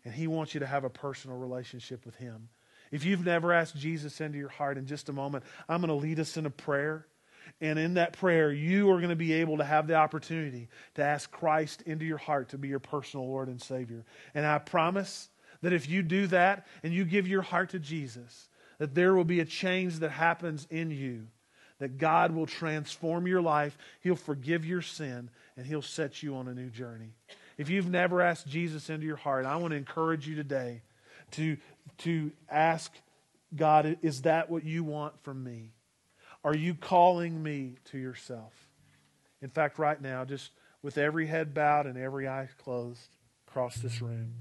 and 0.06 0.14
He 0.14 0.28
wants 0.28 0.54
you 0.54 0.60
to 0.60 0.68
have 0.68 0.84
a 0.84 0.90
personal 0.90 1.38
relationship 1.38 2.06
with 2.06 2.16
Him. 2.16 2.50
If 2.92 3.06
you've 3.06 3.26
never 3.26 3.52
asked 3.52 3.76
Jesus 3.76 4.22
into 4.22 4.38
your 4.38 4.50
heart, 4.50 4.78
in 4.78 4.86
just 4.86 5.10
a 5.10 5.14
moment, 5.14 5.44
I'm 5.68 5.82
going 5.82 5.88
to 5.90 5.96
lead 5.96 6.20
us 6.20 6.38
in 6.38 6.46
a 6.46 6.52
prayer. 6.52 7.08
And 7.60 7.78
in 7.78 7.96
that 7.96 8.14
prayer, 8.14 8.52
you 8.52 8.90
are 8.92 8.98
going 8.98 9.10
to 9.10 9.16
be 9.16 9.34
able 9.34 9.58
to 9.58 9.64
have 9.64 9.88
the 9.88 9.96
opportunity 9.96 10.70
to 10.96 11.04
ask 11.04 11.30
Christ 11.32 11.82
into 11.84 12.06
your 12.06 12.18
heart 12.18 12.50
to 12.50 12.58
be 12.58 12.68
your 12.68 12.80
personal 12.80 13.28
Lord 13.28 13.48
and 13.48 13.62
Savior. 13.62 14.06
And 14.34 14.46
I 14.46 14.60
promise 14.60 15.30
that 15.62 15.74
if 15.74 15.90
you 15.90 16.04
do 16.04 16.28
that 16.28 16.68
and 16.84 16.94
you 16.94 17.06
give 17.06 17.28
your 17.28 17.42
heart 17.42 17.72
to 17.72 17.80
Jesus, 17.80 18.50
that 18.78 18.96
there 18.96 19.16
will 19.16 19.24
be 19.24 19.40
a 19.40 19.46
change 19.46 20.00
that 20.00 20.12
happens 20.12 20.68
in 20.70 20.92
you, 20.92 21.28
that 21.80 21.98
God 21.98 22.32
will 22.32 22.46
transform 22.46 23.28
your 23.28 23.42
life, 23.42 23.78
He'll 24.02 24.16
forgive 24.16 24.66
your 24.66 24.82
sin, 24.82 25.30
and 25.58 25.66
He'll 25.66 25.82
set 25.82 26.22
you 26.22 26.36
on 26.36 26.48
a 26.48 26.54
new 26.54 26.70
journey. 26.70 27.14
If 27.58 27.70
you've 27.70 27.90
never 27.90 28.22
asked 28.22 28.48
Jesus 28.48 28.90
into 28.90 29.06
your 29.06 29.16
heart, 29.16 29.46
I 29.46 29.56
want 29.58 29.72
to 29.72 29.78
encourage 29.78 30.28
you 30.28 30.36
today 30.36 30.82
to, 31.32 31.58
to 32.00 32.32
ask 32.50 32.92
God, 33.56 33.98
is 34.02 34.24
that 34.24 34.50
what 34.50 34.64
you 34.64 34.84
want 34.84 35.22
from 35.24 35.44
me? 35.44 35.74
Are 36.44 36.56
you 36.56 36.74
calling 36.74 37.42
me 37.42 37.76
to 37.86 37.98
yourself? 37.98 38.54
In 39.42 39.50
fact, 39.50 39.78
right 39.80 40.02
now, 40.02 40.26
just 40.26 40.52
with 40.82 40.98
every 40.98 41.28
head 41.28 41.54
bowed 41.54 41.86
and 41.86 41.98
every 41.98 42.28
eye 42.28 42.50
closed 42.64 43.16
across 43.48 43.76
this 43.76 44.02
room, 44.02 44.34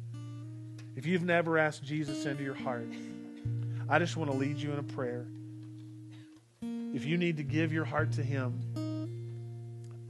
if 0.96 1.07
you've 1.07 1.22
never 1.22 1.59
asked 1.59 1.85
Jesus 1.85 2.27
into 2.27 2.42
your 2.42 2.55
heart, 2.55 2.88
I 3.88 3.98
just 3.98 4.16
want 4.16 4.31
to 4.31 4.37
lead 4.37 4.57
you 4.59 4.72
in 4.72 4.79
a 4.79 4.83
prayer. 4.83 5.27
If 6.94 7.05
you 7.05 7.16
need 7.16 7.37
to 7.38 7.42
give 7.42 7.72
your 7.72 7.85
heart 7.85 8.12
to 8.12 8.22
Him, 8.22 8.61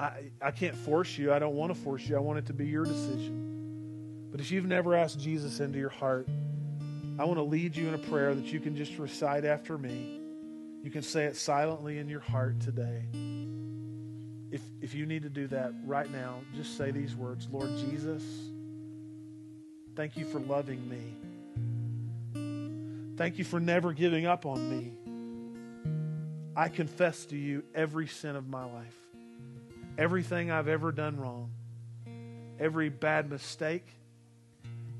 I, 0.02 0.32
I 0.40 0.50
can't 0.50 0.74
force 0.74 1.16
you. 1.16 1.32
I 1.32 1.38
don't 1.38 1.54
want 1.54 1.72
to 1.72 1.80
force 1.80 2.02
you. 2.08 2.16
I 2.16 2.18
want 2.18 2.40
it 2.40 2.46
to 2.46 2.52
be 2.52 2.66
your 2.66 2.84
decision. 2.84 4.28
But 4.32 4.40
if 4.40 4.50
you've 4.50 4.66
never 4.66 4.96
asked 4.96 5.20
Jesus 5.20 5.60
into 5.60 5.78
your 5.78 5.90
heart, 5.90 6.26
I 7.20 7.24
want 7.24 7.36
to 7.36 7.44
lead 7.44 7.76
you 7.76 7.86
in 7.86 7.94
a 7.94 7.98
prayer 7.98 8.34
that 8.34 8.46
you 8.46 8.58
can 8.58 8.74
just 8.74 8.98
recite 8.98 9.44
after 9.44 9.78
me. 9.78 10.18
You 10.82 10.90
can 10.90 11.02
say 11.02 11.26
it 11.26 11.36
silently 11.36 11.98
in 11.98 12.08
your 12.08 12.18
heart 12.18 12.58
today. 12.58 13.04
If, 14.50 14.62
if 14.80 14.92
you 14.92 15.06
need 15.06 15.22
to 15.22 15.30
do 15.30 15.46
that 15.48 15.72
right 15.86 16.10
now, 16.10 16.40
just 16.56 16.76
say 16.76 16.90
these 16.90 17.14
words 17.14 17.46
Lord 17.52 17.70
Jesus, 17.88 18.24
thank 19.94 20.16
you 20.16 20.24
for 20.24 20.40
loving 20.40 20.82
me. 20.88 21.14
Thank 23.16 23.38
you 23.38 23.44
for 23.44 23.60
never 23.60 23.92
giving 23.92 24.26
up 24.26 24.46
on 24.46 24.68
me. 24.68 24.94
I 26.56 26.68
confess 26.70 27.24
to 27.26 27.36
you 27.36 27.62
every 27.72 28.08
sin 28.08 28.34
of 28.34 28.48
my 28.48 28.64
life 28.64 29.01
everything 29.98 30.50
I've 30.50 30.68
ever 30.68 30.92
done 30.92 31.18
wrong, 31.18 31.50
every 32.58 32.88
bad 32.88 33.30
mistake, 33.30 33.86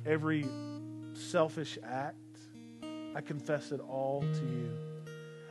every 0.05 0.47
selfish 1.15 1.79
act, 1.85 2.17
I 3.15 3.21
confess 3.21 3.73
it 3.73 3.81
all 3.81 4.21
to 4.21 4.45
you. 4.45 4.71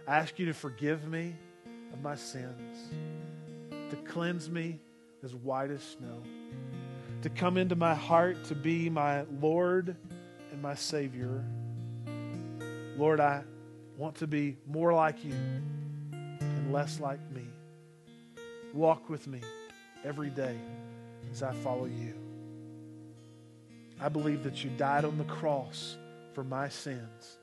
I 0.08 0.18
ask 0.18 0.40
you 0.40 0.48
to 0.48 0.54
forgive 0.54 1.08
me 1.08 1.36
of 1.94 2.02
my 2.02 2.16
sins, 2.16 2.92
to 3.90 3.96
cleanse 3.98 4.50
me 4.50 4.80
as 5.24 5.36
white 5.36 5.70
as 5.70 5.84
snow, 5.84 6.24
to 7.22 7.30
come 7.30 7.58
into 7.58 7.76
my 7.76 7.94
heart 7.94 8.44
to 8.46 8.56
be 8.56 8.90
my 8.90 9.24
Lord 9.40 9.96
and 10.52 10.62
my 10.62 10.76
Savior. 10.76 11.44
Lord, 12.98 13.20
I 13.20 13.44
want 13.98 14.16
to 14.16 14.28
be 14.28 14.58
more 14.68 14.94
like 14.94 15.24
you 15.24 15.34
and 15.34 16.74
less 16.74 17.00
like 17.00 17.20
me. 17.32 17.46
Walk 18.74 19.10
with 19.10 19.28
me 19.28 19.42
every 20.06 20.30
day 20.30 20.58
as 21.32 21.44
I 21.44 21.54
follow 21.56 21.86
you. 21.86 22.14
I 24.00 24.10
believe 24.10 24.44
that 24.44 24.64
you 24.64 24.70
died 24.78 25.06
on 25.06 25.18
the 25.18 25.26
cross 25.26 25.98
for 26.34 26.44
my 26.44 26.70
sins, 26.70 27.38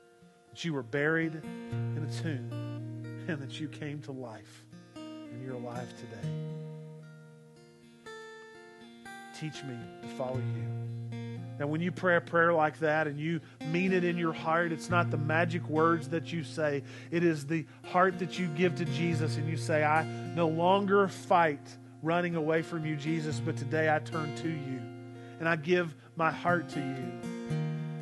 that 0.49 0.65
you 0.65 0.73
were 0.73 0.83
buried 0.83 1.35
in 1.35 2.07
a 2.09 2.21
tomb, 2.21 2.49
and 3.27 3.39
that 3.39 3.59
you 3.59 3.67
came 3.67 4.01
to 4.01 4.11
life, 4.11 4.65
and 4.95 5.43
you're 5.45 5.55
alive 5.55 5.87
today. 5.97 6.29
Teach 9.39 9.63
me 9.63 9.77
to 10.01 10.07
follow 10.15 10.35
you. 10.35 11.08
Now, 11.59 11.67
when 11.67 11.81
you 11.81 11.91
pray 11.91 12.15
a 12.15 12.21
prayer 12.21 12.53
like 12.53 12.79
that 12.79 13.05
and 13.05 13.19
you 13.19 13.41
mean 13.65 13.91
it 13.91 14.05
in 14.05 14.17
your 14.17 14.31
heart, 14.31 14.71
it's 14.71 14.89
not 14.89 15.11
the 15.11 15.17
magic 15.17 15.67
words 15.67 16.07
that 16.09 16.31
you 16.31 16.45
say. 16.45 16.83
It 17.11 17.25
is 17.25 17.45
the 17.45 17.65
heart 17.83 18.19
that 18.19 18.39
you 18.39 18.47
give 18.47 18.75
to 18.75 18.85
Jesus 18.85 19.35
and 19.35 19.47
you 19.49 19.57
say, 19.57 19.83
I 19.83 20.05
no 20.05 20.47
longer 20.47 21.09
fight 21.09 21.59
running 22.01 22.37
away 22.37 22.61
from 22.61 22.85
you, 22.85 22.95
Jesus, 22.95 23.41
but 23.41 23.57
today 23.57 23.93
I 23.93 23.99
turn 23.99 24.33
to 24.37 24.47
you 24.47 24.81
and 25.39 25.49
I 25.49 25.57
give 25.57 25.93
my 26.15 26.31
heart 26.31 26.69
to 26.69 26.79
you. 26.79 27.19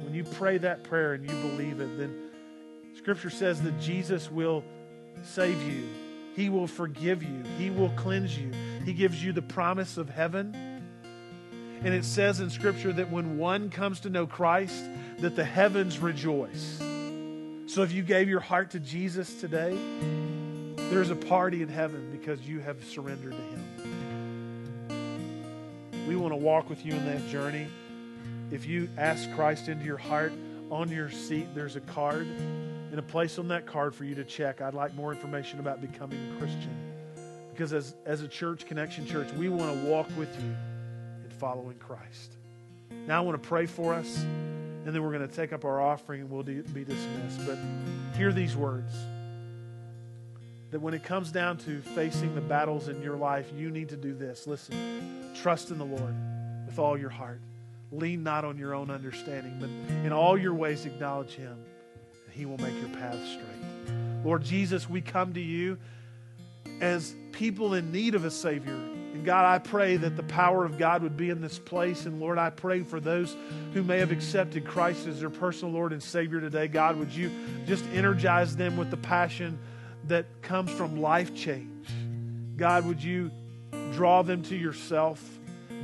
When 0.04 0.14
you 0.14 0.24
pray 0.24 0.60
that 0.60 0.84
prayer 0.84 1.14
and 1.14 1.28
you 1.28 1.36
believe 1.50 1.82
it, 1.82 1.98
then 1.98 2.16
Scripture 2.96 3.32
says 3.32 3.60
that 3.64 3.80
Jesus 3.80 4.32
will 4.32 4.64
save 5.24 5.60
you. 5.64 5.84
He 6.36 6.50
will 6.50 6.68
forgive 6.68 7.24
you. 7.24 7.44
He 7.58 7.72
will 7.72 7.90
cleanse 7.90 8.38
you. 8.38 8.52
He 8.86 8.94
gives 8.94 9.24
you 9.24 9.34
the 9.34 9.42
promise 9.42 9.98
of 9.98 10.12
heaven 10.12 10.77
and 11.84 11.94
it 11.94 12.04
says 12.04 12.40
in 12.40 12.50
Scripture 12.50 12.92
that 12.94 13.12
when 13.12 13.38
one 13.38 13.70
comes 13.70 14.00
to 14.02 14.10
know 14.10 14.26
Christ, 14.26 14.84
that 15.20 15.36
the 15.36 15.44
heavens 15.44 16.00
rejoice. 16.00 16.80
So 17.68 17.84
if 17.84 17.92
you 17.92 18.02
gave 18.02 18.30
your 18.30 18.40
heart 18.40 18.72
to 18.72 18.80
Jesus 18.80 19.40
today, 19.40 19.78
there's 20.90 21.10
a 21.10 21.16
party 21.16 21.62
in 21.62 21.70
heaven 21.70 22.10
because 22.12 22.42
you 22.42 22.60
have 22.62 22.84
surrendered 22.84 23.34
to 23.34 23.38
Him. 23.38 23.64
We 26.08 26.16
want 26.16 26.34
to 26.34 26.38
walk 26.38 26.70
with 26.70 26.86
you 26.86 26.94
in 26.94 27.06
that 27.06 27.28
journey. 27.30 27.68
If 28.50 28.66
you 28.66 28.90
ask 28.98 29.30
Christ 29.36 29.68
into 29.68 29.86
your 29.86 29.98
heart, 29.98 30.32
on 30.70 30.90
your 30.90 31.10
seat 31.12 31.48
there's 31.54 31.76
a 31.76 31.82
card 31.82 32.28
in 32.92 32.98
a 32.98 33.04
place 33.04 33.38
on 33.38 33.50
that 33.50 33.66
card 33.66 33.94
for 33.94 34.06
you 34.06 34.16
to 34.16 34.24
check. 34.24 34.62
I'd 34.62 34.74
like 34.74 34.96
more 34.96 35.14
information 35.14 35.60
about 35.60 35.82
becoming 35.82 36.18
a 36.32 36.38
Christian. 36.38 36.76
Because 37.52 37.74
as, 37.74 37.96
as 38.06 38.22
a 38.22 38.28
church, 38.28 38.66
Connection 38.66 39.06
Church, 39.06 39.32
we 39.34 39.50
want 39.50 39.74
to 39.74 39.90
walk 39.90 40.08
with 40.18 40.34
you 40.42 40.56
following 41.40 41.78
Christ. 41.78 42.34
Now 43.06 43.18
I 43.18 43.26
want 43.26 43.42
to 43.42 43.48
pray 43.48 43.66
for 43.66 43.94
us, 43.94 44.18
and 44.18 44.88
then 44.88 45.04
we're 45.04 45.12
going 45.12 45.28
to 45.28 45.36
take 45.36 45.54
up 45.54 45.66
our 45.66 45.82
offering 45.82 46.22
and 46.22 46.30
we'll 46.30 46.44
be 46.44 46.62
dismissed. 46.64 47.46
But 47.46 47.58
hear 48.16 48.32
these 48.32 48.56
words 48.56 48.94
that 50.72 50.80
when 50.80 50.94
it 50.94 51.04
comes 51.04 51.32
down 51.32 51.58
to 51.58 51.82
facing 51.82 52.36
the 52.36 52.42
battles 52.42 52.88
in 52.90 53.02
your 53.02 53.16
life, 53.16 53.52
you 53.56 53.70
need 53.70 53.90
to 53.90 53.98
do 53.98 54.14
this. 54.14 54.48
Listen, 54.48 55.34
trust 55.42 55.72
in 55.72 55.78
the 55.78 55.86
Lord 55.86 56.16
with 56.66 56.80
all 56.80 56.98
your 56.98 57.10
heart. 57.10 57.40
Lean 57.92 58.22
not 58.22 58.44
on 58.44 58.58
your 58.58 58.74
own 58.74 58.92
understanding, 58.92 59.58
but 59.60 59.70
in 60.06 60.12
all 60.12 60.38
your 60.38 60.54
ways 60.54 60.86
acknowledge 60.86 61.32
Him, 61.32 61.58
and 62.26 62.34
He 62.34 62.46
will 62.46 62.58
make 62.58 62.78
your 62.80 62.90
path 62.90 63.18
straight. 63.26 63.96
Lord 64.26 64.44
Jesus, 64.44 64.90
we 64.90 65.00
come 65.00 65.34
to 65.36 65.42
you 65.42 65.78
as 66.82 67.16
people 67.32 67.76
in 67.76 67.92
need 67.94 68.14
of 68.14 68.26
a 68.26 68.32
Savior. 68.32 68.78
And 69.18 69.26
God, 69.26 69.46
I 69.46 69.58
pray 69.58 69.98
that 69.98 70.16
the 70.16 70.22
power 70.22 70.64
of 70.64 70.78
God 70.78 71.02
would 71.02 71.18
be 71.18 71.32
in 71.32 71.42
this 71.42 71.58
place. 71.58 72.06
And 72.06 72.20
Lord, 72.20 72.38
I 72.38 72.52
pray 72.52 72.84
for 72.84 73.00
those 73.00 73.36
who 73.74 73.82
may 73.82 73.98
have 73.98 74.12
accepted 74.12 74.64
Christ 74.64 75.08
as 75.08 75.22
their 75.22 75.32
personal 75.32 75.74
Lord 75.74 75.92
and 75.92 76.04
Savior 76.04 76.40
today. 76.40 76.68
God, 76.68 76.98
would 76.98 77.12
you 77.12 77.32
just 77.66 77.84
energize 77.94 78.56
them 78.56 78.78
with 78.78 78.92
the 78.92 78.98
passion 78.98 79.58
that 80.04 80.28
comes 80.44 80.70
from 80.70 81.02
life 81.02 81.34
change? 81.34 81.88
God, 82.58 82.86
would 82.86 83.04
you 83.04 83.32
draw 83.94 84.22
them 84.22 84.44
to 84.44 84.56
yourself? 84.56 85.20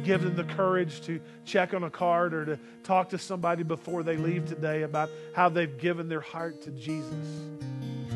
give 0.03 0.23
them 0.23 0.35
the 0.35 0.43
courage 0.55 1.01
to 1.01 1.21
check 1.45 1.73
on 1.73 1.83
a 1.83 1.89
card 1.89 2.33
or 2.33 2.45
to 2.45 2.59
talk 2.83 3.09
to 3.09 3.17
somebody 3.17 3.63
before 3.63 4.03
they 4.03 4.17
leave 4.17 4.45
today 4.47 4.81
about 4.81 5.09
how 5.35 5.47
they've 5.49 5.77
given 5.77 6.09
their 6.09 6.19
heart 6.19 6.63
to 6.63 6.71
Jesus. 6.71 7.13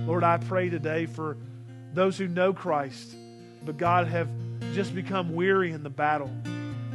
Lord, 0.05 0.23
I 0.23 0.37
pray 0.37 0.69
today 0.69 1.05
for 1.05 1.37
those 1.93 2.17
who 2.17 2.27
know 2.27 2.51
Christ, 2.51 3.15
but 3.63 3.77
God 3.77 4.07
have 4.07 4.27
just 4.73 4.93
become 4.95 5.33
weary 5.35 5.71
in 5.71 5.83
the 5.83 5.89
battle. 5.89 6.31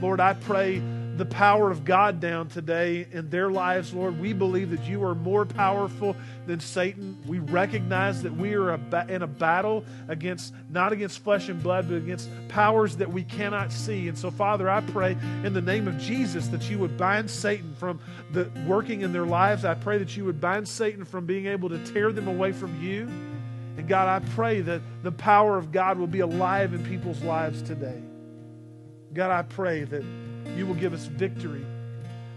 Lord, 0.00 0.20
I 0.20 0.34
pray 0.34 0.82
the 1.16 1.26
power 1.26 1.70
of 1.70 1.84
God 1.84 2.20
down 2.20 2.48
today 2.48 3.06
in 3.12 3.28
their 3.28 3.50
lives, 3.50 3.92
Lord. 3.92 4.18
We 4.18 4.32
believe 4.32 4.70
that 4.70 4.82
you 4.84 5.04
are 5.04 5.14
more 5.14 5.44
powerful 5.44 6.16
than 6.46 6.58
Satan. 6.58 7.18
We 7.26 7.38
recognize 7.38 8.22
that 8.22 8.34
we 8.34 8.54
are 8.54 8.74
in 9.08 9.22
a 9.22 9.26
battle 9.26 9.84
against, 10.08 10.54
not 10.70 10.92
against 10.92 11.18
flesh 11.18 11.50
and 11.50 11.62
blood, 11.62 11.88
but 11.88 11.96
against 11.96 12.30
powers 12.48 12.96
that 12.96 13.12
we 13.12 13.24
cannot 13.24 13.72
see. 13.72 14.08
And 14.08 14.16
so, 14.16 14.30
Father, 14.30 14.70
I 14.70 14.80
pray 14.80 15.12
in 15.44 15.52
the 15.52 15.60
name 15.60 15.86
of 15.86 15.98
Jesus 15.98 16.48
that 16.48 16.70
you 16.70 16.78
would 16.78 16.96
bind 16.96 17.30
Satan 17.30 17.74
from 17.74 18.00
the 18.32 18.50
working 18.66 19.02
in 19.02 19.12
their 19.12 19.26
lives. 19.26 19.64
I 19.66 19.74
pray 19.74 19.98
that 19.98 20.16
you 20.16 20.24
would 20.24 20.40
bind 20.40 20.66
Satan 20.66 21.04
from 21.04 21.26
being 21.26 21.46
able 21.46 21.68
to 21.68 21.84
tear 21.92 22.10
them 22.12 22.26
away 22.26 22.52
from 22.52 22.82
you. 22.82 23.08
And 23.76 23.88
God, 23.88 24.08
I 24.08 24.26
pray 24.30 24.60
that 24.60 24.82
the 25.02 25.12
power 25.12 25.56
of 25.56 25.72
God 25.72 25.98
will 25.98 26.06
be 26.06 26.20
alive 26.20 26.74
in 26.74 26.84
people's 26.84 27.22
lives 27.22 27.62
today. 27.62 28.02
God, 29.14 29.30
I 29.30 29.42
pray 29.42 29.84
that 29.84 30.04
you 30.56 30.66
will 30.66 30.74
give 30.74 30.92
us 30.92 31.06
victory. 31.06 31.64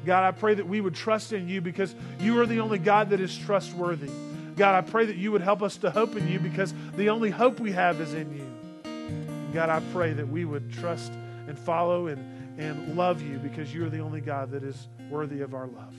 God, 0.05 0.23
I 0.23 0.31
pray 0.31 0.53
that 0.53 0.67
we 0.67 0.81
would 0.81 0.95
trust 0.95 1.33
in 1.33 1.49
you 1.49 1.61
because 1.61 1.93
you 2.19 2.39
are 2.39 2.45
the 2.45 2.59
only 2.59 2.77
God 2.77 3.09
that 3.09 3.19
is 3.19 3.37
trustworthy. 3.37 4.11
God, 4.55 4.75
I 4.75 4.81
pray 4.81 5.05
that 5.05 5.17
you 5.17 5.31
would 5.31 5.41
help 5.41 5.61
us 5.61 5.77
to 5.77 5.91
hope 5.91 6.15
in 6.15 6.27
you 6.27 6.39
because 6.39 6.73
the 6.95 7.09
only 7.09 7.29
hope 7.29 7.59
we 7.59 7.71
have 7.71 7.99
is 7.99 8.13
in 8.13 8.31
you. 8.37 9.51
God, 9.53 9.69
I 9.69 9.81
pray 9.91 10.13
that 10.13 10.27
we 10.27 10.45
would 10.45 10.71
trust 10.71 11.11
and 11.47 11.57
follow 11.57 12.07
and, 12.07 12.59
and 12.59 12.95
love 12.95 13.21
you 13.21 13.37
because 13.37 13.73
you're 13.73 13.89
the 13.89 13.99
only 13.99 14.21
God 14.21 14.51
that 14.51 14.63
is 14.63 14.87
worthy 15.09 15.41
of 15.41 15.53
our 15.53 15.67
love. 15.67 15.93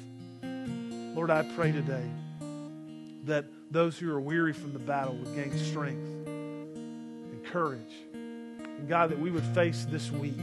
Lord, 1.16 1.30
I 1.30 1.42
pray 1.56 1.72
today 1.72 2.04
that 3.24 3.44
those 3.70 3.98
who 3.98 4.10
are 4.10 4.20
weary 4.20 4.52
from 4.52 4.72
the 4.72 4.78
battle 4.78 5.14
would 5.16 5.34
gain 5.34 5.56
strength 5.58 6.26
and 6.26 7.44
courage. 7.46 7.94
And 8.12 8.88
God, 8.88 9.10
that 9.10 9.18
we 9.18 9.30
would 9.30 9.44
face 9.44 9.86
this 9.88 10.10
week 10.10 10.38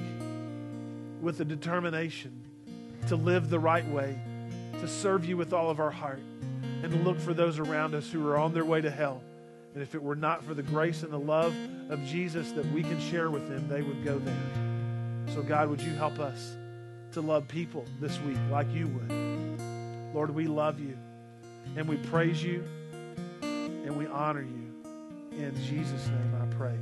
with 1.21 1.39
a 1.39 1.45
determination 1.45 2.43
to 3.07 3.15
live 3.15 3.49
the 3.49 3.59
right 3.59 3.87
way, 3.87 4.17
to 4.79 4.87
serve 4.87 5.25
you 5.25 5.37
with 5.37 5.53
all 5.53 5.69
of 5.69 5.79
our 5.79 5.91
heart, 5.91 6.21
and 6.81 6.91
to 6.91 6.97
look 6.99 7.19
for 7.19 7.33
those 7.33 7.59
around 7.59 7.95
us 7.95 8.09
who 8.11 8.27
are 8.27 8.37
on 8.37 8.53
their 8.53 8.65
way 8.65 8.81
to 8.81 8.89
hell. 8.89 9.21
And 9.73 9.81
if 9.81 9.95
it 9.95 10.03
were 10.03 10.15
not 10.15 10.43
for 10.43 10.53
the 10.53 10.63
grace 10.63 11.03
and 11.03 11.11
the 11.11 11.19
love 11.19 11.55
of 11.89 12.03
Jesus 12.05 12.51
that 12.51 12.65
we 12.71 12.83
can 12.83 12.99
share 12.99 13.31
with 13.31 13.47
them, 13.47 13.67
they 13.67 13.81
would 13.81 14.03
go 14.03 14.19
there. 14.19 15.33
So, 15.33 15.41
God, 15.41 15.69
would 15.69 15.81
you 15.81 15.93
help 15.93 16.19
us 16.19 16.55
to 17.13 17.21
love 17.21 17.47
people 17.47 17.85
this 17.99 18.19
week 18.21 18.37
like 18.51 18.71
you 18.71 18.87
would? 18.87 20.13
Lord, 20.13 20.35
we 20.35 20.45
love 20.45 20.79
you 20.79 20.97
and 21.75 21.87
we 21.87 21.97
praise 21.97 22.43
you 22.43 22.63
and 23.83 23.97
we 23.97 24.07
honor 24.07 24.41
you. 24.41 24.69
In 25.37 25.53
Jesus' 25.65 26.07
name 26.07 26.35
I 26.41 26.45
pray. 26.55 26.77